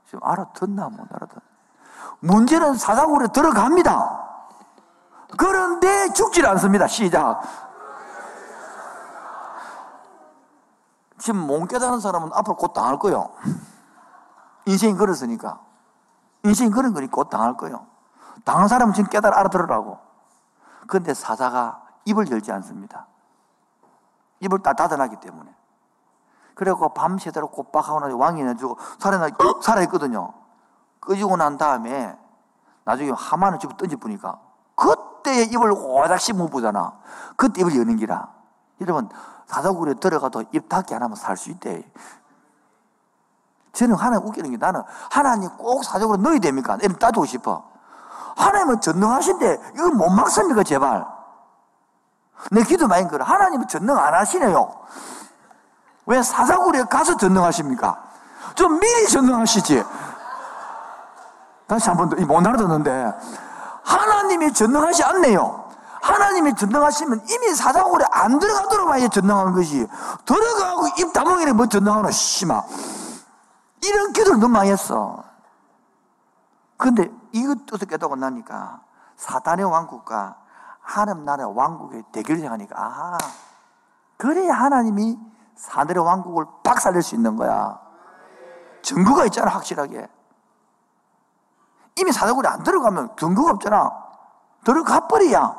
지금 0.06 0.20
알아듣나, 0.24 0.90
못 0.90 1.08
알아듣나. 1.14 1.42
문제는 2.20 2.76
사사굴에 2.76 3.28
들어갑니다. 3.34 4.22
그런데 5.38 6.12
죽질 6.14 6.46
않습니다. 6.48 6.88
시작. 6.88 7.42
지금 11.18 11.40
못 11.40 11.68
깨달은 11.68 12.00
사람은 12.00 12.32
앞으로 12.34 12.56
곧 12.56 12.74
당할 12.74 12.98
거요. 13.00 13.30
인생이 14.66 14.94
그렇으니까. 14.96 15.60
인생이 16.44 16.72
그런 16.72 16.94
거니까 16.94 17.16
곧 17.16 17.30
당할 17.30 17.56
거요. 17.58 17.86
당한 18.44 18.68
사람은 18.68 18.94
지금 18.94 19.10
깨달아 19.10 19.38
알아들으라고. 19.40 20.00
그런데 20.88 21.14
사자가 21.14 21.84
입을 22.06 22.30
열지 22.32 22.52
않습니다. 22.52 23.08
입을 24.40 24.60
다 24.60 24.74
닫아놨기 24.74 25.18
때문에. 25.18 25.54
그래갖고 26.56 26.94
밤새도록 26.94 27.52
꼬박하고 27.52 28.00
나서 28.00 28.18
왕이 28.18 28.44
내주고 28.44 28.78
살아나, 29.00 29.30
살아있거든요. 29.62 30.34
끄지고 31.00 31.38
난 31.38 31.58
다음에 31.58 32.18
나중에 32.84 33.12
하만을 33.12 33.60
집어 33.60 33.76
던져보니까 33.78 34.40
그때 34.76 35.44
입을 35.44 35.72
오닥 35.72 36.20
씹어 36.20 36.48
보잖아. 36.48 36.94
그때 37.36 37.62
입을 37.62 37.78
여는 37.78 37.98
기라. 37.98 38.30
여러분, 38.82 39.10
사자굴에 39.46 39.96
들어가도 39.96 40.46
입 40.52 40.68
닫기 40.70 40.96
안 40.96 41.04
하면 41.04 41.16
살 41.16 41.38
수 41.38 41.52
있대. 41.52 41.90
저는 43.74 43.96
하나님 43.96 44.28
웃기는 44.28 44.52
게 44.52 44.58
나는 44.58 44.82
하나님 45.10 45.50
꼭 45.58 45.84
사적으로 45.84 46.18
넣어야 46.18 46.40
됩니까? 46.40 46.78
이런 46.82 46.98
따지고 47.00 47.26
싶어. 47.26 47.64
하나님은 48.36 48.82
전능하신데 48.82 49.60
이걸 49.76 49.92
못 49.92 50.10
막습니까, 50.10 50.64
제발? 50.64 51.06
내 52.52 52.64
기도 52.64 52.88
많이 52.88 53.08
그래. 53.08 53.24
하나님은 53.24 53.68
전능 53.68 53.98
안 53.98 54.14
하시네요. 54.14 54.74
왜 56.08 56.22
사자굴에 56.24 56.84
가서 56.84 57.16
전능하십니까? 57.18 57.98
좀 58.56 58.80
미리 58.80 59.08
전능하시지. 59.08 59.84
다시 61.68 61.88
한 61.90 61.98
번 61.98 62.10
더, 62.10 62.16
못 62.26 62.46
알아듣는데. 62.46 63.14
하나님이 63.84 64.54
전능하지 64.54 65.04
않네요. 65.04 65.70
하나님이 66.02 66.56
전능하시면 66.56 67.22
이미 67.30 67.54
사자굴에 67.54 68.06
안 68.12 68.40
들어가도록 68.40 68.90
아예 68.90 69.08
전능한 69.08 69.54
것이 69.54 69.88
들어가고 70.26 70.88
입 70.98 71.14
다물기를 71.14 71.54
뭐 71.54 71.68
전능하노 71.68 72.10
씨마 72.10 72.62
이런 73.84 74.14
기도를 74.14 74.40
너무 74.40 74.54
많이 74.54 74.70
했어 74.72 75.24
근데 76.78 77.12
이것 77.32 77.66
뜻을 77.66 77.88
깨닫고 77.88 78.16
나니까 78.16 78.82
사단의 79.16 79.66
왕국과 79.66 80.38
하나님 80.82 81.26
나라의 81.26 81.56
왕국의 81.56 82.04
대결을 82.12 82.50
하니까 82.52 82.76
아 82.78 83.18
그래야 84.18 84.54
하나님이 84.54 85.18
사들의 85.56 86.04
왕국을 86.04 86.46
박살낼 86.64 87.02
수 87.02 87.16
있는 87.16 87.36
거야 87.36 87.92
증거가 88.82 89.26
있잖아, 89.26 89.52
확실하게. 89.52 90.08
이미 91.98 92.12
사다구리 92.12 92.48
안 92.48 92.64
들어가면 92.64 93.16
증거가 93.18 93.52
없잖아. 93.52 93.92
들어가 94.64 95.08
버려야 95.08 95.56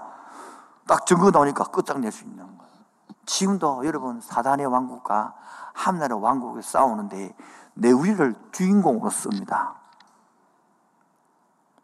딱 0.86 1.06
증거 1.06 1.30
나오니까 1.30 1.64
끝장낼 1.64 2.10
수 2.10 2.24
있는 2.24 2.38
거예요. 2.38 2.72
지금도 3.26 3.86
여러분 3.86 4.20
사단의 4.20 4.66
왕국과 4.66 5.34
하나의 5.74 6.12
왕국이 6.12 6.62
싸우는데 6.62 7.34
내 7.74 7.90
우리를 7.90 8.34
주인공으로 8.52 9.10
씁니다. 9.10 9.74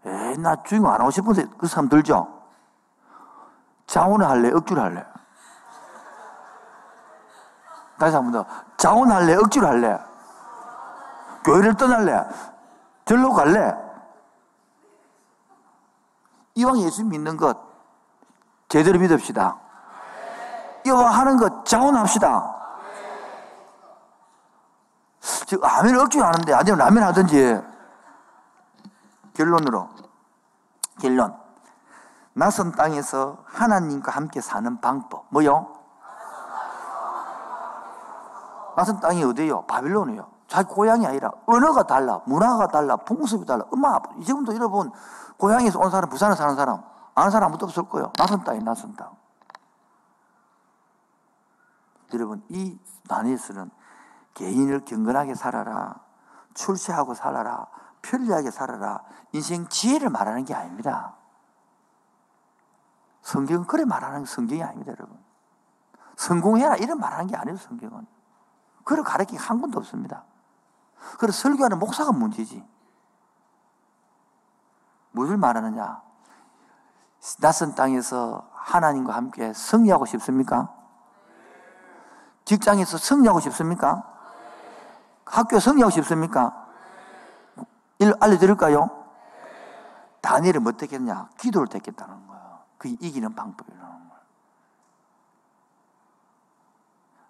에이, 0.04 0.38
나 0.38 0.62
주인공 0.62 0.92
안 0.92 1.00
하고 1.00 1.10
싶은데 1.10 1.46
그 1.58 1.66
사람 1.66 1.88
들죠? 1.88 2.28
자원을 3.86 4.28
할래? 4.28 4.50
억지로 4.52 4.82
할래? 4.82 5.04
다시 7.98 8.14
한 8.14 8.30
번 8.30 8.32
더. 8.32 8.46
자원할래? 8.76 9.34
억지로 9.34 9.66
할래? 9.66 9.98
교회를 11.44 11.74
떠날래? 11.74 12.24
절로 13.04 13.32
갈래? 13.32 13.74
이왕 16.54 16.78
예수 16.80 17.04
믿는 17.04 17.36
것 17.36 17.56
제대로 18.68 18.98
믿읍시다. 18.98 19.56
이왕 20.84 21.12
하는 21.12 21.36
것 21.38 21.64
자원합시다. 21.64 22.57
지금 25.48 25.66
라면 25.66 25.98
억지로 26.00 26.26
하는데 26.26 26.52
아니면 26.52 26.78
라면 26.78 27.02
하든지 27.04 27.62
결론으로 29.32 29.88
결론 31.00 31.34
낯선 32.34 32.70
땅에서 32.72 33.38
하나님과 33.46 34.12
함께 34.12 34.42
사는 34.42 34.78
방법 34.78 35.24
뭐요? 35.30 35.74
낯선 38.76 39.00
땅이 39.00 39.24
어디요? 39.24 39.62
바빌론이요. 39.62 40.28
자기 40.48 40.68
고향이 40.68 41.06
아니라 41.06 41.30
언어가 41.46 41.82
달라, 41.84 42.20
문화가 42.26 42.68
달라, 42.68 42.96
풍습이 42.96 43.46
달라. 43.46 43.64
엄마, 43.72 43.98
지금도 44.22 44.54
여러분 44.54 44.92
고향에서 45.38 45.78
온 45.78 45.90
사람, 45.90 46.10
부산에 46.10 46.34
사는 46.34 46.54
사람 46.56 46.82
아는 47.14 47.30
사람 47.30 47.48
아무도 47.48 47.64
없을 47.64 47.84
거예요. 47.84 48.12
낯선 48.18 48.44
땅이 48.44 48.62
낯선 48.62 48.94
땅. 48.96 49.16
여러분 52.12 52.42
이 52.50 52.78
나뉘에서는 53.08 53.77
개인을 54.38 54.84
경건하게 54.84 55.34
살아라, 55.34 55.96
출세하고 56.54 57.14
살아라, 57.14 57.66
편리하게 58.02 58.52
살아라, 58.52 59.02
인생 59.32 59.66
지혜를 59.68 60.10
말하는 60.10 60.44
게 60.44 60.54
아닙니다. 60.54 61.16
성경은 63.22 63.66
그래 63.66 63.84
말하는 63.84 64.20
게 64.20 64.26
성경이 64.26 64.62
아닙니다, 64.62 64.92
여러분. 64.92 65.18
성공해라 66.16 66.76
이런 66.76 67.00
말하는 67.00 67.26
게 67.26 67.36
아니에요, 67.36 67.56
성경은. 67.56 68.06
그걸 68.84 69.02
가르친 69.02 69.38
한 69.38 69.60
군도 69.60 69.78
없습니다. 69.78 70.24
그래서 71.18 71.42
설교하는 71.42 71.80
목사가 71.80 72.12
문제지. 72.12 72.64
무엇을 75.10 75.36
말하느냐? 75.36 76.00
낯선 77.40 77.74
땅에서 77.74 78.48
하나님과 78.54 79.14
함께 79.14 79.52
승리하고 79.52 80.06
싶습니까? 80.06 80.72
직장에서 82.44 82.98
승리하고 82.98 83.40
싶습니까? 83.40 84.17
학교에 85.30 85.60
승리하고 85.60 85.90
싶습니까? 85.90 86.66
일 87.98 88.14
알려드릴까요? 88.20 88.88
다니엘은 90.20 90.66
어떻게 90.66 90.96
했냐? 90.96 91.28
기도를 91.38 91.68
택했다는 91.68 92.26
거예요. 92.26 92.58
그 92.78 92.88
이기는 92.88 93.34
방법이라는 93.34 94.08
거예요. 94.08 94.22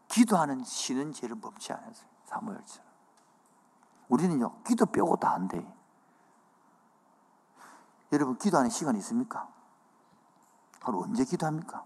기도하는 0.09 0.65
쉬는 0.65 1.13
죄를 1.13 1.41
범치 1.41 1.73
않았어요. 1.73 2.09
사무엘처럼. 2.25 2.89
우리는요, 4.09 4.63
기도 4.63 4.87
빼고 4.87 5.17
다 5.17 5.33
안 5.33 5.49
돼. 5.49 5.67
여러분, 8.13 8.37
기도하는 8.39 8.71
시간이 8.71 8.99
있습니까? 8.99 9.49
하루 10.81 11.03
언제 11.03 11.25
기도합니까? 11.25 11.85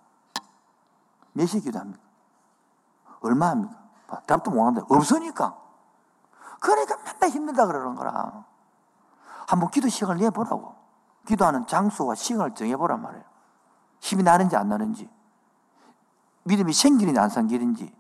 몇 1.32 1.46
시에 1.46 1.60
기도합니까? 1.60 2.00
얼마 3.20 3.48
합니까? 3.50 3.76
답도 4.26 4.50
못 4.52 4.64
하는데, 4.64 4.86
없으니까. 4.88 5.58
그러니까 6.62 6.96
맨날 7.04 7.30
힘들다 7.30 7.66
그러는 7.66 7.96
거라. 7.96 8.44
한번 9.48 9.70
기도 9.70 9.88
시간을 9.88 10.20
내보라고. 10.22 10.74
기도하는 11.26 11.66
장소와 11.66 12.14
시간을 12.14 12.54
정해보란 12.54 13.02
말이에요. 13.02 13.24
힘이 14.00 14.22
나는지 14.22 14.56
안 14.56 14.68
나는지. 14.68 15.10
믿음이 16.44 16.72
생기는지 16.72 17.18
안 17.18 17.28
생기는지. 17.28 17.94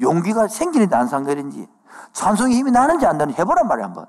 용기가 0.00 0.46
생기는지 0.46 0.94
안 0.94 1.06
생기는지. 1.08 1.68
찬송의 2.12 2.56
힘이 2.56 2.70
나는지 2.70 3.06
안 3.06 3.18
나는지 3.18 3.40
해보란 3.40 3.66
말이에요, 3.66 3.86
한번. 3.86 4.06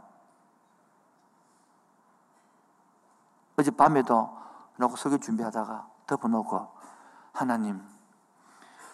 어제 3.58 3.72
밤에도 3.72 4.38
놓고 4.78 4.95
설교 4.95 5.20
준비하다가 5.20 5.88
덮어놓고 6.08 6.68
하나님 7.34 7.82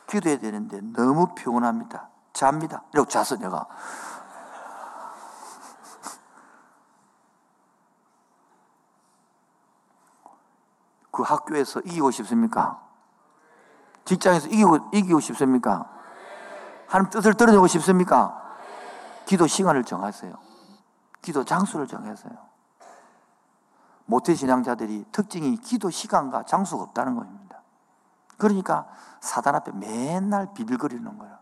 기도해야 0.08 0.40
되는데 0.40 0.82
너무 0.82 1.34
피곤합니다. 1.34 2.10
잡니다. 2.34 2.84
이러고 2.94 3.08
잤어 3.10 3.38
내가. 3.38 3.68
그 11.20 11.24
학교에서 11.24 11.82
이기고 11.82 12.12
싶습니까? 12.12 12.80
직장에서 14.06 14.48
이기고, 14.48 14.78
이기고 14.94 15.20
싶습니까? 15.20 15.92
하나님 16.88 17.10
뜻을 17.10 17.34
들어주고 17.34 17.68
싶습니까? 17.68 18.42
기도 19.26 19.46
시간을 19.46 19.84
정하세요. 19.84 20.34
기도 21.22 21.44
장소를 21.44 21.88
정하세요. 21.88 22.32
모태 24.06 24.34
신앙자들이 24.34 25.08
특징이 25.12 25.58
기도 25.58 25.90
시간과 25.90 26.44
장소가 26.44 26.84
없다는 26.84 27.16
겁니다. 27.16 27.60
그러니까 28.38 28.88
사단 29.20 29.56
앞에 29.56 29.74
맨날 29.74 30.54
비빌거리는 30.54 31.18
거예요. 31.18 31.38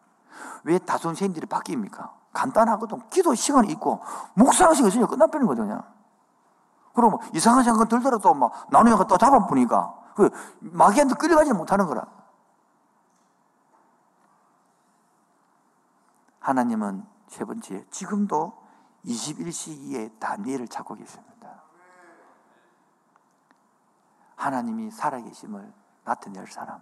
왜 0.63 0.80
다선생님들이 0.80 1.45
바뀝니까? 1.45 2.09
간단하거든. 2.34 3.09
기도 3.11 3.36
시간이 3.36 3.71
있고, 3.73 4.01
묵상하시고 4.34 4.88
있으니까 4.88 5.07
끝나버리는 5.07 5.47
거거든요. 5.47 5.84
그럼 6.98 7.12
뭐 7.12 7.20
이상한 7.32 7.64
생각 7.64 7.88
들더라도 7.88 8.34
막 8.34 8.66
나누면 8.72 9.06
또 9.06 9.20
잡아보니까 9.20 9.93
그 10.16 10.32
마귀한테 10.62 11.14
끌려가지 11.14 11.54
못하는 11.54 11.86
거라. 11.86 12.08
하나님은 16.39 17.06
세 17.28 17.45
번째, 17.45 17.86
지금도 17.91 18.52
21세기에 19.06 20.20
다니엘을 20.20 20.68
찾고 20.70 20.95
계십니다. 20.95 21.62
하나님이 24.36 24.89
살아계심을 24.89 25.72
나타낼 26.04 26.48
사람. 26.48 26.82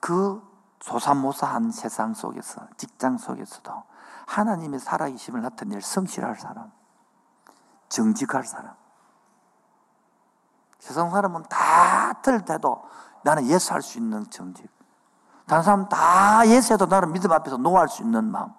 그 0.00 0.42
조삼모사한 0.80 1.70
세상 1.70 2.12
속에서, 2.12 2.66
직장 2.76 3.18
속에서도 3.18 3.84
하나님의 4.26 4.80
살아계심을 4.80 5.42
나타낼 5.42 5.80
성실할 5.80 6.34
사람, 6.40 6.72
정직할 7.88 8.42
사람. 8.42 8.74
세상 10.86 11.10
사람은 11.10 11.42
다 11.48 12.12
틀릴 12.22 12.44
때도 12.44 12.84
나는 13.24 13.44
예수할 13.46 13.82
수 13.82 13.98
있는 13.98 14.30
정직. 14.30 14.70
다른 15.44 15.64
사람 15.64 15.88
다 15.88 16.46
예수해도 16.46 16.86
나는 16.86 17.10
믿음 17.10 17.32
앞에서 17.32 17.56
노할 17.56 17.88
수 17.88 18.02
있는 18.02 18.30
마음. 18.30 18.54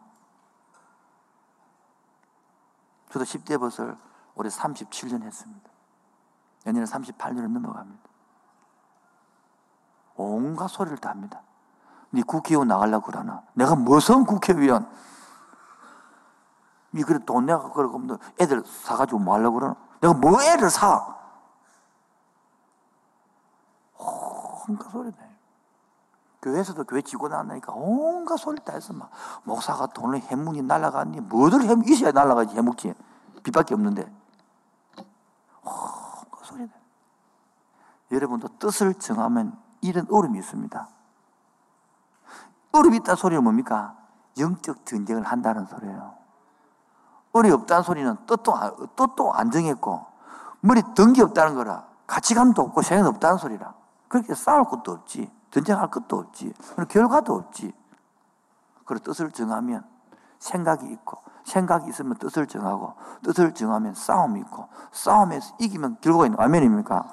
저도 3.11 3.23
10대 3.23 3.57
벗을 3.57 3.97
올해 4.35 4.49
37년 4.49 5.23
했습니다. 5.23 5.69
내년에 6.65 6.85
38년을 6.85 7.47
넘어갑니다. 7.47 8.09
온갖 10.17 10.67
소리를 10.67 10.97
다 10.97 11.11
합니다. 11.11 11.41
네 12.09 12.23
국회의원 12.23 12.67
나가려고 12.67 13.05
그러나? 13.05 13.43
내가 13.53 13.75
무슨 13.75 14.25
국회의원? 14.25 14.91
니 16.93 17.03
그래 17.03 17.19
돈 17.25 17.45
내가 17.45 17.71
그러고 17.71 18.01
애들 18.37 18.65
사가지고 18.65 19.19
뭐 19.19 19.35
하려고 19.35 19.59
그러나? 19.59 19.75
내가 20.01 20.13
뭐 20.13 20.41
애를 20.41 20.69
사? 20.69 21.16
온갖 24.67 24.89
소리 24.91 25.11
내. 25.11 25.17
교회에서도 26.41 26.83
교회 26.83 27.01
직원 27.01 27.31
나왔으니까 27.31 27.73
온갖 27.73 28.37
소리 28.37 28.59
다 28.63 28.73
해서 28.73 28.93
막 28.93 29.09
목사가 29.43 29.87
돈을 29.87 30.19
해묵이 30.21 30.61
날라갔니 30.61 31.21
뭐들 31.21 31.63
해묵 31.63 31.89
있어야 31.89 32.11
날라가지 32.11 32.55
해묵지 32.55 32.93
빛밖에 33.43 33.73
없는데 33.73 34.11
온갖 35.63 36.43
소리 36.43 36.61
내. 36.61 36.69
여러분도 38.11 38.47
뜻을 38.59 38.93
정하면 38.95 39.57
이런 39.81 40.05
어려움이 40.09 40.39
있습니다. 40.39 40.87
어려움이 42.71 42.97
있다 42.97 43.15
소리는 43.15 43.43
뭡니까? 43.43 43.97
영적 44.37 44.85
전쟁을 44.85 45.23
한다는 45.23 45.65
소리예요. 45.65 46.15
어려이 47.33 47.51
없다는 47.51 47.83
소리는 47.83 48.15
뜻도, 48.25 48.53
뜻도 48.95 49.33
안 49.33 49.51
정했고 49.51 50.05
머리 50.61 50.81
덩기 50.95 51.21
없다는 51.21 51.55
거라 51.55 51.87
가치관도 52.05 52.61
없고 52.61 52.81
생각도 52.81 53.09
없다는 53.09 53.37
소리라. 53.37 53.73
그렇게 54.07 54.33
싸울 54.33 54.65
것도 54.65 54.91
없지. 54.91 55.31
전쟁할 55.51 55.89
것도 55.89 56.17
없지. 56.17 56.53
결과도 56.89 57.33
없지. 57.33 57.73
그래 58.85 58.99
뜻을 58.99 59.31
정하면 59.31 59.83
생각이 60.39 60.85
있고 60.87 61.17
생각이 61.43 61.89
있으면 61.89 62.15
뜻을 62.17 62.47
정하고 62.47 62.93
뜻을 63.23 63.53
정하면 63.53 63.93
싸움이 63.93 64.39
있고 64.41 64.67
싸움에서 64.91 65.55
이기면 65.59 65.97
결과가 66.01 66.25
있는 66.25 66.39
아멘입니까? 66.39 67.03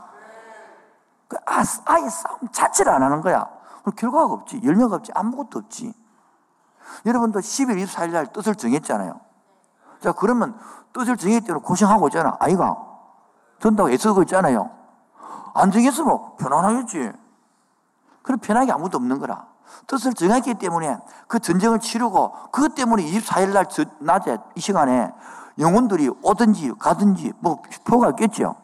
그 1.29 1.37
아, 1.47 1.63
아예 1.87 2.09
싸움 2.09 2.49
자체를 2.53 2.93
안 2.93 3.03
하는 3.03 3.21
거야. 3.21 3.49
그럼 3.83 3.95
결과가 3.97 4.33
없지. 4.33 4.61
열매가 4.63 4.97
없지. 4.97 5.13
아무것도 5.15 5.59
없지. 5.61 5.93
여러분도 7.07 7.41
10일 7.41 7.83
24일 7.85 8.13
날 8.13 8.27
뜻을 8.33 8.55
정했잖아요. 8.55 9.21
자, 10.01 10.13
그러면 10.13 10.59
뜻을 10.93 11.17
때문에 11.17 11.65
고생하고 11.65 12.09
있잖아. 12.09 12.37
아이가. 12.41 12.77
된다고 13.59 13.91
애쓰고 13.91 14.23
있잖아요. 14.23 14.71
안 15.55 15.71
정했으면 15.71 16.37
편안하겠지. 16.37 17.13
그럼 18.23 18.39
편하게 18.41 18.73
아무도 18.73 18.99
없는 18.99 19.19
거라. 19.19 19.47
뜻을 19.87 20.15
정했기 20.15 20.55
때문에 20.55 20.99
그 21.27 21.39
전쟁을 21.39 21.81
치르고 21.81 22.51
그것 22.51 22.75
때문에 22.75 23.03
24일 23.05 23.53
날 23.53 23.67
낮에 24.01 24.39
이 24.55 24.61
시간에 24.61 25.13
영혼들이 25.59 26.11
오든지 26.23 26.75
가든지 26.79 27.33
뭐 27.39 27.63
표가 27.85 28.11
있겠죠. 28.11 28.57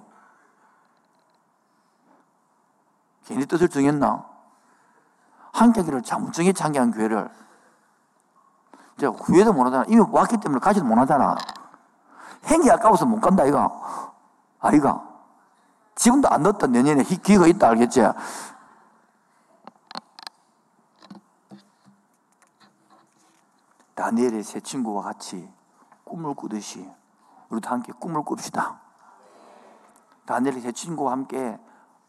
괜히 3.24 3.47
뜻을 3.47 3.68
정했나? 3.68 4.24
한계기를 5.53 6.03
정해 6.03 6.53
창기한 6.53 6.91
교회를 6.91 7.30
이제 8.97 9.07
후회도 9.07 9.53
못 9.53 9.66
하잖아. 9.66 9.84
이미 9.88 10.03
왔기 10.11 10.38
때문에 10.38 10.61
가지도 10.61 10.84
못 10.86 10.99
하잖아. 10.99 11.36
행기 12.47 12.70
아까워서 12.70 13.07
못 13.07 13.20
간다, 13.20 13.45
이가. 13.45 13.70
아이가. 14.61 15.09
지금도 15.95 16.28
안 16.28 16.43
넣었던 16.43 16.72
내년에 16.72 17.03
기회가 17.03 17.47
있다, 17.47 17.68
알겠지? 17.68 18.03
다니엘의 23.95 24.43
세 24.43 24.61
친구와 24.61 25.03
같이 25.03 25.49
꿈을 26.05 26.34
꾸듯이 26.34 26.91
우리도 27.51 27.68
함께 27.68 27.93
꿈을 27.99 28.22
꿉시다. 28.24 28.80
다니엘의 30.24 30.62
세 30.62 30.72
친구와 30.72 31.12
함께 31.12 31.59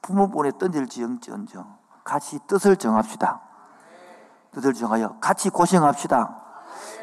부모본에 0.02 0.52
던질지언정 0.58 1.78
같이 2.04 2.40
뜻을 2.48 2.78
정합시다. 2.78 3.42
뜻을 4.54 4.74
정하여 4.74 5.18
같이 5.20 5.50
고생합시다. 5.50 6.38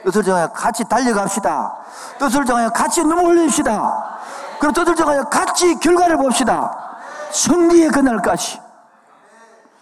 뜻을 0.05 0.23
정하여 0.23 0.53
같이 0.53 0.85
달려갑시다. 0.85 1.77
뜻을 2.19 2.45
정하여 2.45 2.71
같이 2.71 3.03
눈물 3.03 3.37
흘립시다. 3.37 4.19
뜻을 4.61 4.95
정하여 4.97 5.25
같이 5.25 5.75
결과를 5.77 6.17
봅시다. 6.17 6.99
승리의 7.33 7.91
그날까지 7.91 8.61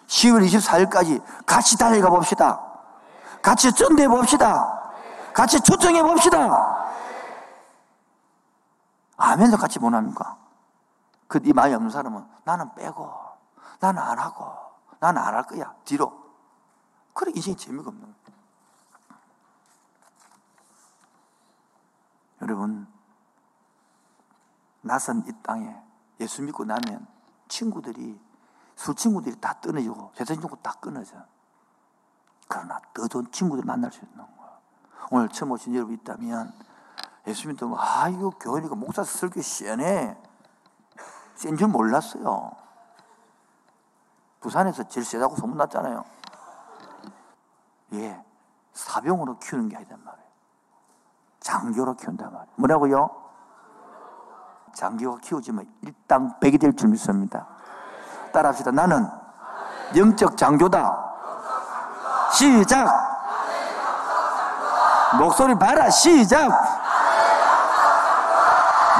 10월 0.06 0.46
24일까지 0.46 1.22
같이 1.44 1.76
달려가 1.78 2.10
봅시다. 2.10 2.60
같이 3.42 3.72
전대해 3.72 4.08
봅시다. 4.08 4.92
같이 5.32 5.60
초청해 5.60 6.02
봅시다. 6.02 6.86
아멘도 9.16 9.56
같이 9.56 9.78
못합니까? 9.78 10.36
그, 11.28 11.40
이 11.42 11.52
마음이 11.52 11.74
없는 11.74 11.90
사람은 11.90 12.24
나는 12.44 12.72
빼고, 12.74 13.12
나는 13.80 14.00
안 14.02 14.18
하고, 14.18 14.54
나는 15.00 15.20
안 15.22 15.34
할 15.34 15.42
거야. 15.44 15.74
뒤로. 15.84 16.12
그래, 17.12 17.32
인생이 17.34 17.56
재미가 17.56 17.88
없는 17.88 18.02
거야. 18.02 18.36
여러분, 22.42 22.86
낯선 24.86 25.22
이 25.26 25.32
땅에 25.42 25.74
예수 26.20 26.42
믿고 26.42 26.64
나면 26.64 27.06
친구들이, 27.48 28.18
술 28.74 28.94
친구들이 28.94 29.40
다 29.40 29.54
끊어지고, 29.60 30.12
재산 30.14 30.40
친구 30.40 30.56
다 30.62 30.72
끊어져. 30.80 31.16
그러나 32.48 32.80
더 32.94 33.06
좋은 33.06 33.30
친구들 33.30 33.64
만날 33.64 33.92
수 33.92 34.04
있는 34.04 34.16
거야. 34.16 34.58
오늘 35.10 35.28
처음 35.28 35.52
오신 35.52 35.74
여러분 35.74 35.94
있다면 35.94 36.52
예수 37.26 37.48
믿으면 37.48 37.70
뭐, 37.70 37.78
아 37.80 38.08
이거 38.08 38.30
교회니까 38.30 38.74
목사 38.74 39.02
설교 39.02 39.42
시원해 39.42 40.16
센 41.34 41.56
줄 41.56 41.68
몰랐어요 41.68 42.52
부산에서 44.40 44.84
제일 44.84 45.04
세다고 45.04 45.36
소문났잖아요 45.36 46.04
예 47.94 48.24
사병으로 48.72 49.38
키우는 49.38 49.68
게 49.68 49.76
아니단 49.76 50.02
말이에요 50.02 50.28
장교로 51.40 51.96
키운단 51.96 52.32
말이에요 52.32 52.54
뭐라고요? 52.56 53.25
장교가 54.76 55.18
키우지만 55.22 55.64
일당 55.82 56.38
백이 56.38 56.58
될 56.58 56.74
줄 56.76 56.90
믿습니다. 56.90 57.46
따라 58.32 58.50
합시다. 58.50 58.70
나는 58.70 59.08
영적 59.96 60.36
장교다. 60.36 61.04
시작. 62.32 62.86
목소리 65.18 65.54
봐라. 65.58 65.88
시작. 65.88 66.50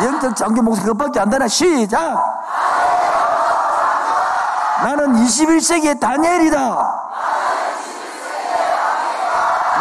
영적 0.03 0.35
장교 0.37 0.62
목소리 0.62 0.87
그것밖에 0.87 1.20
안 1.20 1.29
되나? 1.29 1.47
시작. 1.47 2.01
나는 4.83 5.14
21세기의 5.14 6.01
다니엘이다. 6.01 6.59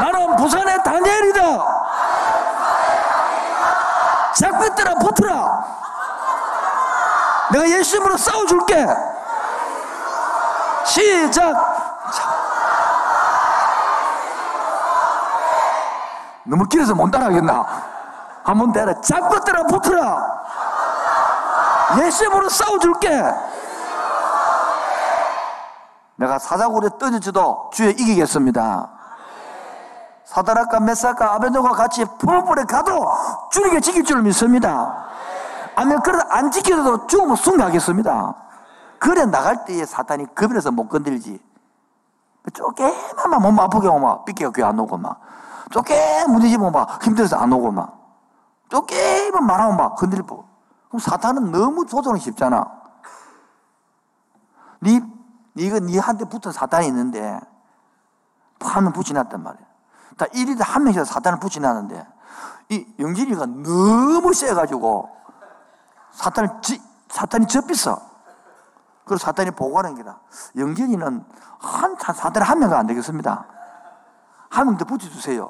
나는 0.01 0.35
부산의 0.35 0.83
다니엘이다. 0.83 1.41
작별들아 4.35 4.95
붙어라 4.95 5.74
내가 7.51 7.69
예수님으로 7.69 8.17
싸워줄게 8.17 8.87
시작 10.85 11.53
너무 16.45 16.65
길어서 16.65 16.93
못 16.93 17.09
따라가겠나? 17.09 17.65
한번 18.43 18.71
대라. 18.71 18.93
잡고 19.01 19.39
때라 19.43 19.63
붙어라. 19.63 20.43
예수님으로 21.99 22.49
싸워줄게. 22.49 23.23
내가 26.17 26.39
사자굴에 26.39 26.89
떠질지도 26.99 27.71
주에 27.73 27.89
이기겠습니다. 27.89 28.89
사다락과 30.25 30.79
메사카 30.79 31.33
아벤도가 31.33 31.71
같이 31.71 32.05
풀불에 32.19 32.65
가도 32.65 33.11
주님께 33.51 33.79
지킬 33.79 34.03
줄 34.03 34.21
믿습니다. 34.21 35.04
아니면 35.75 36.01
그래도 36.01 36.23
안 36.29 36.51
지켜도 36.51 37.07
죽으면 37.07 37.35
순가하겠습니다. 37.35 38.35
그래 38.99 39.25
나갈 39.25 39.65
때에 39.65 39.85
사탄이 39.85 40.33
겁이라서 40.35 40.71
못 40.71 40.87
건들지. 40.87 41.43
쪼개만만 42.53 43.41
몸 43.41 43.59
아프게 43.59 43.87
오면 43.87 44.25
삐끼가 44.25 44.51
귀 44.51 44.63
안 44.63 44.79
오고 44.79 44.97
막. 44.97 45.19
쪼개 45.71 46.25
무너지면 46.27 46.71
막 46.71 47.03
힘들어서 47.03 47.37
안 47.37 47.51
오고 47.51 47.71
막. 47.71 47.99
쪼개만 48.69 49.45
말하면 49.45 49.77
막 49.77 50.01
흔들고. 50.01 50.45
그럼 50.89 50.99
사탄은 50.99 51.51
너무 51.51 51.85
조종이 51.85 52.19
쉽잖아. 52.19 52.65
니, 54.83 55.01
니가 55.57 55.79
니한테 55.79 56.25
붙은 56.25 56.51
사탄이 56.51 56.87
있는데, 56.87 57.39
한명 58.59 58.93
붙여놨단 58.93 59.41
말이야. 59.41 59.65
다 60.17 60.25
1위도 60.27 60.63
한 60.63 60.83
명씩 60.83 61.05
사탄을 61.05 61.39
붙여놨는데, 61.39 62.07
이 62.69 62.85
영진이가 62.99 63.45
너무 63.45 64.33
세가지고, 64.33 65.09
사탄을, 66.15 66.61
지, 66.61 66.81
사탄이 67.09 67.47
접했어. 67.47 67.99
그리고 69.05 69.17
사탄이 69.19 69.51
보고하는 69.51 69.95
게다. 69.95 70.19
영진이는 70.57 71.23
한, 71.59 71.95
사탄이 71.99 72.43
한 72.45 72.59
명가 72.59 72.79
안 72.79 72.87
되겠습니다. 72.87 73.45
한 74.49 74.65
명 74.67 74.77
더 74.77 74.85
붙여주세요. 74.85 75.49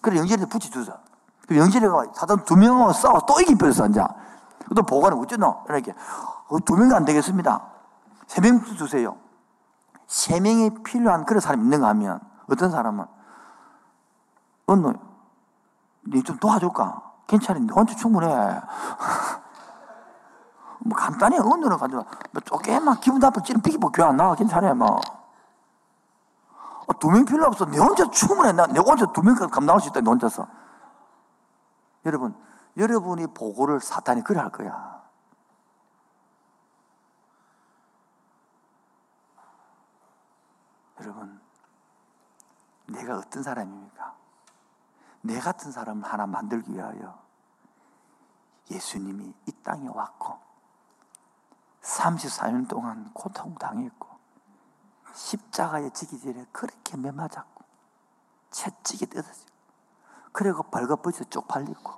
그래, 0.00 0.18
영진이한테 0.18 0.46
붙여주자. 0.50 0.98
그 1.46 1.56
영진이가 1.56 2.04
사단 2.14 2.44
두 2.44 2.56
명하고 2.56 2.92
싸워 2.92 3.20
또 3.26 3.40
이기 3.40 3.54
버렸어, 3.56 3.86
이제. 3.86 4.02
또 4.74 4.82
보고는 4.82 5.18
어쩌노? 5.18 5.64
이렇게. 5.68 5.94
어, 6.48 6.58
두 6.64 6.74
명이 6.76 6.94
안 6.94 7.04
되겠습니다. 7.04 7.60
세 8.26 8.40
명 8.40 8.62
주세요. 8.64 9.16
세 10.06 10.40
명이 10.40 10.82
필요한 10.82 11.24
그런 11.26 11.40
사람이 11.40 11.62
있는가 11.62 11.88
하면, 11.88 12.20
어떤 12.48 12.70
사람은, 12.70 13.04
어느, 14.66 14.92
니좀 16.08 16.38
도와줄까? 16.38 17.02
괜찮은데, 17.26 17.72
혼자 17.74 17.94
충분해. 17.94 18.28
뭐 20.80 20.96
간단히 20.96 21.38
언어는 21.38 21.76
가지고, 21.76 22.04
뭐 22.32 22.42
조금만 22.42 22.98
기분 23.00 23.20
나쁜 23.20 23.42
찌른 23.44 23.60
피기 23.60 23.78
뭐 23.78 23.90
교회 23.90 24.06
안 24.06 24.16
나와. 24.16 24.34
괜찮아, 24.34 24.74
뭐. 24.74 25.00
어, 26.86 26.98
두명 26.98 27.24
필요 27.24 27.46
없어. 27.46 27.66
내 27.66 27.78
혼자 27.78 28.08
충분해. 28.10 28.52
나, 28.52 28.66
내 28.66 28.80
혼자 28.80 29.06
두명 29.12 29.34
감당할 29.34 29.80
수 29.80 29.88
있다, 29.88 30.00
내 30.00 30.10
혼자서. 30.10 30.46
여러분, 32.06 32.34
여러분이 32.76 33.28
보고를 33.28 33.80
사탄이 33.80 34.24
그래 34.24 34.40
할 34.40 34.50
거야. 34.50 35.00
여러분, 41.00 41.40
내가 42.86 43.16
어떤 43.16 43.42
사람입니까? 43.42 44.14
내 45.22 45.38
같은 45.38 45.70
사람을 45.70 46.04
하나 46.04 46.26
만들기 46.26 46.72
위하여 46.72 47.18
예수님이 48.70 49.34
이 49.46 49.52
땅에 49.62 49.88
왔고 49.88 50.38
34년 51.96 52.68
동안 52.68 53.10
고통당했고 53.12 54.08
십자가에 55.12 55.90
지기 55.90 56.20
전에 56.20 56.46
그렇게 56.52 56.96
매맞았고 56.96 57.64
채찍이 58.50 59.06
뜯어지고 59.06 59.50
그래고 60.32 60.62
벌거벗어 60.64 61.24
쪽팔리고 61.24 61.92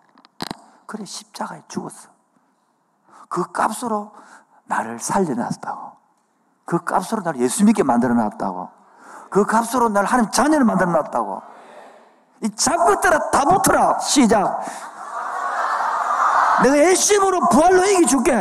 그래 0.87 1.05
십자가에 1.05 1.63
죽었어. 1.69 2.11
그 3.29 3.51
값으로 3.51 4.13
나를 4.65 4.99
살려놨다고. 4.99 5.93
그 6.65 6.85
값으로 6.85 7.23
나를 7.23 7.41
예수 7.41 7.65
믿게 7.65 7.83
만들어놨다고. 7.83 8.69
그 9.31 9.47
값으로 9.47 9.89
나를 9.89 10.07
하나님 10.07 10.31
자녀를 10.31 10.67
만들어놨다고. 10.67 11.43
이 12.43 12.51
잡것들아 12.55 13.31
다 13.31 13.45
붙어라. 13.45 13.99
시작. 14.01 14.61
내가 16.63 16.79
열심으로 16.79 17.49
부활로 17.49 17.87
이기 17.87 18.07
줄게. 18.07 18.33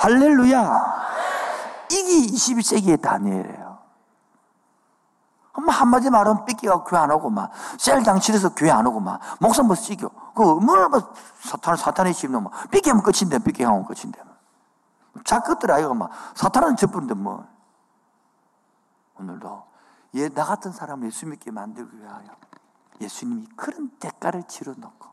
할렐루야. 0.00 0.98
이게 1.90 2.34
21세기의 2.34 3.00
다니엘이에요. 3.00 3.78
한마디 5.66 6.08
말하면 6.08 6.44
삐끼가 6.44 6.84
교회 6.84 7.00
안 7.00 7.10
오고 7.10 7.30
막, 7.30 7.50
셀장실에서 7.78 8.54
교회 8.54 8.70
안 8.70 8.86
오고 8.86 9.00
막, 9.00 9.20
목사 9.40 9.62
뭐 9.62 9.74
찌겨. 9.74 10.08
그, 10.34 10.42
뭐 10.42 10.88
사탄, 11.40 11.76
사탄의 11.76 12.14
심는 12.14 12.44
뭐, 12.44 12.52
삐끼하면 12.70 13.02
끝인데, 13.02 13.38
삐끼하면 13.38 13.84
끝인데. 13.84 14.22
자것들 15.24 15.70
아이가 15.72 15.94
막, 15.94 16.10
사탄은 16.34 16.76
저뿐인데 16.76 17.14
뭐. 17.14 17.44
오늘도, 19.18 19.64
얘, 20.14 20.28
나 20.28 20.44
같은 20.44 20.70
사람을 20.70 21.08
예수 21.08 21.26
믿게 21.26 21.50
만들기 21.50 22.00
위하여 22.00 22.28
예수님이 23.00 23.48
그런 23.56 23.90
대가를 23.98 24.44
치러 24.44 24.74
놓고, 24.76 25.08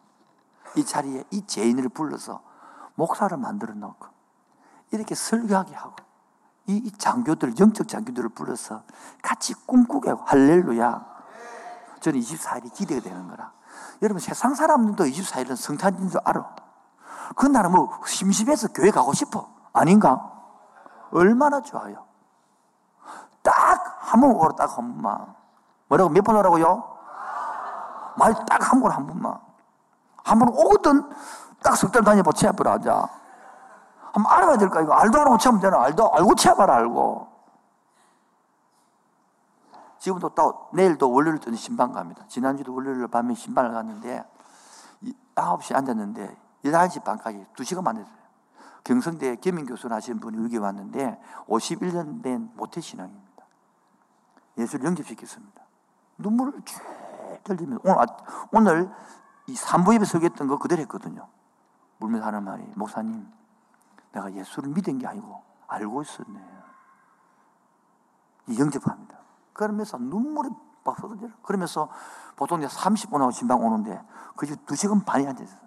이 0.75 0.85
자리에 0.85 1.23
이 1.31 1.45
죄인을 1.45 1.89
불러서 1.89 2.41
목사를 2.93 3.35
만들어 3.37 3.73
놓고, 3.73 4.14
이렇게 4.91 5.15
설교하게 5.15 5.75
하고, 5.75 5.95
이, 6.67 6.77
이 6.77 6.91
장교들, 6.91 7.59
영적 7.59 7.87
장교들을 7.87 8.29
불러서 8.29 8.83
같이 9.21 9.53
꿈꾸게 9.65 10.09
하고, 10.11 10.23
할렐루야. 10.25 11.05
저는 12.01 12.19
24일이 12.19 12.73
기대가 12.73 13.01
되는 13.01 13.27
거라. 13.27 13.51
여러분, 14.01 14.19
세상 14.19 14.55
사람들도 14.55 15.03
24일은 15.05 15.55
성탄인 15.55 16.09
줄 16.09 16.19
알아. 16.23 16.55
그날은 17.35 17.71
뭐, 17.71 17.99
심심해서 18.05 18.69
교회 18.69 18.91
가고 18.91 19.13
싶어. 19.13 19.49
아닌가? 19.73 20.31
얼마나 21.11 21.61
좋아요. 21.61 22.05
딱 23.43 23.95
한 24.05 24.21
번 24.21 24.31
오라, 24.31 24.55
딱 24.55 24.77
한 24.77 24.93
번만. 24.93 25.33
뭐라고, 25.87 26.09
몇 26.09 26.21
번 26.23 26.35
오라고요? 26.37 26.95
말 28.17 28.33
딱 28.45 28.61
한 28.71 28.79
번, 28.81 28.91
한 28.91 29.05
번만. 29.07 29.37
한 30.23 30.39
번 30.39 30.49
오거든, 30.49 31.09
딱 31.63 31.75
석달 31.75 32.03
다녀봐, 32.03 32.31
체합을 32.31 32.67
하자. 32.67 33.07
한번 34.15 34.31
알아봐야 34.31 34.57
될까? 34.57 34.81
이거 34.81 34.93
알도 34.93 35.19
안 35.19 35.27
하고 35.27 35.37
체하면 35.37 35.61
되나? 35.61 35.83
알도, 35.83 36.13
알고 36.13 36.35
체해봐라, 36.35 36.75
알고. 36.77 37.27
지금도 39.97 40.29
또, 40.29 40.69
내일도 40.73 41.11
월요일 41.11 41.37
때는 41.39 41.57
신방 41.57 41.91
갑니다. 41.91 42.23
지난주도 42.29 42.73
월요일 42.73 43.05
밤에 43.09 43.33
신방을 43.33 43.73
갔는데, 43.73 44.23
9시 45.35 45.75
앉았는데, 45.75 46.37
11시 46.63 47.03
반까지 47.03 47.45
2시간 47.57 47.83
만났어요. 47.83 48.15
경성대 48.85 49.35
겸임교수를 49.35 49.93
하시는 49.93 50.21
분이 50.21 50.41
여기 50.45 50.57
왔는데, 50.57 51.19
51년 51.49 52.23
된 52.23 52.49
모태신앙입니다. 52.55 53.43
예수를 54.57 54.85
영접시켰습니다. 54.85 55.61
눈물을 56.19 56.61
쭉 56.63 56.81
흘리면서, 57.45 57.81
오늘, 57.83 58.07
오늘 58.53 58.95
이 59.47 59.55
산부입에 59.55 60.05
서겠던 60.05 60.47
거 60.47 60.57
그대로 60.57 60.81
했거든요. 60.83 61.27
울면서 61.99 62.27
하는 62.27 62.43
말이, 62.43 62.63
목사님, 62.75 63.27
내가 64.15 64.33
예수를 64.33 64.69
믿은 64.69 64.97
게 64.97 65.07
아니고 65.07 65.43
알고 65.67 66.01
있었네. 66.01 66.39
영접합니다. 68.57 69.17
그러면서 69.53 69.97
눈물이 69.97 70.49
막 70.83 70.97
쏟아져요. 70.99 71.31
그러면서 71.41 71.89
보통 72.35 72.61
이제 72.61 72.67
30분하고 72.73 73.31
신방 73.31 73.63
오는데 73.63 74.01
그집 74.37 74.65
2시간 74.65 75.05
반이 75.05 75.27
앉아있어요. 75.27 75.65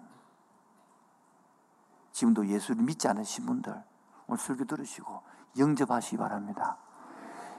지금도 2.11 2.47
예수를 2.47 2.83
믿지 2.83 3.07
않으신 3.07 3.45
분들 3.45 3.83
오늘 4.27 4.39
설교 4.39 4.65
들으시고 4.65 5.21
영접하시기 5.57 6.17
바랍니다. 6.17 6.77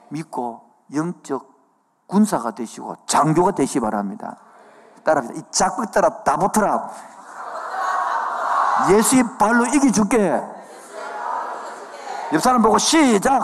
믿고 0.09 0.69
영적 0.93 1.51
군사가 2.07 2.51
되시고 2.53 2.97
장교가 3.07 3.53
되시기 3.53 3.81
바랍니다. 3.81 4.37
따라합니다. 5.05 5.39
이 5.39 5.51
작곡 5.53 5.91
따라 5.93 6.23
다 6.25 6.37
붙어라. 6.37 6.91
예수의 8.91 9.39
발로 9.39 9.67
이기 9.67 9.93
줄게. 9.93 10.60
옆 12.33 12.41
사람 12.41 12.63
보고 12.63 12.79
시작. 12.79 13.43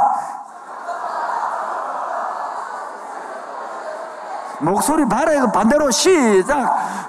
목소리 4.61 5.07
봐라 5.07 5.33
이거 5.35 5.51
반대로 5.51 5.91
시작. 5.91 7.07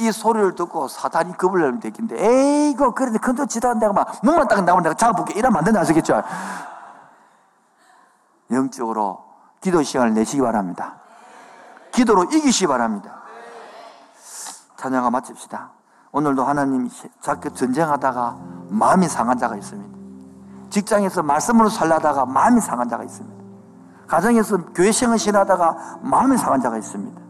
이 0.00 0.12
소리를 0.12 0.54
듣고 0.54 0.86
사단이 0.86 1.36
겁을 1.36 1.60
내면 1.60 1.80
되겠는데 1.80 2.24
에이고 2.24 2.94
그런데 2.94 3.18
큰도 3.18 3.46
지도 3.46 3.68
안 3.68 3.80
내가 3.80 3.92
막 3.92 4.20
문만 4.22 4.46
딱 4.46 4.62
나오면 4.62 4.84
내가 4.84 4.94
잡아볼게 4.94 5.34
이러면 5.36 5.58
안 5.58 5.64
된다 5.64 5.80
아시겠죠? 5.80 6.22
영적으로 8.52 9.24
기도 9.60 9.82
시간을 9.82 10.14
내시기 10.14 10.40
바랍니다. 10.40 11.07
기도로 11.98 12.24
이기시 12.24 12.68
바랍니다. 12.68 13.22
찬양아 14.76 15.10
마칩시다. 15.10 15.70
오늘도 16.12 16.44
하나님이 16.44 16.88
자꾸 17.20 17.52
전쟁하다가 17.52 18.38
마음이 18.68 19.08
상한 19.08 19.36
자가 19.36 19.56
있습니다. 19.56 19.98
직장에서 20.70 21.24
말씀으로 21.24 21.68
살라다가 21.68 22.24
마음이 22.24 22.60
상한 22.60 22.88
자가 22.88 23.02
있습니다. 23.02 23.36
가정에서 24.06 24.58
교회 24.74 24.92
생을 24.92 25.18
신하다가 25.18 25.98
마음이 26.02 26.38
상한 26.38 26.60
자가 26.60 26.78
있습니다. 26.78 27.20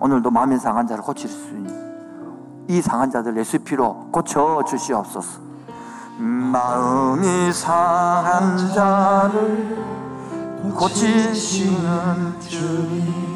오늘도 0.00 0.30
마음이 0.30 0.58
상한 0.58 0.86
자를 0.86 1.02
고칠 1.02 1.30
수 1.30 1.48
있는 1.48 2.66
이 2.68 2.82
상한 2.82 3.10
자들 3.10 3.38
예수 3.38 3.58
피로 3.60 4.10
고쳐 4.12 4.62
주시옵소서. 4.68 5.40
마음이 6.18 7.50
상한 7.54 8.58
자를 8.74 9.82
고치시는 10.76 12.38
주님 12.40 13.31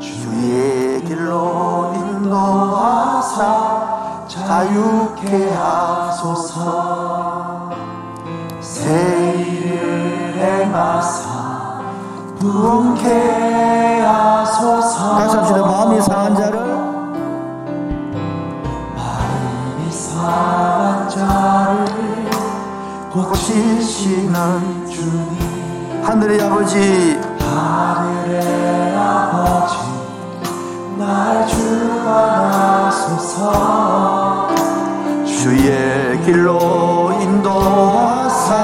주의 0.00 1.00
길로 1.04 1.92
인도하사 1.94 3.44
자유케 4.26 5.54
하소서. 5.54 7.70
새 8.60 9.34
일을 9.34 10.34
행하사 10.36 11.80
부흥케 12.38 14.00
하소서. 14.00 15.18
다시 15.18 15.36
합시다. 15.36 15.60
마음이 15.60 16.02
상한 16.02 16.34
자를 16.34 16.77
상한 20.28 21.08
자를 21.08 21.88
고치시는 23.10 24.86
주님. 24.86 26.04
하늘의 26.04 26.42
아버지. 26.42 27.18
하늘의 27.40 28.94
아버지 28.94 29.78
날 30.98 31.48
주관하소서. 31.48 33.38
주의 35.24 36.22
길로 36.24 37.10
인도하사 37.22 38.62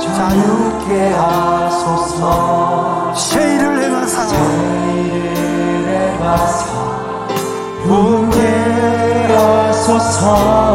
자유케 0.00 1.12
하소서. 1.12 3.14
새 3.14 3.54
일을 3.54 3.84
행하사. 3.84 4.26
일을 4.26 6.18
행하사. 6.18 6.66
부흥케 7.84 8.70
하소서 9.34 10.69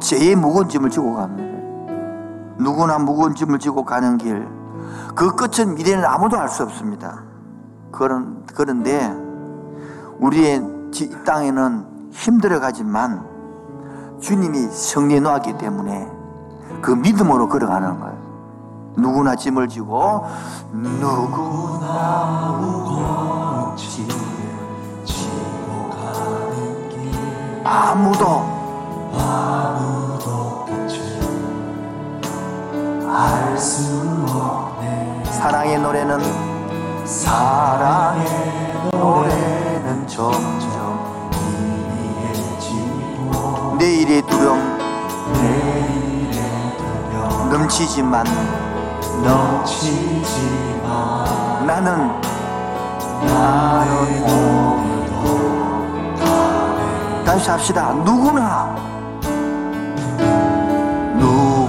제의 0.00 0.34
묵은 0.36 0.68
짐을 0.68 0.90
지고 0.90 1.14
갑니다. 1.14 1.50
누구나 2.58 2.98
묵은 2.98 3.34
짐을 3.34 3.58
지고 3.58 3.84
가는 3.84 4.18
길, 4.18 4.46
그 5.14 5.34
끝은 5.36 5.74
미래는 5.74 6.04
아무도 6.04 6.38
알 6.38 6.48
수 6.48 6.62
없습니다. 6.62 7.22
그런, 7.92 8.44
그런데 8.54 9.14
우리의 10.18 10.62
땅에는 11.24 12.10
힘들어 12.12 12.60
가지만 12.60 13.24
주님이 14.20 14.58
승리 14.68 15.20
놓았기 15.20 15.58
때문에 15.58 16.10
그 16.82 16.90
믿음으로 16.90 17.48
걸어가는 17.48 18.00
거예요. 18.00 18.20
누구나 18.96 19.36
짐을 19.36 19.68
지고 19.68 20.24
누구나 20.72 22.56
아무도 27.64 28.26
알수 28.26 28.26
없네 28.26 28.39
사랑의 35.30 35.78
노래는 35.80 36.20
사랑의 37.04 38.24
노래는 38.92 40.06
점점 40.06 41.30
희미해지고 42.12 43.76
내일의 43.78 44.22
두려움 44.22 44.78
내일의 45.32 46.76
두려움 46.78 47.50
넘치지만 47.50 48.24
넘치지만 49.24 50.86
나는 51.66 52.20
나의 53.26 54.20
오늘도 54.22 55.10
다시 57.24 57.50
합시다. 57.50 57.92
누구나 58.04 58.74
누 58.76 58.89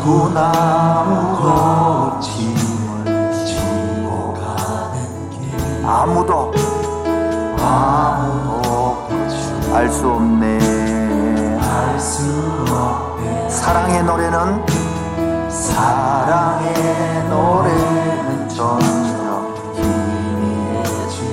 구나 0.04 1.04
무거운 1.08 2.20
짐을 2.20 3.32
지고 3.46 4.34
가는 4.34 5.30
길. 5.30 5.86
아무도 5.86 6.52
아무도 7.60 9.08
알 9.76 9.88
수 9.90 10.10
없네. 10.10 11.60
알 11.60 12.00
수 12.00 12.24
없네. 12.72 13.48
사랑의 13.50 14.04
노래는 14.04 14.66
사랑의 15.50 16.74
노래는 17.30 18.50
점점 18.50 19.54
희미해지고 20.96 21.26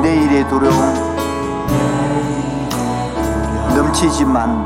내일의 0.00 0.48
두려움 0.48 1.04
넘치지만 3.76 4.64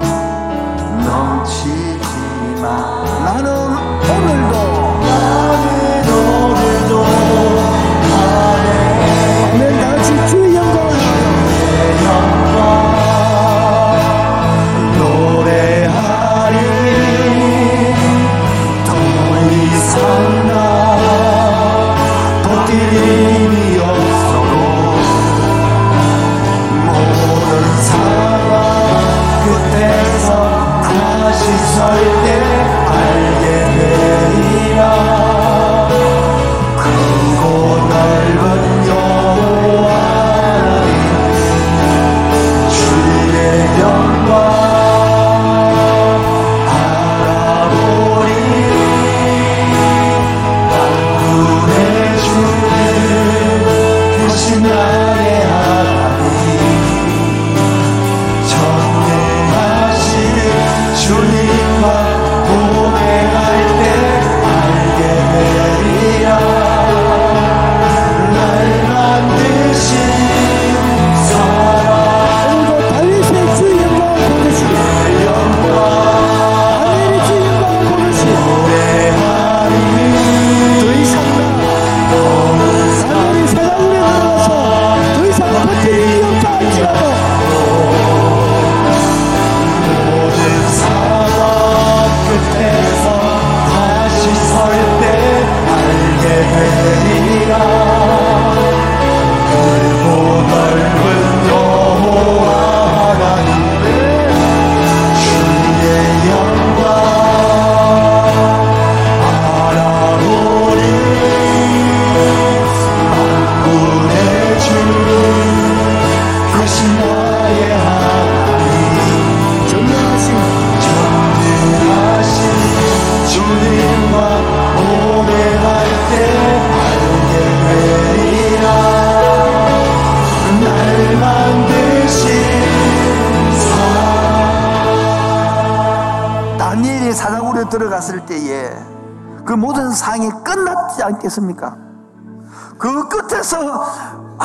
넘치지만 1.04 2.97
나는 3.28 3.46
오늘도 3.46 4.54
나는 5.00 6.08
오늘도 6.08 6.92
아멘 9.52 9.60
다 9.78 9.82
같이 9.96 10.08
주의 10.30 10.54
영광 10.54 10.78
노래하리 14.96 16.56
더 18.86 18.88
이상 19.50 19.92
나 20.48 20.52
버틸 22.44 22.70
힘이 22.80 23.54
없어도 23.78 24.52
모든 26.86 27.46
상황 27.82 28.50
끝에 29.44 29.76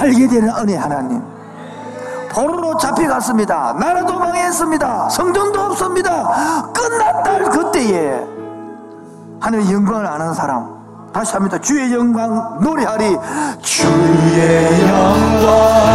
알게 0.03 0.27
되는 0.27 0.49
은혜 0.57 0.75
하나님. 0.75 1.21
포로로 2.29 2.77
잡혀갔습니다. 2.77 3.73
나라 3.79 4.05
도망했습니다. 4.05 5.09
성전도 5.09 5.61
없습니다. 5.61 6.71
끝났다 6.73 7.49
그때에 7.49 8.19
하늘 9.39 9.71
영광을 9.71 10.05
아는 10.05 10.33
사람 10.33 10.67
다시 11.13 11.33
합니다. 11.33 11.57
주의 11.59 11.93
영광 11.93 12.59
노래하리 12.61 13.17
주의 13.61 14.81
영광 14.89 15.93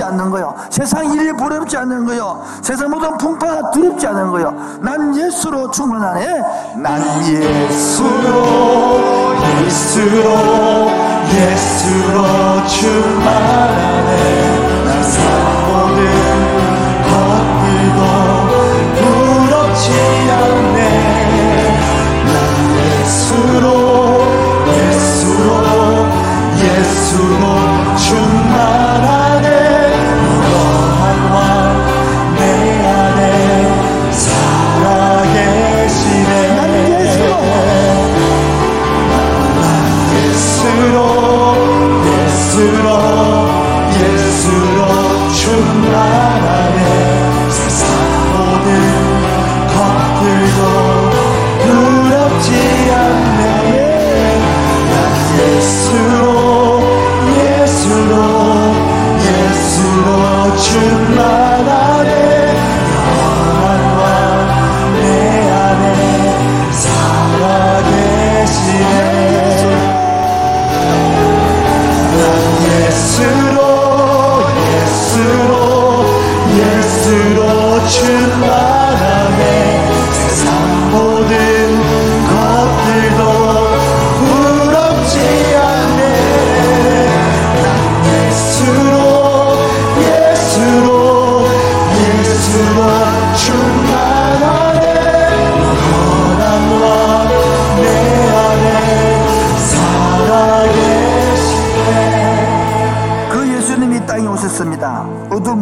부끄럽지 0.00 0.04
않는 0.04 0.30
거요. 0.30 0.54
세상 0.70 1.12
일이 1.12 1.32
부럽지 1.32 1.76
않는 1.76 2.06
거요. 2.06 2.42
세상 2.62 2.90
모든 2.90 3.18
풍파가 3.18 3.70
두렵지 3.70 4.06
않는 4.06 4.30
거요. 4.30 4.54
난 4.80 5.14
예수로 5.14 5.70
충만하네. 5.70 6.42
난 6.76 7.02
예수로 7.28 8.46
예수로 9.64 10.90
예수로 11.34 12.66
충만하네. 12.66 14.59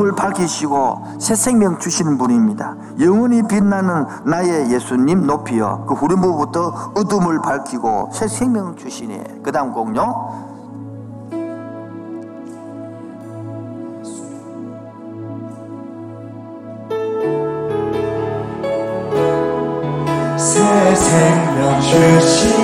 불을 0.08 0.14
밝히시고 0.14 1.18
새 1.18 1.34
생명 1.34 1.78
주시는 1.78 2.18
분입니다. 2.18 2.76
영원히 3.00 3.42
빛나는 3.46 4.06
나의 4.24 4.72
예수님 4.72 5.26
높이여 5.26 5.84
그 5.86 5.94
후렴부부터 5.94 6.92
어둠을 6.94 7.40
밝히고 7.42 8.10
새 8.12 8.28
생명 8.28 8.76
주시니 8.76 9.42
그 9.42 9.52
다음 9.52 9.72
곡요 9.72 10.46
새 20.36 20.94
생명 20.94 21.80
주시 21.80 22.57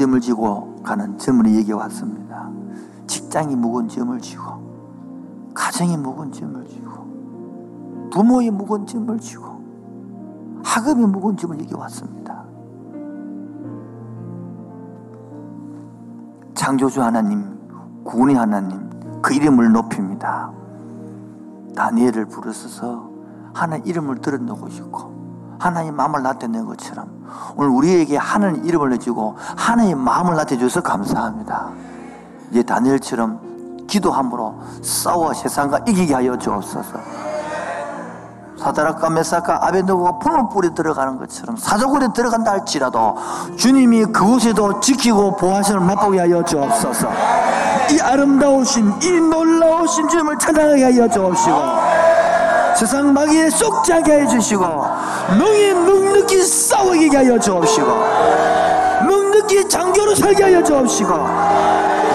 짐을 0.00 0.20
지고 0.20 0.76
가는 0.82 1.18
젊은이 1.18 1.56
얘기 1.56 1.72
왔습니다. 1.72 2.48
직장이 3.06 3.54
무거운 3.54 3.86
짐을 3.86 4.18
지고 4.20 4.42
가정이 5.52 5.98
무거운 5.98 6.32
짐을 6.32 6.66
지고 6.68 8.08
부모의 8.10 8.50
무거운 8.50 8.86
짐을 8.86 9.18
지고 9.18 9.60
학업이 10.64 11.02
무거운 11.02 11.36
짐을 11.36 11.60
얘기 11.60 11.74
왔습니다. 11.74 12.44
창조주 16.54 17.02
하나님, 17.02 17.58
구원의 18.04 18.36
하나님, 18.36 19.20
그 19.20 19.34
이름을 19.34 19.72
높입니다. 19.72 20.50
다니엘을 21.76 22.24
부르셔서 22.24 23.10
하나님 23.52 23.86
이름을 23.86 24.22
들어놓고 24.22 24.70
싶고 24.70 25.56
하나님 25.58 25.94
마음을 25.94 26.22
나타낸 26.22 26.64
것처럼 26.64 27.19
오늘 27.56 27.70
우리에게 27.70 28.16
하나님 28.16 28.64
이름을 28.64 28.90
내주고 28.90 29.36
하나님 29.56 29.98
마음을 29.98 30.34
나타줘서 30.34 30.82
감사합니다. 30.82 31.68
이제 32.50 32.62
다니엘처럼 32.62 33.86
기도함으로 33.86 34.54
싸워 34.82 35.32
세상과 35.34 35.80
이기게 35.86 36.14
하여 36.14 36.36
주옵소서. 36.36 36.98
사다락과 38.60 39.10
메사카 39.10 39.66
아벤노고가 39.66 40.18
풀물불에 40.18 40.74
들어가는 40.74 41.18
것처럼 41.18 41.56
사자굴에 41.56 42.08
들어간다 42.14 42.52
할지라도 42.52 43.16
주님이 43.56 44.06
그곳에도 44.06 44.80
지키고 44.80 45.36
보호하심을 45.36 45.80
맛보게 45.80 46.18
하여 46.18 46.44
주옵소서 46.44 47.10
이 47.90 48.00
아름다우신 48.00 49.02
이 49.02 49.20
놀라우신 49.20 50.08
주님을 50.08 50.38
찬양하게 50.38 50.84
하여 50.84 51.08
주옵시고 51.08 51.56
세상 52.76 53.12
마귀에 53.12 53.50
쏙 53.50 53.82
자게 53.82 54.20
해주시고 54.20 54.64
능히 55.38 55.72
넉넉히 55.74 56.42
싸우게 56.42 57.16
하여 57.16 57.38
주옵시고 57.38 57.86
넉넉히 59.06 59.68
장교로 59.68 60.14
살게 60.14 60.42
하여 60.44 60.62
주옵시고 60.62 61.10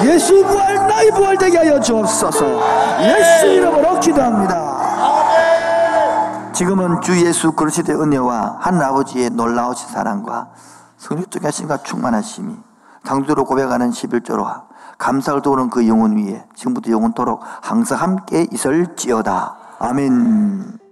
예수 0.04 0.44
부활 0.46 0.76
나의 0.88 1.12
부활 1.12 1.38
되게 1.38 1.58
하여 1.58 1.80
주옵소서 1.80 2.62
예수 3.02 3.46
이름으로 3.48 4.00
기도합니다 4.00 4.76
지금은 6.54 7.02
주 7.02 7.26
예수 7.26 7.52
그리스도의 7.52 8.00
은혜와 8.00 8.58
하늘 8.62 8.84
아버지의 8.84 9.32
놀라우신 9.32 9.90
사랑과 9.90 10.48
성령적 10.98 11.44
하심과 11.44 11.84
충만하심이 11.84 12.56
당주로 13.04 13.44
고백하는 13.46 13.92
11조로 13.92 14.64
감사를 14.98 15.42
도우는 15.42 15.70
그 15.70 15.88
영혼 15.88 16.18
위에 16.18 16.46
지금부터 16.56 16.92
영원토록 16.92 17.42
항상 17.62 18.02
함께 18.02 18.48
있을지어다. 18.52 19.56
아멘. 19.80 20.85